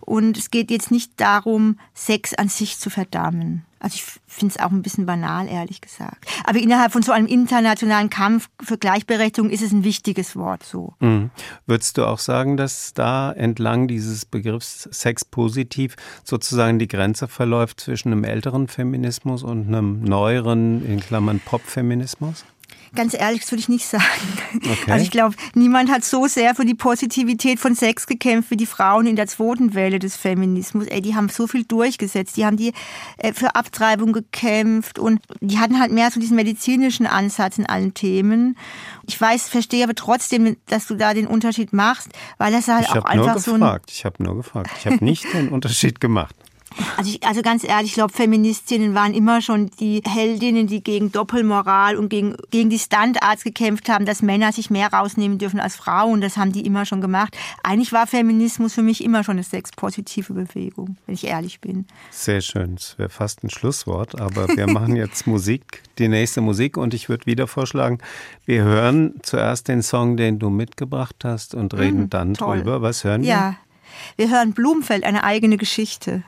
Und 0.00 0.38
es 0.38 0.50
geht 0.50 0.70
jetzt 0.70 0.90
nicht 0.90 1.12
darum, 1.18 1.78
Sex 1.92 2.32
an 2.32 2.48
sich 2.48 2.78
zu 2.78 2.88
verdammen. 2.88 3.66
Also 3.78 3.96
ich 3.96 4.04
finde 4.26 4.54
es 4.56 4.60
auch 4.62 4.70
ein 4.70 4.82
bisschen 4.82 5.06
banal, 5.06 5.48
ehrlich 5.48 5.80
gesagt. 5.80 6.26
Aber 6.44 6.58
innerhalb 6.58 6.92
von 6.92 7.02
so 7.02 7.12
einem 7.12 7.26
internationalen 7.26 8.10
Kampf 8.10 8.48
für 8.62 8.78
Gleichberechtigung 8.78 9.50
ist 9.50 9.62
es 9.62 9.72
ein 9.72 9.84
wichtiges 9.84 10.36
Wort 10.36 10.62
so. 10.62 10.94
Mhm. 11.00 11.30
Würdest 11.66 11.98
du 11.98 12.04
auch 12.04 12.18
sagen, 12.18 12.56
dass 12.56 12.94
da 12.94 13.32
entlang 13.32 13.88
dieses 13.88 14.24
Begriffs 14.24 14.88
Sex 14.90 15.24
positiv 15.24 15.96
sozusagen 16.24 16.78
die 16.78 16.88
Grenze 16.88 17.28
verläuft 17.28 17.80
zwischen 17.80 18.12
einem 18.12 18.24
älteren 18.24 18.68
Feminismus 18.68 19.42
und 19.42 19.68
einem 19.68 20.02
neueren, 20.02 20.84
in 20.86 21.00
Klammern 21.00 21.40
Pop-Feminismus? 21.40 22.44
Ganz 22.96 23.14
ehrlich, 23.14 23.42
das 23.42 23.52
würde 23.52 23.60
ich 23.60 23.68
nicht 23.68 23.86
sagen. 23.88 24.04
Okay. 24.56 24.90
Also 24.90 25.04
ich 25.04 25.10
glaube, 25.10 25.36
niemand 25.54 25.90
hat 25.90 26.04
so 26.04 26.26
sehr 26.26 26.54
für 26.54 26.64
die 26.64 26.74
Positivität 26.74 27.60
von 27.60 27.74
Sex 27.74 28.06
gekämpft 28.06 28.50
wie 28.50 28.56
die 28.56 28.66
Frauen 28.66 29.06
in 29.06 29.16
der 29.16 29.26
zweiten 29.26 29.74
Welle 29.74 29.98
des 29.98 30.16
Feminismus. 30.16 30.86
Ey, 30.86 31.00
die 31.00 31.14
haben 31.14 31.28
so 31.28 31.46
viel 31.46 31.64
durchgesetzt. 31.64 32.36
Die 32.36 32.44
haben 32.44 32.56
die 32.56 32.72
äh, 33.18 33.32
für 33.32 33.54
Abtreibung 33.54 34.12
gekämpft 34.12 34.98
und 34.98 35.20
die 35.40 35.58
hatten 35.58 35.78
halt 35.78 35.92
mehr 35.92 36.10
so 36.10 36.18
diesen 36.18 36.36
medizinischen 36.36 37.06
Ansatz 37.06 37.58
in 37.58 37.66
allen 37.66 37.94
Themen. 37.94 38.56
Ich 39.06 39.20
weiß, 39.20 39.48
verstehe 39.48 39.84
aber 39.84 39.94
trotzdem, 39.94 40.56
dass 40.66 40.86
du 40.86 40.94
da 40.94 41.14
den 41.14 41.26
Unterschied 41.26 41.72
machst, 41.72 42.08
weil 42.38 42.52
das 42.52 42.68
halt 42.68 42.86
ich 42.88 42.96
auch 42.96 43.04
einfach 43.04 43.38
so 43.38 43.54
ein... 43.54 43.80
Ich 43.88 44.04
habe 44.04 44.22
nur 44.22 44.36
gefragt. 44.36 44.70
Ich 44.78 44.86
habe 44.86 45.04
nicht 45.04 45.24
den 45.34 45.48
Unterschied 45.48 46.00
gemacht. 46.00 46.34
Also, 46.96 47.10
ich, 47.10 47.26
also 47.26 47.42
ganz 47.42 47.64
ehrlich, 47.64 47.90
ich 47.90 47.94
glaube, 47.94 48.12
Feministinnen 48.12 48.94
waren 48.94 49.14
immer 49.14 49.40
schon 49.40 49.70
die 49.80 50.02
Heldinnen, 50.06 50.66
die 50.66 50.82
gegen 50.82 51.12
Doppelmoral 51.12 51.96
und 51.96 52.08
gegen, 52.08 52.36
gegen 52.50 52.70
die 52.70 52.78
Standards 52.78 53.44
gekämpft 53.44 53.88
haben, 53.88 54.04
dass 54.04 54.22
Männer 54.22 54.52
sich 54.52 54.70
mehr 54.70 54.88
rausnehmen 54.92 55.38
dürfen 55.38 55.60
als 55.60 55.76
Frauen. 55.76 56.20
Das 56.20 56.36
haben 56.36 56.52
die 56.52 56.66
immer 56.66 56.84
schon 56.84 57.00
gemacht. 57.00 57.36
Eigentlich 57.62 57.92
war 57.92 58.06
Feminismus 58.06 58.74
für 58.74 58.82
mich 58.82 59.02
immer 59.02 59.24
schon 59.24 59.36
eine 59.36 59.42
sexpositive 59.42 60.32
Bewegung, 60.32 60.96
wenn 61.06 61.14
ich 61.14 61.24
ehrlich 61.24 61.60
bin. 61.60 61.86
Sehr 62.10 62.40
schön. 62.40 62.74
Das 62.76 62.98
wäre 62.98 63.10
fast 63.10 63.44
ein 63.44 63.50
Schlusswort, 63.50 64.20
aber 64.20 64.48
wir 64.48 64.66
machen 64.66 64.96
jetzt 64.96 65.26
Musik, 65.26 65.82
die 65.98 66.08
nächste 66.08 66.40
Musik 66.40 66.76
und 66.76 66.94
ich 66.94 67.08
würde 67.08 67.26
wieder 67.26 67.46
vorschlagen, 67.46 67.98
wir 68.44 68.62
hören 68.62 69.14
zuerst 69.22 69.68
den 69.68 69.82
Song, 69.82 70.16
den 70.16 70.38
du 70.38 70.50
mitgebracht 70.50 71.16
hast 71.24 71.54
und 71.54 71.74
reden 71.74 72.04
mm, 72.04 72.10
dann 72.10 72.34
toll. 72.34 72.58
drüber. 72.58 72.82
Was 72.82 73.04
hören 73.04 73.22
wir? 73.22 73.28
Ja, 73.28 73.56
wir 74.16 74.30
hören 74.30 74.52
Blumenfeld, 74.52 75.04
eine 75.04 75.24
eigene 75.24 75.56
Geschichte. 75.56 76.22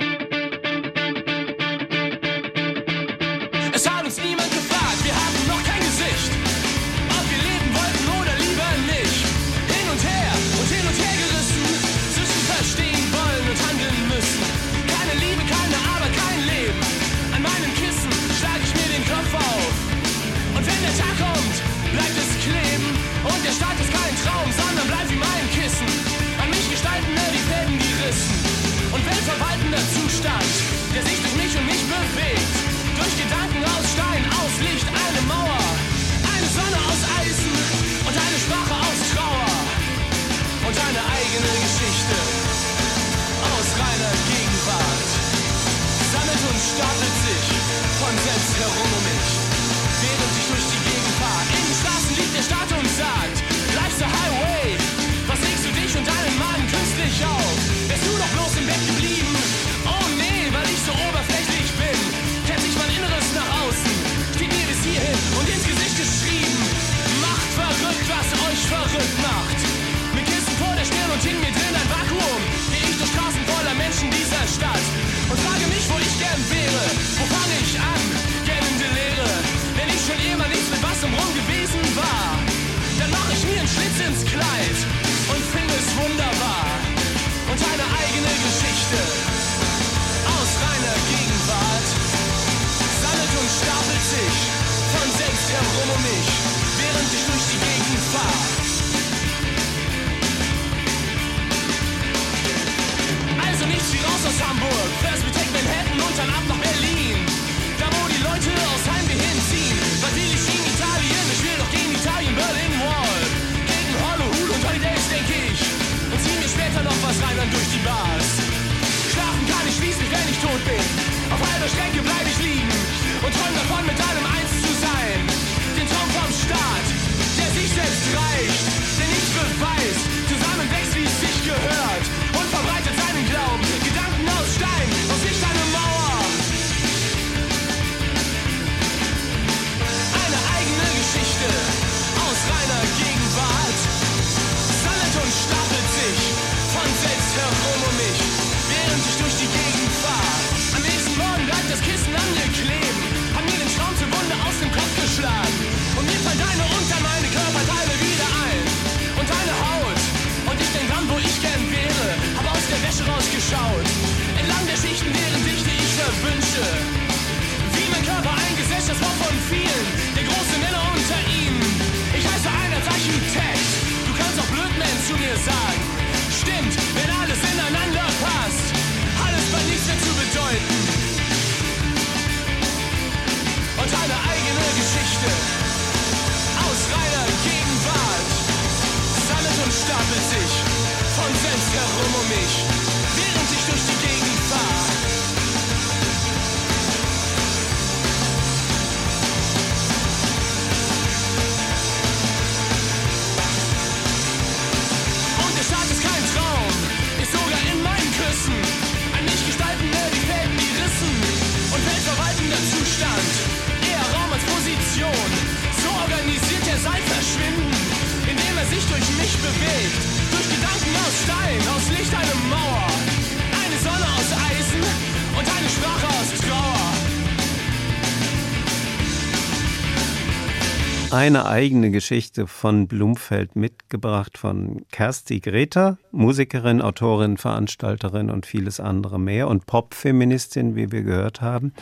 Eigene 231.58 231.90
Geschichte 231.90 232.46
von 232.46 232.86
Blumfeld 232.86 233.56
mitgebracht 233.56 234.38
von 234.38 234.86
Kersti 234.92 235.40
Greta, 235.40 235.98
Musikerin, 236.12 236.80
Autorin, 236.80 237.36
Veranstalterin 237.36 238.30
und 238.30 238.46
vieles 238.46 238.78
andere 238.78 239.18
mehr 239.18 239.48
und 239.48 239.66
Popfeministin, 239.66 240.76
wie 240.76 240.92
wir 240.92 241.02
gehört 241.02 241.40
haben. 241.40 241.72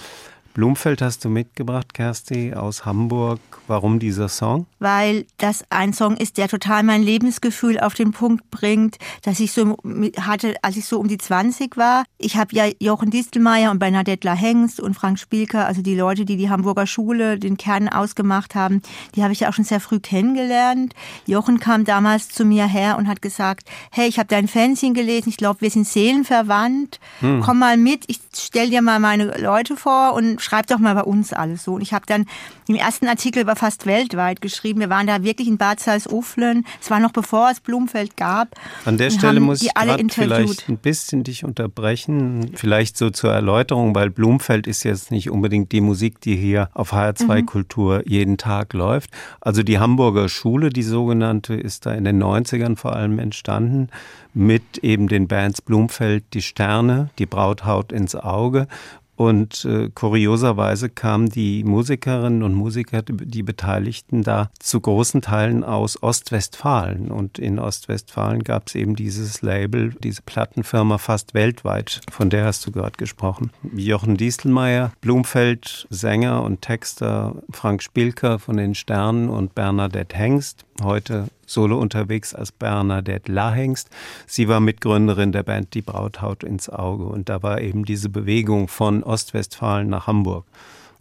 Blumfeld 0.56 1.02
hast 1.02 1.22
du 1.22 1.28
mitgebracht, 1.28 1.92
Kersti, 1.92 2.54
aus 2.54 2.86
Hamburg. 2.86 3.40
Warum 3.66 3.98
dieser 3.98 4.30
Song? 4.30 4.64
Weil 4.78 5.26
das 5.36 5.66
ein 5.68 5.92
Song 5.92 6.16
ist, 6.16 6.38
der 6.38 6.48
total 6.48 6.82
mein 6.82 7.02
Lebensgefühl 7.02 7.78
auf 7.78 7.92
den 7.92 8.12
Punkt 8.12 8.50
bringt, 8.50 8.96
dass 9.20 9.38
ich 9.38 9.52
so 9.52 9.76
hatte, 10.18 10.54
als 10.62 10.78
ich 10.78 10.86
so 10.86 10.98
um 10.98 11.08
die 11.08 11.18
20 11.18 11.76
war. 11.76 12.04
Ich 12.16 12.38
habe 12.38 12.56
ja 12.56 12.64
Jochen 12.80 13.10
Distelmeier 13.10 13.70
und 13.70 13.80
Bernadette 13.80 14.32
Hengst 14.32 14.80
und 14.80 14.94
Frank 14.94 15.18
Spielker, 15.18 15.66
also 15.66 15.82
die 15.82 15.94
Leute, 15.94 16.24
die 16.24 16.38
die 16.38 16.48
Hamburger 16.48 16.86
Schule, 16.86 17.38
den 17.38 17.58
Kern 17.58 17.90
ausgemacht 17.90 18.54
haben, 18.54 18.80
die 19.14 19.22
habe 19.22 19.34
ich 19.34 19.40
ja 19.40 19.50
auch 19.50 19.52
schon 19.52 19.66
sehr 19.66 19.80
früh 19.80 20.00
kennengelernt. 20.00 20.94
Jochen 21.26 21.60
kam 21.60 21.84
damals 21.84 22.30
zu 22.30 22.46
mir 22.46 22.66
her 22.66 22.96
und 22.96 23.08
hat 23.08 23.20
gesagt, 23.20 23.68
hey, 23.90 24.08
ich 24.08 24.18
habe 24.18 24.28
dein 24.28 24.48
Fanzine 24.48 24.94
gelesen, 24.94 25.28
ich 25.28 25.36
glaube, 25.36 25.60
wir 25.60 25.70
sind 25.70 25.86
seelenverwandt. 25.86 26.98
Hm. 27.20 27.42
Komm 27.42 27.58
mal 27.58 27.76
mit, 27.76 28.04
ich 28.06 28.20
stell 28.34 28.70
dir 28.70 28.80
mal 28.80 29.00
meine 29.00 29.38
Leute 29.38 29.76
vor 29.76 30.14
und 30.14 30.45
schreib 30.46 30.66
doch 30.68 30.78
mal 30.78 30.94
bei 30.94 31.02
uns 31.02 31.32
alles 31.32 31.64
so. 31.64 31.74
Und 31.74 31.82
ich 31.82 31.92
habe 31.92 32.06
dann 32.06 32.24
im 32.68 32.76
ersten 32.76 33.08
Artikel 33.08 33.46
war 33.46 33.56
fast 33.56 33.84
weltweit 33.86 34.40
geschrieben. 34.40 34.80
Wir 34.80 34.90
waren 34.90 35.06
da 35.06 35.22
wirklich 35.22 35.48
in 35.48 35.58
Bad 35.58 35.80
Salzuflen. 35.80 36.64
Es 36.80 36.90
war 36.90 37.00
noch 37.00 37.10
bevor 37.10 37.50
es 37.50 37.60
Blumfeld 37.60 38.16
gab. 38.16 38.54
An 38.84 38.96
der 38.96 39.10
Stelle 39.10 39.40
muss 39.40 39.62
ich 39.62 39.70
vielleicht 40.10 40.68
ein 40.68 40.78
bisschen 40.78 41.24
dich 41.24 41.44
unterbrechen. 41.44 42.52
Vielleicht 42.54 42.96
so 42.96 43.10
zur 43.10 43.32
Erläuterung, 43.32 43.94
weil 43.94 44.10
Blumfeld 44.10 44.66
ist 44.66 44.84
jetzt 44.84 45.10
nicht 45.10 45.30
unbedingt 45.30 45.72
die 45.72 45.80
Musik, 45.80 46.20
die 46.20 46.36
hier 46.36 46.70
auf 46.74 46.92
HR2 46.92 47.42
mhm. 47.42 47.46
Kultur 47.46 48.02
jeden 48.06 48.38
Tag 48.38 48.72
läuft. 48.72 49.10
Also 49.40 49.62
die 49.62 49.78
Hamburger 49.78 50.28
Schule, 50.28 50.70
die 50.70 50.84
sogenannte, 50.84 51.54
ist 51.54 51.86
da 51.86 51.92
in 51.92 52.04
den 52.04 52.22
90ern 52.22 52.76
vor 52.76 52.94
allem 52.94 53.18
entstanden 53.18 53.88
mit 54.34 54.78
eben 54.78 55.08
den 55.08 55.28
Bands 55.28 55.62
Blumfeld, 55.62 56.24
die 56.34 56.42
Sterne, 56.42 57.08
die 57.18 57.24
Brauthaut 57.24 57.90
ins 57.90 58.14
Auge 58.14 58.68
und 59.16 59.64
äh, 59.64 59.88
kurioserweise 59.94 60.90
kamen 60.90 61.28
die 61.30 61.64
Musikerinnen 61.64 62.42
und 62.42 62.54
Musiker, 62.54 63.02
die 63.02 63.42
Beteiligten 63.42 64.22
da 64.22 64.50
zu 64.58 64.80
großen 64.80 65.22
Teilen 65.22 65.64
aus 65.64 66.02
Ostwestfalen. 66.02 67.10
Und 67.10 67.38
in 67.38 67.58
Ostwestfalen 67.58 68.44
gab 68.44 68.68
es 68.68 68.74
eben 68.74 68.94
dieses 68.94 69.42
Label, 69.42 69.94
diese 70.02 70.22
Plattenfirma 70.22 70.98
fast 70.98 71.34
weltweit, 71.34 72.02
von 72.10 72.30
der 72.30 72.44
hast 72.44 72.66
du 72.66 72.72
gerade 72.72 72.96
gesprochen. 72.96 73.50
Jochen 73.74 74.16
Dieselmeier, 74.16 74.92
Blumfeld, 75.00 75.86
Sänger 75.88 76.42
und 76.42 76.60
Texter, 76.60 77.36
Frank 77.50 77.82
Spielker 77.82 78.38
von 78.38 78.58
den 78.58 78.74
Sternen 78.74 79.30
und 79.30 79.54
Bernadette 79.54 80.16
Hengst, 80.16 80.66
heute 80.82 81.28
solo 81.46 81.78
unterwegs 81.78 82.34
als 82.34 82.52
Bernadette 82.52 83.32
Lahengst. 83.32 83.88
Sie 84.26 84.48
war 84.48 84.60
Mitgründerin 84.60 85.32
der 85.32 85.42
Band 85.42 85.74
Die 85.74 85.82
Brauthaut 85.82 86.42
ins 86.44 86.68
Auge 86.68 87.04
und 87.04 87.28
da 87.28 87.42
war 87.42 87.60
eben 87.60 87.84
diese 87.84 88.08
Bewegung 88.08 88.68
von 88.68 89.02
Ostwestfalen 89.02 89.88
nach 89.88 90.06
Hamburg. 90.06 90.44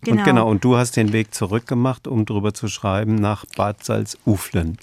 Genau. 0.01 0.19
Und 0.19 0.25
genau, 0.25 0.49
und 0.49 0.63
du 0.63 0.77
hast 0.77 0.97
den 0.97 1.13
Weg 1.13 1.33
zurückgemacht, 1.33 2.07
um 2.07 2.25
darüber 2.25 2.53
zu 2.53 2.67
schreiben, 2.67 3.15
nach 3.15 3.45
Bad 3.57 3.83
Salzuflen. 3.83 4.77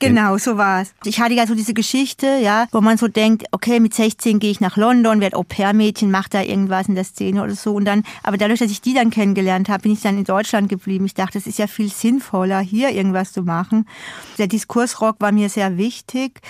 Genau, 0.00 0.36
so 0.38 0.56
war 0.56 0.82
es. 0.82 0.92
Ich 1.04 1.20
hatte 1.20 1.34
ja 1.34 1.46
so 1.46 1.54
diese 1.54 1.72
Geschichte, 1.72 2.26
ja, 2.42 2.66
wo 2.72 2.80
man 2.80 2.98
so 2.98 3.08
denkt, 3.08 3.44
okay, 3.52 3.80
mit 3.80 3.94
16 3.94 4.38
gehe 4.38 4.50
ich 4.50 4.60
nach 4.60 4.76
London, 4.76 5.20
werde 5.20 5.36
Au-pair-Mädchen, 5.36 6.10
mache 6.10 6.30
da 6.30 6.42
irgendwas 6.42 6.88
in 6.88 6.94
der 6.94 7.04
Szene 7.04 7.42
oder 7.42 7.54
so. 7.54 7.74
Und 7.74 7.84
dann, 7.84 8.02
aber 8.22 8.36
dadurch, 8.36 8.58
dass 8.58 8.70
ich 8.70 8.80
die 8.80 8.94
dann 8.94 9.10
kennengelernt 9.10 9.68
habe, 9.68 9.82
bin 9.84 9.92
ich 9.92 10.02
dann 10.02 10.18
in 10.18 10.24
Deutschland 10.24 10.68
geblieben. 10.68 11.06
Ich 11.06 11.14
dachte, 11.14 11.38
es 11.38 11.46
ist 11.46 11.58
ja 11.58 11.66
viel 11.66 11.90
sinnvoller, 11.90 12.60
hier 12.60 12.90
irgendwas 12.90 13.32
zu 13.32 13.42
machen. 13.42 13.86
Der 14.38 14.46
Diskursrock 14.46 15.16
war 15.20 15.32
mir 15.32 15.48
sehr 15.48 15.78
wichtig 15.78 16.40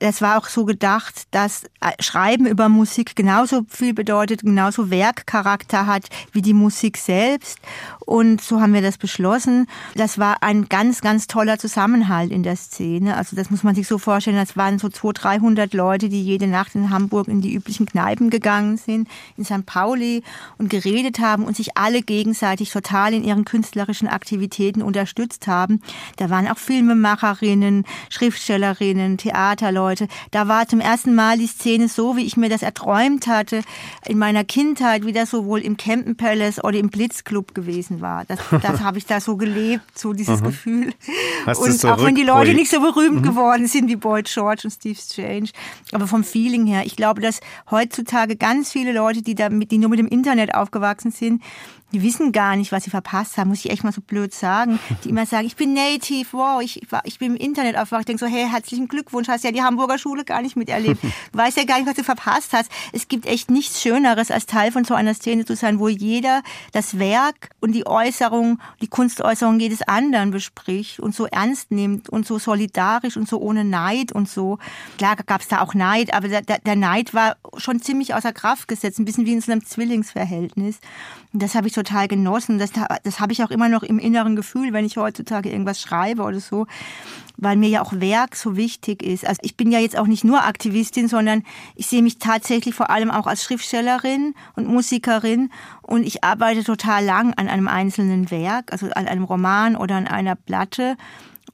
das 0.00 0.20
war 0.20 0.38
auch 0.38 0.48
so 0.48 0.64
gedacht, 0.64 1.28
dass 1.30 1.64
äh, 1.80 1.92
Schreiben 2.00 2.46
über 2.46 2.68
Musik 2.68 3.14
genauso 3.14 3.62
viel 3.68 3.94
bedeutet, 3.94 4.40
genauso 4.42 4.90
Werkcharakter 4.90 5.86
hat 5.86 6.08
wie 6.32 6.42
die 6.42 6.54
Musik 6.54 6.96
selbst. 6.96 7.58
Und 8.00 8.40
so 8.40 8.60
haben 8.60 8.74
wir 8.74 8.82
das 8.82 8.98
beschlossen. 8.98 9.68
Das 9.94 10.18
war 10.18 10.42
ein 10.42 10.68
ganz, 10.68 11.00
ganz 11.00 11.28
toller 11.28 11.58
Zusammenhalt 11.58 12.32
in 12.32 12.42
der 12.42 12.56
Szene. 12.56 13.16
Also 13.16 13.36
das 13.36 13.50
muss 13.50 13.62
man 13.62 13.74
sich 13.74 13.86
so 13.86 13.98
vorstellen, 13.98 14.36
das 14.36 14.56
waren 14.56 14.78
so 14.78 14.88
200, 14.88 15.20
300 15.22 15.74
Leute, 15.74 16.08
die 16.08 16.22
jede 16.22 16.46
Nacht 16.46 16.74
in 16.74 16.90
Hamburg 16.90 17.28
in 17.28 17.40
die 17.40 17.54
üblichen 17.54 17.86
Kneipen 17.86 18.30
gegangen 18.30 18.78
sind, 18.78 19.08
in 19.36 19.44
St. 19.44 19.66
Pauli 19.66 20.22
und 20.58 20.70
geredet 20.70 21.20
haben 21.20 21.44
und 21.44 21.56
sich 21.56 21.76
alle 21.76 22.02
gegenseitig 22.02 22.70
total 22.70 23.14
in 23.14 23.22
ihren 23.22 23.44
künstlerischen 23.44 24.08
Aktivitäten 24.08 24.82
unterstützt 24.82 25.46
haben. 25.46 25.82
Da 26.16 26.30
waren 26.30 26.48
auch 26.48 26.58
Filmemacherinnen, 26.58 27.84
Schriftstellerinnen, 28.08 29.18
Theaterleute, 29.18 29.89
Leute. 29.90 30.08
Da 30.30 30.48
war 30.48 30.68
zum 30.68 30.80
ersten 30.80 31.14
Mal 31.14 31.38
die 31.38 31.46
Szene 31.46 31.88
so, 31.88 32.16
wie 32.16 32.24
ich 32.24 32.36
mir 32.36 32.48
das 32.48 32.62
erträumt 32.62 33.26
hatte 33.26 33.62
in 34.06 34.18
meiner 34.18 34.44
Kindheit, 34.44 35.04
wie 35.04 35.12
das 35.12 35.30
sowohl 35.30 35.60
im 35.60 35.76
Campen 35.76 36.16
Palace 36.16 36.62
oder 36.62 36.78
im 36.78 36.90
Blitzclub 36.90 37.54
gewesen 37.54 38.00
war. 38.00 38.24
Das, 38.24 38.38
das 38.62 38.80
habe 38.80 38.98
ich 38.98 39.06
da 39.06 39.20
so 39.20 39.36
gelebt, 39.36 39.98
so 39.98 40.12
dieses 40.12 40.40
mhm. 40.40 40.46
Gefühl. 40.46 40.94
Hast 41.46 41.58
und 41.58 41.84
auch 41.86 42.04
wenn 42.04 42.14
die 42.14 42.22
Leute 42.22 42.54
nicht 42.54 42.70
so 42.70 42.80
berühmt 42.80 43.22
mhm. 43.22 43.22
geworden 43.22 43.66
sind 43.66 43.88
wie 43.88 43.96
Boyd 43.96 44.30
George 44.32 44.62
und 44.64 44.70
Steve 44.70 44.98
Strange, 44.98 45.50
aber 45.92 46.06
vom 46.06 46.24
Feeling 46.24 46.66
her, 46.66 46.86
ich 46.86 46.96
glaube, 46.96 47.20
dass 47.20 47.40
heutzutage 47.70 48.36
ganz 48.36 48.70
viele 48.70 48.92
Leute, 48.92 49.22
die 49.22 49.34
da 49.34 49.48
mit, 49.50 49.70
die 49.70 49.78
nur 49.78 49.90
mit 49.90 49.98
dem 49.98 50.08
Internet 50.08 50.54
aufgewachsen 50.54 51.10
sind, 51.10 51.42
die 51.92 52.02
wissen 52.02 52.32
gar 52.32 52.56
nicht, 52.56 52.72
was 52.72 52.84
sie 52.84 52.90
verpasst 52.90 53.36
haben, 53.36 53.48
muss 53.48 53.64
ich 53.64 53.70
echt 53.70 53.84
mal 53.84 53.92
so 53.92 54.00
blöd 54.00 54.32
sagen. 54.32 54.78
Die 55.04 55.10
immer 55.10 55.26
sagen, 55.26 55.46
ich 55.46 55.56
bin 55.56 55.74
Native, 55.74 56.28
wow, 56.32 56.60
ich, 56.62 56.82
ich 57.04 57.18
bin 57.18 57.34
im 57.34 57.36
Internet 57.36 57.76
aufgewacht. 57.76 58.02
Ich 58.02 58.06
denke 58.06 58.24
so, 58.24 58.30
hey, 58.30 58.46
herzlichen 58.48 58.88
Glückwunsch, 58.88 59.28
hast 59.28 59.44
ja 59.44 59.52
die 59.52 59.62
Hamburger 59.62 59.98
Schule 59.98 60.24
gar 60.24 60.42
nicht 60.42 60.56
miterlebt. 60.56 61.00
Du 61.32 61.38
weißt 61.38 61.58
ja 61.58 61.64
gar 61.64 61.78
nicht, 61.78 61.86
was 61.86 61.94
du 61.94 62.02
verpasst 62.02 62.52
hast. 62.52 62.70
Es 62.92 63.06
gibt 63.06 63.26
echt 63.26 63.50
nichts 63.50 63.82
Schöneres, 63.82 64.30
als 64.30 64.46
Teil 64.46 64.72
von 64.72 64.84
so 64.84 64.94
einer 64.94 65.14
Szene 65.14 65.44
zu 65.44 65.54
sein, 65.54 65.78
wo 65.78 65.88
jeder 65.88 66.42
das 66.72 66.98
Werk 66.98 67.50
und 67.60 67.72
die 67.72 67.86
Äußerung, 67.86 68.58
die 68.80 68.88
Kunstäußerung 68.88 69.60
jedes 69.60 69.82
anderen 69.82 70.30
bespricht 70.30 70.98
und 70.98 71.14
so 71.14 71.26
ernst 71.26 71.70
nimmt 71.70 72.08
und 72.08 72.26
so 72.26 72.38
solidarisch 72.38 73.16
und 73.16 73.28
so 73.28 73.38
ohne 73.38 73.64
Neid 73.64 74.12
und 74.12 74.28
so. 74.28 74.58
Klar 74.98 75.16
gab 75.16 75.42
es 75.42 75.48
da 75.48 75.60
auch 75.60 75.74
Neid, 75.74 76.12
aber 76.14 76.28
der, 76.28 76.42
der 76.42 76.76
Neid 76.76 77.14
war 77.14 77.36
schon 77.56 77.80
ziemlich 77.80 78.14
außer 78.14 78.32
Kraft 78.32 78.66
gesetzt, 78.66 78.98
ein 78.98 79.04
bisschen 79.04 79.26
wie 79.26 79.32
in 79.32 79.40
so 79.40 79.52
einem 79.52 79.64
Zwillingsverhältnis. 79.64 80.80
Und 81.32 81.42
das 81.42 81.54
habe 81.54 81.68
ich 81.68 81.74
total 81.82 82.08
genossen. 82.08 82.58
Das, 82.58 82.70
das 83.02 83.20
habe 83.20 83.32
ich 83.32 83.42
auch 83.42 83.50
immer 83.50 83.68
noch 83.68 83.82
im 83.82 83.98
inneren 83.98 84.36
Gefühl, 84.36 84.72
wenn 84.72 84.84
ich 84.84 84.96
heutzutage 84.96 85.50
irgendwas 85.50 85.80
schreibe 85.80 86.22
oder 86.22 86.40
so, 86.40 86.66
weil 87.36 87.56
mir 87.56 87.68
ja 87.68 87.82
auch 87.82 87.92
Werk 87.94 88.36
so 88.36 88.56
wichtig 88.56 89.02
ist. 89.02 89.26
Also 89.26 89.40
ich 89.42 89.56
bin 89.56 89.72
ja 89.72 89.78
jetzt 89.78 89.98
auch 89.98 90.06
nicht 90.06 90.24
nur 90.24 90.44
Aktivistin, 90.44 91.08
sondern 91.08 91.42
ich 91.74 91.86
sehe 91.86 92.02
mich 92.02 92.18
tatsächlich 92.18 92.74
vor 92.74 92.90
allem 92.90 93.10
auch 93.10 93.26
als 93.26 93.42
Schriftstellerin 93.42 94.34
und 94.56 94.68
Musikerin 94.68 95.50
und 95.82 96.06
ich 96.06 96.22
arbeite 96.22 96.64
total 96.64 97.04
lang 97.04 97.34
an 97.34 97.48
einem 97.48 97.68
einzelnen 97.68 98.30
Werk, 98.30 98.72
also 98.72 98.86
an 98.90 99.08
einem 99.08 99.24
Roman 99.24 99.76
oder 99.76 99.96
an 99.96 100.06
einer 100.06 100.36
Platte 100.36 100.96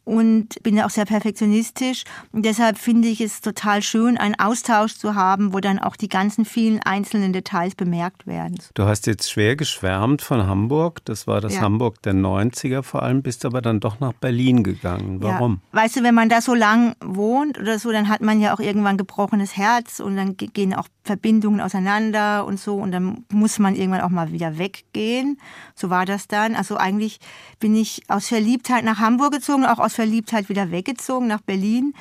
und 0.07 0.63
bin 0.63 0.77
ja 0.77 0.87
auch 0.87 0.91
sehr 0.91 1.05
perfektionistisch. 1.05 2.05
Und 2.33 2.47
deshalb 2.47 2.79
finde 2.79 3.09
ich 3.09 3.21
es 3.21 3.41
total 3.41 3.83
schön, 3.83 4.17
einen 4.17 4.39
Austausch 4.39 4.95
zu 4.95 5.17
haben, 5.17 5.53
wo 5.53 5.59
dann 5.59 5.81
auch 5.81 5.97
die 5.97 6.09
ganzen 6.09 6.45
vielen 6.45 6.81
einzelnen 6.81 7.33
Details 7.33 7.75
bemerkt 7.75 8.27
werden. 8.27 8.57
Du 8.75 8.85
hast 8.85 9.09
jetzt 9.09 9.29
schwer 9.29 9.57
geschwärmt 9.57 10.23
von 10.23 10.47
Hamburg. 10.47 11.05
Das 11.05 11.27
war 11.27 11.41
das 11.41 11.57
ja. 11.57 11.63
Hamburg 11.63 12.01
der 12.03 12.15
90er 12.15 12.83
vor 12.83 13.03
allem, 13.03 13.23
bist 13.23 13.45
aber 13.45 13.61
dann 13.61 13.81
doch 13.81 13.99
nach 13.99 14.13
Berlin 14.13 14.63
gegangen. 14.63 15.21
Warum? 15.21 15.61
Ja. 15.73 15.83
Weißt 15.83 15.97
du, 15.97 16.05
wenn 16.05 16.15
man 16.15 16.29
da 16.29 16.41
so 16.41 16.55
lang 16.55 16.95
wohnt 17.05 17.59
oder 17.59 17.81
so, 17.81 17.91
dann 17.91 18.09
hat 18.09 18.21
man 18.21 18.41
ja 18.41 18.55
auch 18.55 18.61
irgendwann 18.61 18.97
gebrochenes 18.97 19.57
Herz 19.57 19.99
und 19.99 20.17
dann 20.17 20.37
gehen 20.37 20.73
auch 20.73 20.87
Verbindungen 21.07 21.61
auseinander 21.61 22.45
und 22.45 22.61
so 22.61 22.77
und 22.77 22.93
dann 22.93 23.25
muss 23.33 23.59
man 23.59 23.75
irgendwann 23.75 24.03
auch 24.03 24.11
mal 24.11 24.33
wieder 24.33 24.59
weggehen. 24.59 25.39
So 25.75 25.89
war 25.89 26.05
das 26.05 26.29
dann. 26.29 26.55
Also 26.55 26.77
eigentlich 26.77 27.19
bin 27.61 27.75
ich 27.75 28.03
aus 28.09 28.29
Verliebtheit 28.29 28.85
nach 28.85 28.99
Hamburg 28.99 29.33
gezogen, 29.33 29.65
auch 29.65 29.79
aus 29.79 29.95
Verliebtheit 29.95 30.49
wieder 30.49 30.71
weggezogen 30.71 31.27
nach 31.27 31.41
Berlin. 31.41 31.95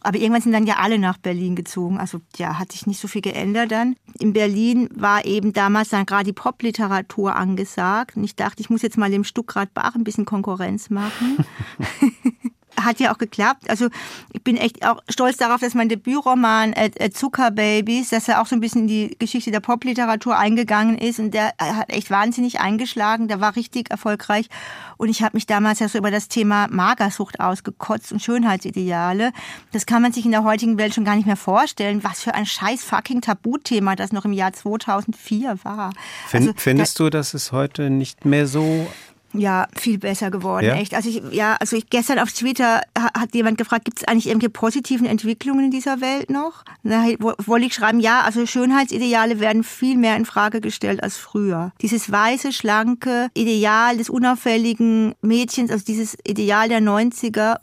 Aber 0.00 0.18
irgendwann 0.18 0.42
sind 0.42 0.52
dann 0.52 0.66
ja 0.66 0.76
alle 0.76 0.98
nach 0.98 1.18
Berlin 1.18 1.56
gezogen. 1.56 1.98
Also 1.98 2.20
ja, 2.36 2.58
hat 2.58 2.72
sich 2.72 2.86
nicht 2.86 3.00
so 3.00 3.08
viel 3.08 3.22
geändert 3.22 3.72
dann. 3.72 3.96
In 4.18 4.32
Berlin 4.32 4.88
war 4.94 5.24
eben 5.24 5.52
damals 5.52 5.88
dann 5.88 6.06
gerade 6.06 6.24
die 6.24 6.32
Popliteratur 6.32 7.34
angesagt. 7.34 8.16
Und 8.16 8.24
ich 8.24 8.36
dachte, 8.36 8.60
ich 8.60 8.70
muss 8.70 8.82
jetzt 8.82 8.98
mal 8.98 9.10
dem 9.10 9.24
Stuckrad 9.24 9.74
Bach 9.74 9.94
ein 9.94 10.04
bisschen 10.04 10.24
Konkurrenz 10.24 10.90
machen. 10.90 11.38
hat 12.84 13.00
ja 13.00 13.12
auch 13.12 13.18
geklappt. 13.18 13.68
Also 13.68 13.88
ich 14.32 14.42
bin 14.42 14.56
echt 14.56 14.86
auch 14.86 15.02
stolz 15.08 15.36
darauf, 15.36 15.60
dass 15.60 15.74
mein 15.74 15.88
Debütroman 15.88 16.72
äh, 16.72 16.90
äh, 16.96 17.10
Zuckerbabys, 17.10 18.10
dass 18.10 18.28
er 18.28 18.40
auch 18.40 18.46
so 18.46 18.56
ein 18.56 18.60
bisschen 18.60 18.82
in 18.82 18.88
die 18.88 19.16
Geschichte 19.18 19.50
der 19.50 19.60
Popliteratur 19.60 20.36
eingegangen 20.36 20.98
ist 20.98 21.18
und 21.18 21.32
der 21.32 21.52
hat 21.58 21.90
echt 21.90 22.10
wahnsinnig 22.10 22.60
eingeschlagen, 22.60 23.28
der 23.28 23.40
war 23.40 23.56
richtig 23.56 23.90
erfolgreich 23.90 24.48
und 24.96 25.08
ich 25.08 25.22
habe 25.22 25.36
mich 25.36 25.46
damals 25.46 25.78
ja 25.78 25.88
so 25.88 25.98
über 25.98 26.10
das 26.10 26.28
Thema 26.28 26.66
Magersucht 26.70 27.40
ausgekotzt 27.40 28.12
und 28.12 28.20
Schönheitsideale. 28.20 29.32
Das 29.72 29.86
kann 29.86 30.02
man 30.02 30.12
sich 30.12 30.24
in 30.24 30.32
der 30.32 30.44
heutigen 30.44 30.78
Welt 30.78 30.94
schon 30.94 31.04
gar 31.04 31.16
nicht 31.16 31.26
mehr 31.26 31.36
vorstellen, 31.36 32.02
was 32.04 32.20
für 32.20 32.34
ein 32.34 32.46
scheiß 32.46 32.84
fucking 32.84 33.20
Tabuthema 33.20 33.96
das 33.96 34.12
noch 34.12 34.24
im 34.24 34.32
Jahr 34.32 34.52
2004 34.52 35.58
war. 35.62 35.92
Find, 36.26 36.48
also, 36.48 36.52
findest 36.56 36.98
da, 36.98 37.04
du, 37.04 37.10
dass 37.10 37.34
es 37.34 37.52
heute 37.52 37.90
nicht 37.90 38.24
mehr 38.24 38.46
so 38.46 38.86
Ja, 39.34 39.68
viel 39.76 39.98
besser 39.98 40.30
geworden, 40.30 40.66
ja? 40.66 40.74
echt. 40.74 40.94
Also 40.94 41.08
ich, 41.10 41.22
ja, 41.32 41.56
also 41.60 41.76
ich, 41.76 41.90
gestern 41.90 42.18
auf 42.18 42.32
Twitter 42.32 42.80
hat 42.96 43.34
jemand 43.34 43.58
gefragt, 43.58 43.84
gibt 43.84 43.98
es 43.98 44.04
eigentlich 44.08 44.28
irgendwelche 44.28 44.50
positiven 44.50 45.06
Entwicklungen 45.06 45.66
in 45.66 45.70
dieser 45.70 46.00
Welt 46.00 46.30
noch? 46.30 46.64
Da 46.82 47.04
wollte 47.44 47.66
ich 47.66 47.74
schreiben, 47.74 48.00
ja, 48.00 48.22
also 48.22 48.46
Schönheitsideale 48.46 49.40
werden 49.40 49.64
viel 49.64 49.96
mehr 49.96 50.16
in 50.16 50.24
Frage 50.24 50.60
gestellt 50.60 51.02
als 51.02 51.16
früher. 51.16 51.72
Dieses 51.82 52.10
weiße, 52.10 52.52
schlanke 52.52 53.28
Ideal 53.34 53.98
des 53.98 54.08
unauffälligen 54.08 55.14
Mädchens, 55.20 55.70
also 55.70 55.84
dieses 55.84 56.16
Ideal 56.26 56.68
der 56.68 56.80
90er 56.80 57.58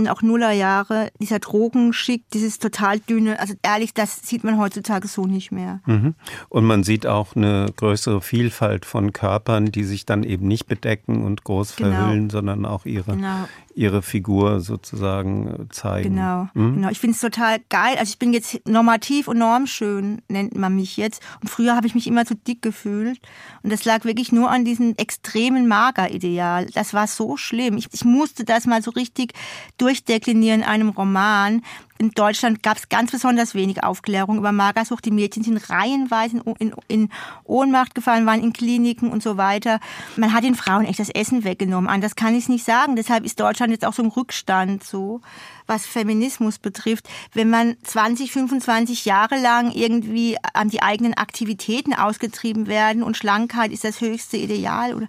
und 0.00 0.08
auch 0.08 0.22
Nullerjahre, 0.22 1.10
dieser 1.20 1.38
Drogenschick, 1.38 2.24
dieses 2.32 2.58
total 2.58 3.00
dünne, 3.00 3.38
also 3.38 3.54
ehrlich, 3.62 3.92
das 3.92 4.22
sieht 4.22 4.44
man 4.44 4.58
heutzutage 4.58 5.06
so 5.08 5.26
nicht 5.26 5.52
mehr. 5.52 5.80
Mhm. 5.84 6.14
Und 6.48 6.64
man 6.64 6.84
sieht 6.84 7.06
auch 7.06 7.36
eine 7.36 7.66
größere 7.76 8.22
Vielfalt 8.22 8.86
von 8.86 9.12
Körpern, 9.12 9.66
die 9.66 9.84
sich 9.84 10.06
dann 10.06 10.24
eben 10.24 10.48
nicht 10.48 10.66
bedecken 10.66 11.22
und 11.22 11.44
groß 11.44 11.76
genau. 11.76 11.90
verhüllen, 11.90 12.30
sondern 12.30 12.64
auch 12.64 12.86
ihre, 12.86 13.12
genau 13.14 13.46
ihre 13.80 14.02
Figur 14.02 14.60
sozusagen 14.60 15.48
äh, 15.48 15.68
zeigen. 15.70 16.10
Genau, 16.14 16.48
mhm. 16.52 16.74
genau. 16.74 16.90
Ich 16.90 17.00
finde 17.00 17.14
es 17.14 17.20
total 17.20 17.58
geil. 17.70 17.96
Also 17.98 18.10
ich 18.10 18.18
bin 18.18 18.34
jetzt 18.34 18.60
normativ 18.68 19.26
und 19.26 19.38
normschön, 19.38 20.20
nennt 20.28 20.54
man 20.54 20.76
mich 20.76 20.98
jetzt. 20.98 21.22
Und 21.40 21.48
früher 21.48 21.74
habe 21.74 21.86
ich 21.86 21.94
mich 21.94 22.06
immer 22.06 22.26
zu 22.26 22.34
dick 22.34 22.60
gefühlt. 22.60 23.18
Und 23.62 23.72
das 23.72 23.86
lag 23.86 24.04
wirklich 24.04 24.32
nur 24.32 24.50
an 24.50 24.66
diesem 24.66 24.94
extremen 24.96 25.66
Magerideal. 25.66 26.66
Das 26.74 26.92
war 26.92 27.06
so 27.06 27.38
schlimm. 27.38 27.78
Ich, 27.78 27.88
ich 27.92 28.04
musste 28.04 28.44
das 28.44 28.66
mal 28.66 28.82
so 28.82 28.90
richtig 28.90 29.32
durchdeklinieren 29.78 30.60
in 30.60 30.66
einem 30.66 30.90
Roman, 30.90 31.62
in 32.00 32.12
Deutschland 32.12 32.62
gab 32.62 32.78
es 32.78 32.88
ganz 32.88 33.10
besonders 33.10 33.54
wenig 33.54 33.84
Aufklärung 33.84 34.38
über 34.38 34.52
Magersucht. 34.52 35.04
Die 35.04 35.10
Mädchen 35.10 35.44
sind 35.44 35.68
reihenweise 35.68 36.42
in, 36.58 36.72
in, 36.88 37.10
Ohnmacht 37.44 37.94
gefallen, 37.94 38.24
waren 38.24 38.42
in 38.42 38.54
Kliniken 38.54 39.10
und 39.10 39.22
so 39.22 39.36
weiter. 39.36 39.80
Man 40.16 40.32
hat 40.32 40.42
den 40.42 40.54
Frauen 40.54 40.86
echt 40.86 40.98
das 40.98 41.10
Essen 41.10 41.44
weggenommen. 41.44 41.90
Anders 41.90 42.16
kann 42.16 42.34
ich 42.34 42.44
es 42.44 42.48
nicht 42.48 42.64
sagen. 42.64 42.96
Deshalb 42.96 43.26
ist 43.26 43.38
Deutschland 43.38 43.70
jetzt 43.70 43.84
auch 43.84 43.92
so 43.92 44.02
im 44.02 44.08
Rückstand, 44.08 44.82
so 44.82 45.20
was 45.66 45.84
Feminismus 45.84 46.58
betrifft. 46.58 47.06
Wenn 47.34 47.50
man 47.50 47.76
20, 47.82 48.32
25 48.32 49.04
Jahre 49.04 49.38
lang 49.38 49.70
irgendwie 49.70 50.38
an 50.54 50.70
die 50.70 50.82
eigenen 50.82 51.12
Aktivitäten 51.12 51.92
ausgetrieben 51.92 52.66
werden 52.66 53.02
und 53.02 53.18
Schlankheit 53.18 53.72
ist 53.72 53.84
das 53.84 54.00
höchste 54.00 54.38
Ideal 54.38 54.94
oder 54.94 55.08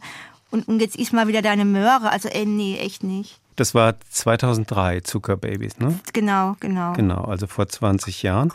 und, 0.50 0.68
und 0.68 0.82
jetzt 0.82 0.98
ist 0.98 1.14
mal 1.14 1.30
wieder 1.30 1.42
deine 1.42 1.64
Möhre. 1.64 2.12
Also, 2.12 2.28
ey, 2.28 2.46
nee, 2.46 2.78
echt 2.78 3.04
nicht. 3.04 3.40
Das 3.56 3.76
war 3.76 3.96
2003, 4.10 5.02
Zuckerbabys, 5.02 5.80
ne? 5.80 6.00
Genau, 6.14 6.56
genau. 6.60 6.94
Genau, 6.94 7.24
also 7.24 7.48
vor 7.48 7.68
20 7.68 8.24
Jahren. 8.24 8.52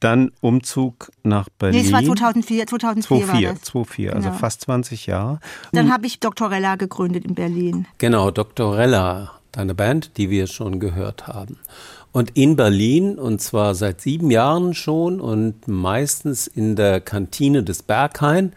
Dann 0.00 0.30
Umzug 0.40 1.10
nach 1.24 1.48
Berlin. 1.58 1.80
Nee, 1.80 1.86
es 1.86 1.92
war 1.92 2.02
2004, 2.02 2.66
2004 2.68 3.18
2004, 3.18 3.48
war 3.48 3.54
das. 3.54 3.62
2004, 3.62 4.12
also 4.14 4.28
genau. 4.28 4.38
fast 4.38 4.60
20 4.62 5.06
Jahre. 5.06 5.40
Dann 5.72 5.92
habe 5.92 6.06
ich 6.06 6.20
Doktorella 6.20 6.76
gegründet 6.76 7.24
in 7.24 7.34
Berlin. 7.34 7.86
Genau, 7.98 8.30
Doktorella, 8.30 9.32
deine 9.50 9.74
Band, 9.74 10.16
die 10.16 10.30
wir 10.30 10.46
schon 10.46 10.78
gehört 10.78 11.26
haben. 11.26 11.58
Und 12.12 12.30
in 12.36 12.54
Berlin, 12.54 13.18
und 13.18 13.42
zwar 13.42 13.74
seit 13.74 14.00
sieben 14.00 14.30
Jahren 14.30 14.74
schon 14.74 15.20
und 15.20 15.66
meistens 15.66 16.46
in 16.46 16.76
der 16.76 17.00
Kantine 17.00 17.64
des 17.64 17.82
Berghain 17.82 18.52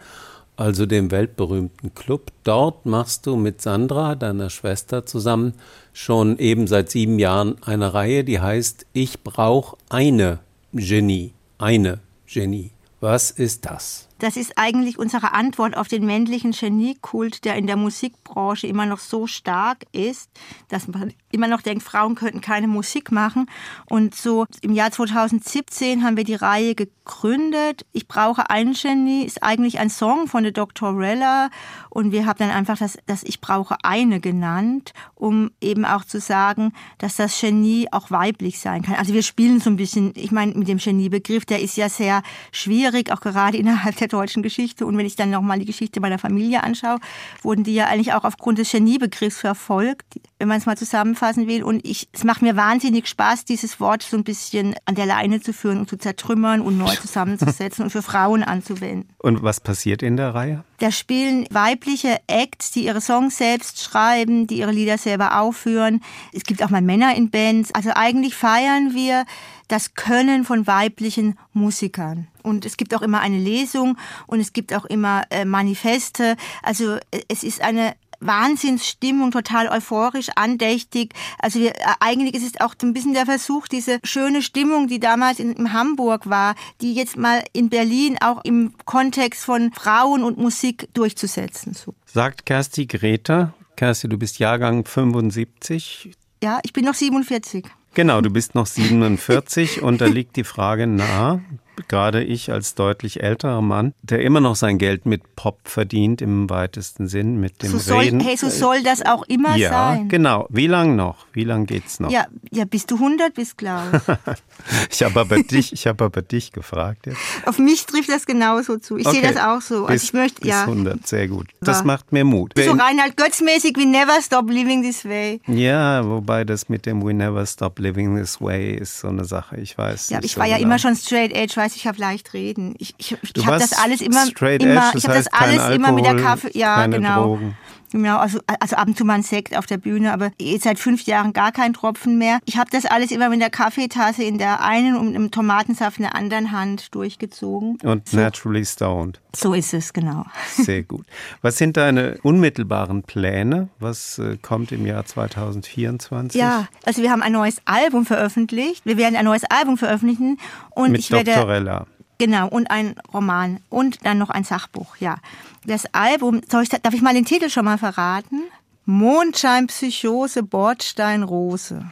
also 0.56 0.86
dem 0.86 1.10
weltberühmten 1.10 1.94
Club. 1.94 2.30
Dort 2.44 2.86
machst 2.86 3.26
du 3.26 3.36
mit 3.36 3.60
Sandra, 3.60 4.14
deiner 4.14 4.50
Schwester, 4.50 5.06
zusammen 5.06 5.54
schon 5.92 6.38
eben 6.38 6.66
seit 6.66 6.90
sieben 6.90 7.18
Jahren 7.18 7.56
eine 7.62 7.94
Reihe, 7.94 8.24
die 8.24 8.40
heißt 8.40 8.86
Ich 8.92 9.22
brauche 9.22 9.76
eine 9.88 10.38
Genie. 10.72 11.32
Eine 11.58 12.00
Genie. 12.26 12.70
Was 13.00 13.30
ist 13.30 13.66
das? 13.66 14.08
Das 14.22 14.36
ist 14.36 14.52
eigentlich 14.54 15.00
unsere 15.00 15.32
Antwort 15.32 15.76
auf 15.76 15.88
den 15.88 16.06
männlichen 16.06 16.52
Geniekult, 16.52 17.44
der 17.44 17.56
in 17.56 17.66
der 17.66 17.74
Musikbranche 17.74 18.68
immer 18.68 18.86
noch 18.86 19.00
so 19.00 19.26
stark 19.26 19.84
ist, 19.90 20.30
dass 20.68 20.86
man 20.86 21.12
immer 21.32 21.48
noch 21.48 21.60
denkt, 21.60 21.82
Frauen 21.82 22.14
könnten 22.14 22.40
keine 22.40 22.68
Musik 22.68 23.10
machen. 23.10 23.50
Und 23.86 24.14
so 24.14 24.46
im 24.60 24.74
Jahr 24.74 24.92
2017 24.92 26.04
haben 26.04 26.16
wir 26.16 26.22
die 26.22 26.36
Reihe 26.36 26.76
gegründet. 26.76 27.84
Ich 27.92 28.06
brauche 28.06 28.48
ein 28.48 28.74
Genie 28.74 29.24
ist 29.24 29.42
eigentlich 29.42 29.80
ein 29.80 29.90
Song 29.90 30.28
von 30.28 30.44
der 30.44 30.52
Dr. 30.52 30.96
Rella 30.96 31.50
und 31.90 32.12
wir 32.12 32.24
haben 32.24 32.38
dann 32.38 32.50
einfach 32.50 32.78
das, 32.78 32.98
das 33.06 33.24
Ich 33.24 33.40
brauche 33.40 33.76
eine 33.82 34.20
genannt, 34.20 34.92
um 35.16 35.50
eben 35.60 35.84
auch 35.84 36.04
zu 36.04 36.20
sagen, 36.20 36.74
dass 36.98 37.16
das 37.16 37.40
Genie 37.40 37.88
auch 37.90 38.12
weiblich 38.12 38.60
sein 38.60 38.82
kann. 38.82 38.94
Also 38.94 39.14
wir 39.14 39.24
spielen 39.24 39.58
so 39.58 39.68
ein 39.68 39.76
bisschen, 39.76 40.12
ich 40.14 40.30
meine, 40.30 40.52
mit 40.54 40.68
dem 40.68 40.78
Geniebegriff, 40.78 41.44
der 41.44 41.60
ist 41.60 41.76
ja 41.76 41.88
sehr 41.88 42.22
schwierig, 42.52 43.10
auch 43.10 43.20
gerade 43.20 43.56
innerhalb 43.62 43.96
der 43.96 44.11
deutschen 44.12 44.42
Geschichte. 44.42 44.86
Und 44.86 44.96
wenn 44.96 45.06
ich 45.06 45.16
dann 45.16 45.30
nochmal 45.30 45.58
die 45.58 45.64
Geschichte 45.64 46.00
meiner 46.00 46.18
Familie 46.18 46.62
anschaue, 46.62 46.98
wurden 47.42 47.64
die 47.64 47.74
ja 47.74 47.86
eigentlich 47.86 48.12
auch 48.12 48.24
aufgrund 48.24 48.58
des 48.58 48.70
Geniebegriffs 48.70 49.38
verfolgt, 49.38 50.20
wenn 50.42 50.48
man 50.48 50.58
es 50.58 50.66
mal 50.66 50.76
zusammenfassen 50.76 51.46
will. 51.46 51.62
Und 51.62 51.86
ich, 51.86 52.08
es 52.10 52.24
macht 52.24 52.42
mir 52.42 52.56
wahnsinnig 52.56 53.06
Spaß, 53.06 53.44
dieses 53.44 53.78
Wort 53.78 54.02
so 54.02 54.16
ein 54.16 54.24
bisschen 54.24 54.74
an 54.86 54.96
der 54.96 55.06
Leine 55.06 55.40
zu 55.40 55.52
führen 55.52 55.78
und 55.78 55.88
zu 55.88 55.96
zertrümmern 55.96 56.60
und 56.60 56.76
neu 56.76 56.92
zusammenzusetzen 56.96 57.84
und 57.84 57.90
für 57.90 58.02
Frauen 58.02 58.42
anzuwenden. 58.42 59.08
Und 59.18 59.44
was 59.44 59.60
passiert 59.60 60.02
in 60.02 60.16
der 60.16 60.34
Reihe? 60.34 60.64
Da 60.78 60.90
spielen 60.90 61.46
weibliche 61.52 62.18
Acts, 62.26 62.72
die 62.72 62.86
ihre 62.86 63.00
Songs 63.00 63.38
selbst 63.38 63.80
schreiben, 63.80 64.48
die 64.48 64.58
ihre 64.58 64.72
Lieder 64.72 64.98
selber 64.98 65.38
aufführen. 65.38 66.02
Es 66.32 66.42
gibt 66.42 66.60
auch 66.64 66.70
mal 66.70 66.82
Männer 66.82 67.14
in 67.14 67.30
Bands. 67.30 67.72
Also 67.72 67.90
eigentlich 67.94 68.34
feiern 68.34 68.94
wir 68.94 69.24
das 69.68 69.94
Können 69.94 70.44
von 70.44 70.66
weiblichen 70.66 71.38
Musikern. 71.52 72.26
Und 72.42 72.66
es 72.66 72.76
gibt 72.76 72.96
auch 72.96 73.02
immer 73.02 73.20
eine 73.20 73.38
Lesung 73.38 73.96
und 74.26 74.40
es 74.40 74.52
gibt 74.52 74.74
auch 74.74 74.86
immer 74.86 75.22
äh, 75.30 75.44
Manifeste. 75.44 76.36
Also 76.64 76.96
äh, 77.12 77.22
es 77.28 77.44
ist 77.44 77.60
eine 77.60 77.94
Wahnsinnsstimmung, 78.26 79.30
total 79.30 79.68
euphorisch, 79.68 80.28
andächtig. 80.36 81.14
Also 81.38 81.60
wir, 81.60 81.70
äh, 81.70 81.94
eigentlich 82.00 82.34
ist 82.34 82.54
es 82.54 82.60
auch 82.60 82.74
ein 82.82 82.92
bisschen 82.92 83.14
der 83.14 83.26
Versuch, 83.26 83.68
diese 83.68 83.98
schöne 84.04 84.42
Stimmung, 84.42 84.88
die 84.88 85.00
damals 85.00 85.38
in, 85.38 85.52
in 85.52 85.72
Hamburg 85.72 86.28
war, 86.28 86.54
die 86.80 86.94
jetzt 86.94 87.16
mal 87.16 87.42
in 87.52 87.68
Berlin 87.68 88.18
auch 88.20 88.44
im 88.44 88.74
Kontext 88.84 89.44
von 89.44 89.72
Frauen 89.72 90.22
und 90.22 90.38
Musik 90.38 90.88
durchzusetzen. 90.94 91.74
So. 91.74 91.94
Sagt 92.06 92.46
Kersti 92.46 92.86
Greta. 92.86 93.54
Kersti, 93.76 94.08
du 94.08 94.18
bist 94.18 94.38
Jahrgang 94.38 94.84
75. 94.84 96.12
Ja, 96.42 96.60
ich 96.62 96.72
bin 96.72 96.84
noch 96.84 96.94
47. 96.94 97.64
Genau, 97.94 98.22
du 98.22 98.30
bist 98.30 98.54
noch 98.54 98.66
47 98.66 99.82
und 99.82 100.00
da 100.00 100.06
liegt 100.06 100.36
die 100.36 100.44
Frage 100.44 100.86
nahe, 100.86 101.42
gerade 101.88 102.22
ich 102.22 102.50
als 102.52 102.74
deutlich 102.74 103.22
älterer 103.22 103.62
Mann, 103.62 103.94
der 104.02 104.22
immer 104.22 104.40
noch 104.40 104.56
sein 104.56 104.78
Geld 104.78 105.06
mit 105.06 105.36
Pop 105.36 105.60
verdient 105.64 106.22
im 106.22 106.48
weitesten 106.50 107.08
Sinn, 107.08 107.40
mit 107.40 107.62
dem 107.62 107.72
so 107.72 107.78
soll, 107.78 108.04
Reden. 108.04 108.20
Hey, 108.20 108.36
so 108.36 108.48
soll 108.48 108.82
das 108.82 109.04
auch 109.04 109.24
immer 109.24 109.56
ja, 109.56 109.70
sein. 109.70 109.98
Ja, 110.02 110.08
genau. 110.08 110.46
Wie 110.50 110.66
lang 110.66 110.96
noch? 110.96 111.26
Wie 111.32 111.44
lang 111.44 111.66
geht's 111.66 112.00
noch? 112.00 112.10
Ja, 112.10 112.26
ja 112.50 112.64
bis 112.64 112.86
du 112.86 112.96
100 112.96 113.34
bist, 113.34 113.58
glaube 113.58 114.02
ich. 114.28 114.90
ich 114.90 115.02
habe 115.02 115.20
aber 115.20 115.42
dich, 115.42 115.72
ich 115.72 115.86
habe 115.86 116.04
aber 116.04 116.22
dich 116.22 116.52
gefragt. 116.52 117.06
Jetzt. 117.06 117.18
Auf 117.46 117.58
mich 117.58 117.86
trifft 117.86 118.08
das 118.08 118.26
genauso 118.26 118.78
zu. 118.78 118.96
Ich 118.96 119.06
okay. 119.06 119.20
sehe 119.20 119.32
das 119.32 119.42
auch 119.42 119.60
so. 119.60 119.86
Also 119.86 119.92
bis, 119.92 120.04
ich 120.04 120.12
möchte, 120.12 120.40
bis 120.40 120.50
ja. 120.50 120.62
100, 120.62 121.06
sehr 121.06 121.28
gut. 121.28 121.48
Das 121.60 121.78
ja. 121.78 121.84
macht 121.84 122.12
mir 122.12 122.24
Mut. 122.24 122.52
So 122.56 122.72
Reinhard 122.72 123.16
Götzmäßig 123.16 123.76
wie 123.76 123.86
Never 123.86 124.20
Stop 124.22 124.50
Living 124.50 124.82
This 124.82 125.04
Way. 125.04 125.40
Ja, 125.46 126.04
wobei 126.06 126.44
das 126.44 126.68
mit 126.68 126.86
dem 126.86 127.04
We 127.04 127.14
Never 127.14 127.46
Stop 127.46 127.78
Living 127.78 128.16
This 128.16 128.40
Way 128.40 128.76
ist 128.76 129.00
so 129.00 129.08
eine 129.08 129.24
Sache. 129.24 129.56
Ich 129.56 129.76
weiß. 129.76 130.10
Ja, 130.10 130.20
ich 130.22 130.32
so 130.32 130.40
war 130.40 130.46
ja 130.46 130.56
genau. 130.56 130.68
immer 130.68 130.78
schon 130.78 130.96
straight 130.96 131.32
edge, 131.32 131.54
weiß 131.62 131.76
ich 131.76 131.86
habe 131.86 131.98
leicht 131.98 132.34
reden. 132.34 132.74
Ich, 132.78 132.94
ich, 132.98 133.16
ich 133.36 133.46
habe 133.46 133.58
das 133.58 133.72
alles 133.72 134.00
immer, 134.00 134.24
immer 134.60 134.92
ich 134.94 135.04
habe 135.04 135.14
das 135.14 135.28
alles 135.28 135.60
Alkohol, 135.60 135.74
immer 135.74 135.92
mit 135.92 136.04
der 136.04 136.16
Kaffee, 136.16 136.50
ja 136.58 136.86
genau. 136.86 137.24
Drogen. 137.24 137.56
Genau, 137.92 138.16
also, 138.16 138.40
also 138.60 138.76
ab 138.76 138.88
und 138.88 138.96
zu 138.96 139.04
mal 139.04 139.14
ein 139.14 139.22
Sekt 139.22 139.56
auf 139.56 139.66
der 139.66 139.76
Bühne, 139.76 140.12
aber 140.12 140.32
jetzt 140.38 140.64
seit 140.64 140.78
fünf 140.78 141.02
Jahren 141.04 141.34
gar 141.34 141.52
kein 141.52 141.74
Tropfen 141.74 142.16
mehr. 142.16 142.38
Ich 142.46 142.56
habe 142.56 142.70
das 142.70 142.86
alles 142.86 143.10
immer 143.10 143.28
mit 143.28 143.40
der 143.40 143.50
Kaffeetasse 143.50 144.24
in 144.24 144.38
der 144.38 144.64
einen 144.64 144.96
und 144.96 145.14
im 145.14 145.30
Tomatensaft 145.30 145.98
in 145.98 146.04
der 146.04 146.14
anderen 146.14 146.52
Hand 146.52 146.94
durchgezogen. 146.94 147.78
Und 147.82 148.08
so. 148.08 148.16
naturally 148.16 148.64
stoned. 148.64 149.20
So 149.36 149.52
ist 149.52 149.74
es, 149.74 149.92
genau. 149.92 150.24
Sehr 150.48 150.82
gut. 150.82 151.06
Was 151.42 151.58
sind 151.58 151.76
deine 151.76 152.18
unmittelbaren 152.22 153.02
Pläne? 153.02 153.68
Was 153.78 154.18
äh, 154.18 154.38
kommt 154.40 154.72
im 154.72 154.86
Jahr 154.86 155.04
2024? 155.04 156.40
Ja, 156.40 156.68
also 156.84 157.02
wir 157.02 157.10
haben 157.10 157.22
ein 157.22 157.32
neues 157.32 157.58
Album 157.66 158.06
veröffentlicht. 158.06 158.84
Wir 158.84 158.96
werden 158.96 159.16
ein 159.16 159.24
neues 159.24 159.44
Album 159.44 159.76
veröffentlichen 159.76 160.38
und 160.70 160.92
Mit 160.92 161.00
ich 161.00 161.10
werde 161.10 161.32
Doktorella. 161.32 161.86
Genau, 162.22 162.46
und 162.46 162.70
ein 162.70 162.94
Roman 163.12 163.58
und 163.68 164.06
dann 164.06 164.16
noch 164.16 164.30
ein 164.30 164.44
Sachbuch, 164.44 164.94
ja. 165.00 165.16
Das 165.64 165.92
Album, 165.92 166.40
ich, 166.40 166.68
darf 166.68 166.94
ich 166.94 167.02
mal 167.02 167.14
den 167.14 167.24
Titel 167.24 167.50
schon 167.50 167.64
mal 167.64 167.78
verraten? 167.78 168.42
Mondscheinpsychose, 168.84 170.44
Bordstein, 170.44 171.24
Rose. 171.24 171.84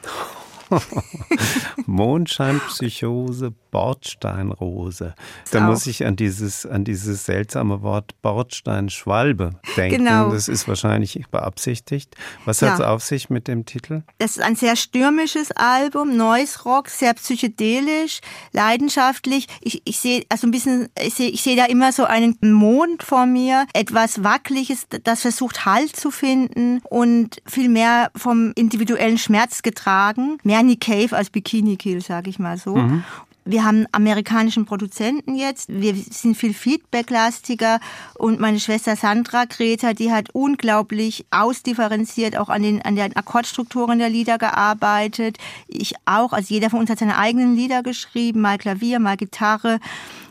Mondscheinpsychose, 1.86 3.52
Bordsteinrose. 3.70 5.14
Da 5.50 5.60
muss 5.60 5.86
ich 5.86 6.04
an 6.04 6.16
dieses, 6.16 6.66
an 6.66 6.84
dieses 6.84 7.24
seltsame 7.26 7.82
Wort 7.82 8.20
Bordsteinschwalbe 8.22 9.60
denken. 9.76 10.04
Genau. 10.04 10.30
Das 10.30 10.48
ist 10.48 10.66
wahrscheinlich 10.68 11.20
beabsichtigt. 11.30 12.16
Was 12.44 12.62
hat 12.62 12.74
es 12.74 12.80
auf 12.80 13.02
sich 13.02 13.30
mit 13.30 13.48
dem 13.48 13.64
Titel? 13.64 14.02
Das 14.18 14.32
ist 14.32 14.42
ein 14.42 14.56
sehr 14.56 14.76
stürmisches 14.76 15.52
Album, 15.52 16.16
Noise 16.16 16.64
Rock, 16.64 16.88
sehr 16.88 17.14
psychedelisch, 17.14 18.20
leidenschaftlich. 18.52 19.46
Ich, 19.60 19.82
ich 19.84 19.98
sehe 19.98 20.24
also 20.28 20.46
ein 20.46 20.50
bisschen, 20.50 20.88
ich 21.00 21.14
sehe 21.14 21.30
ich 21.30 21.42
seh 21.42 21.56
da 21.56 21.66
immer 21.66 21.92
so 21.92 22.04
einen 22.04 22.36
Mond 22.40 23.02
vor 23.02 23.26
mir, 23.26 23.66
etwas 23.74 24.24
Wackeliges, 24.24 24.86
das 25.04 25.22
versucht 25.22 25.64
Halt 25.64 25.94
zu 25.94 26.10
finden 26.10 26.80
und 26.88 27.42
viel 27.46 27.68
mehr 27.68 28.10
vom 28.16 28.52
individuellen 28.54 29.18
Schmerz 29.18 29.62
getragen. 29.62 30.38
Mehr 30.42 30.59
Nick 30.62 30.82
Cave 30.82 31.16
als 31.16 31.30
Bikini 31.30 31.76
Kill, 31.76 32.00
sage 32.00 32.30
ich 32.30 32.38
mal 32.38 32.58
so. 32.58 32.76
Mhm. 32.76 33.04
Wir 33.44 33.64
haben 33.64 33.86
amerikanischen 33.92 34.66
Produzenten 34.66 35.34
jetzt. 35.34 35.68
Wir 35.68 35.94
sind 35.94 36.36
viel 36.36 36.52
Feedbacklastiger. 36.52 37.80
Und 38.14 38.38
meine 38.38 38.60
Schwester 38.60 38.96
Sandra 38.96 39.46
Greta, 39.46 39.94
die 39.94 40.12
hat 40.12 40.28
unglaublich 40.32 41.24
ausdifferenziert 41.30 42.36
auch 42.36 42.50
an 42.50 42.62
den, 42.62 42.82
an 42.82 42.96
den 42.96 43.16
Akkordstrukturen 43.16 43.98
der 43.98 44.10
Lieder 44.10 44.36
gearbeitet. 44.36 45.38
Ich 45.66 45.94
auch. 46.04 46.32
Also 46.32 46.52
jeder 46.52 46.70
von 46.70 46.80
uns 46.80 46.90
hat 46.90 46.98
seine 46.98 47.16
eigenen 47.16 47.56
Lieder 47.56 47.82
geschrieben. 47.82 48.40
Mal 48.40 48.58
Klavier, 48.58 49.00
mal 49.00 49.16
Gitarre. 49.16 49.80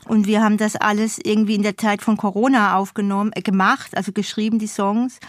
Und 0.07 0.27
wir 0.27 0.41
haben 0.41 0.57
das 0.57 0.75
alles 0.75 1.19
irgendwie 1.23 1.55
in 1.55 1.63
der 1.63 1.77
Zeit 1.77 2.01
von 2.01 2.15
Corona 2.15 2.77
aufgenommen, 2.77 3.31
äh, 3.35 3.41
gemacht, 3.41 3.97
also 3.97 4.11
geschrieben, 4.11 4.59
die 4.59 4.67
Songs. 4.67 5.19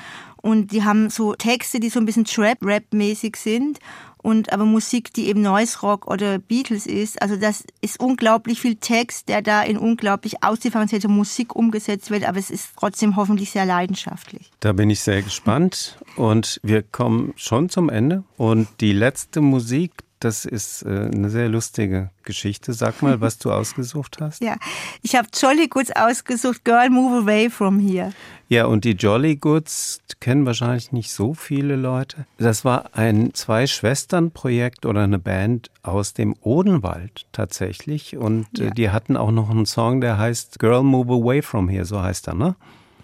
Und 0.43 0.73
die 0.73 0.85
haben 0.85 1.11
so 1.11 1.35
Texte, 1.35 1.81
die 1.81 1.91
so 1.91 1.99
ein 2.01 2.07
bisschen 2.07 2.25
Trap-Rap-mäßig 2.25 3.37
sind 3.37 3.79
und 4.23 4.53
aber 4.53 4.65
Musik, 4.65 5.13
die 5.15 5.29
eben 5.29 5.43
Noise 5.43 5.81
Rock 5.81 6.07
oder 6.07 6.39
Beatles 6.39 6.87
ist. 6.87 7.21
Also 7.23 7.37
das 7.37 7.65
ist 7.81 8.01
unglaublich 8.01 8.61
viel 8.61 8.77
Text, 8.77 9.29
der 9.29 9.43
da 9.43 9.63
in 9.63 9.79
unglaublich 9.79 10.43
ausdifferenzierte 10.43 11.09
Musik 11.09 11.55
umgesetzt 11.57 12.11
wird, 12.11 12.25
aber 12.25 12.39
es 12.39 12.51
ist 12.51 12.71
trotzdem 12.77 13.17
hoffentlich 13.17 13.51
sehr 13.51 13.67
leidenschaftlich. 13.67 14.51
Da 14.61 14.73
bin 14.73 14.91
ich 14.91 15.01
sehr 15.01 15.23
gespannt 15.23 15.99
und 16.17 16.61
wir 16.63 16.83
kommen 16.83 17.33
schon 17.37 17.69
zum 17.69 17.89
Ende 17.89 18.25
und 18.37 18.69
die 18.81 18.93
letzte 18.93 19.41
Musik, 19.41 19.93
das 20.21 20.45
ist 20.45 20.83
äh, 20.83 21.11
eine 21.13 21.31
sehr 21.31 21.49
lustige 21.49 22.11
Geschichte. 22.25 22.73
Sag 22.73 23.03
mal, 23.03 23.21
was 23.21 23.39
du 23.39 23.51
ausgesucht 23.51 24.19
hast. 24.21 24.41
Ja, 24.51 24.57
ich 25.03 25.17
habe 25.17 25.29
Jolly 25.35 25.69
Goods 25.69 25.93
ausgesucht, 25.95 26.65
Girl 26.65 26.89
Move 26.89 27.23
Away 27.23 27.51
From 27.51 27.79
Here. 27.79 28.13
Ja, 28.49 28.65
und 28.67 28.85
die 28.85 28.93
Jolly 28.93 29.37
Goods 29.37 30.01
kennen 30.19 30.45
wahrscheinlich 30.47 30.93
nicht 30.93 31.13
so 31.13 31.35
viele 31.35 31.77
Leute. 31.77 32.27
Das 32.39 32.65
war 32.65 32.91
ein 32.95 33.33
Zwei-Schwestern-Projekt 33.35 34.87
oder 34.87 35.03
eine 35.03 35.19
Band 35.19 35.71
aus 35.83 36.15
dem 36.15 36.35
Odenwald 36.41 37.27
tatsächlich. 37.33 38.17
Und 38.17 38.47
äh, 38.59 38.65
ja. 38.65 38.71
die 38.71 38.91
hatten 38.91 39.17
auch 39.17 39.31
noch 39.31 39.51
einen 39.51 39.67
Song, 39.67 40.01
der 40.01 40.19
heißt 40.19 40.59
Girl 40.59 40.83
Move 40.83 41.15
Away 41.15 41.43
From 41.43 41.69
Here, 41.69 41.85
so 41.85 42.03
heißt 42.03 42.29
er, 42.29 42.35
ne? 42.35 42.57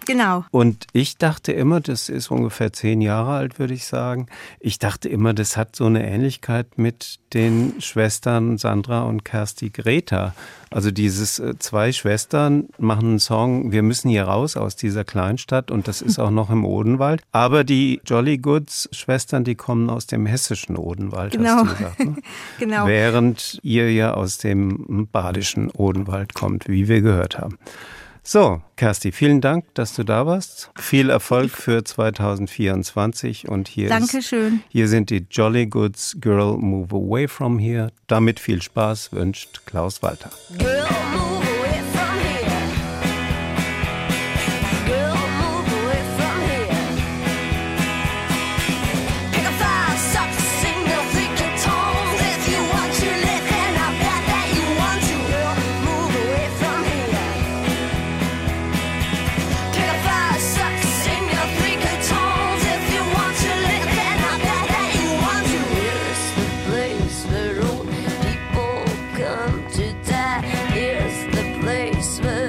Genau. 0.07 0.45
Und 0.51 0.87
ich 0.93 1.17
dachte 1.17 1.51
immer, 1.51 1.81
das 1.81 2.07
ist 2.07 2.31
ungefähr 2.31 2.71
zehn 2.71 3.01
Jahre 3.01 3.33
alt, 3.33 3.59
würde 3.59 3.73
ich 3.73 3.85
sagen. 3.85 4.27
Ich 4.59 4.79
dachte 4.79 5.09
immer, 5.09 5.33
das 5.33 5.57
hat 5.57 5.75
so 5.75 5.85
eine 5.85 6.07
Ähnlichkeit 6.07 6.77
mit 6.77 7.19
den 7.33 7.81
Schwestern 7.81 8.57
Sandra 8.57 9.03
und 9.03 9.25
Kersti 9.25 9.69
Greta. 9.69 10.33
Also 10.69 10.91
dieses 10.91 11.39
äh, 11.39 11.59
zwei 11.59 11.91
Schwestern 11.91 12.69
machen 12.77 13.09
einen 13.09 13.19
Song, 13.19 13.71
wir 13.71 13.83
müssen 13.83 14.09
hier 14.09 14.23
raus 14.23 14.57
aus 14.57 14.75
dieser 14.75 15.03
Kleinstadt 15.03 15.71
und 15.71 15.87
das 15.87 16.01
ist 16.01 16.19
auch 16.19 16.31
noch 16.31 16.49
im 16.49 16.65
Odenwald. 16.65 17.21
Aber 17.31 17.63
die 17.63 18.01
Jolly 18.05 18.37
Goods 18.37 18.89
Schwestern, 18.91 19.43
die 19.43 19.55
kommen 19.55 19.89
aus 19.89 20.07
dem 20.07 20.25
hessischen 20.25 20.77
Odenwald, 20.77 21.33
genau. 21.33 21.49
hast 21.49 21.61
du 21.61 21.75
gesagt. 21.75 21.99
Ne? 21.99 22.15
genau. 22.59 22.87
Während 22.87 23.59
ihr 23.61 23.91
ja 23.91 24.13
aus 24.13 24.37
dem 24.37 25.07
badischen 25.11 25.69
Odenwald 25.69 26.33
kommt, 26.33 26.67
wie 26.67 26.87
wir 26.87 27.01
gehört 27.01 27.37
haben. 27.37 27.57
So, 28.29 28.61
Kersti, 28.75 29.13
vielen 29.13 29.39
Dank, 29.39 29.73
dass 29.73 29.95
du 29.95 30.03
da 30.03 30.25
warst. 30.25 30.69
Viel 30.77 31.09
Erfolg 31.09 31.49
für 31.51 31.85
2024 31.85 33.47
und 33.47 33.69
hier 33.69 33.87
Dankeschön. 33.87 34.55
Ist, 34.55 34.63
hier 34.67 34.89
sind 34.89 35.11
die 35.11 35.25
Jolly 35.31 35.67
Goods 35.67 36.17
Girl 36.19 36.57
Move 36.57 36.93
Away 36.93 37.29
from 37.29 37.57
Here. 37.57 37.93
Damit 38.07 38.41
viel 38.41 38.61
Spaß 38.61 39.13
wünscht 39.13 39.61
Klaus 39.65 40.03
Walter. 40.03 40.29
Girl, 40.57 40.85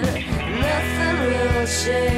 nothing 0.01 1.19
will 1.27 1.67
change. 1.67 2.18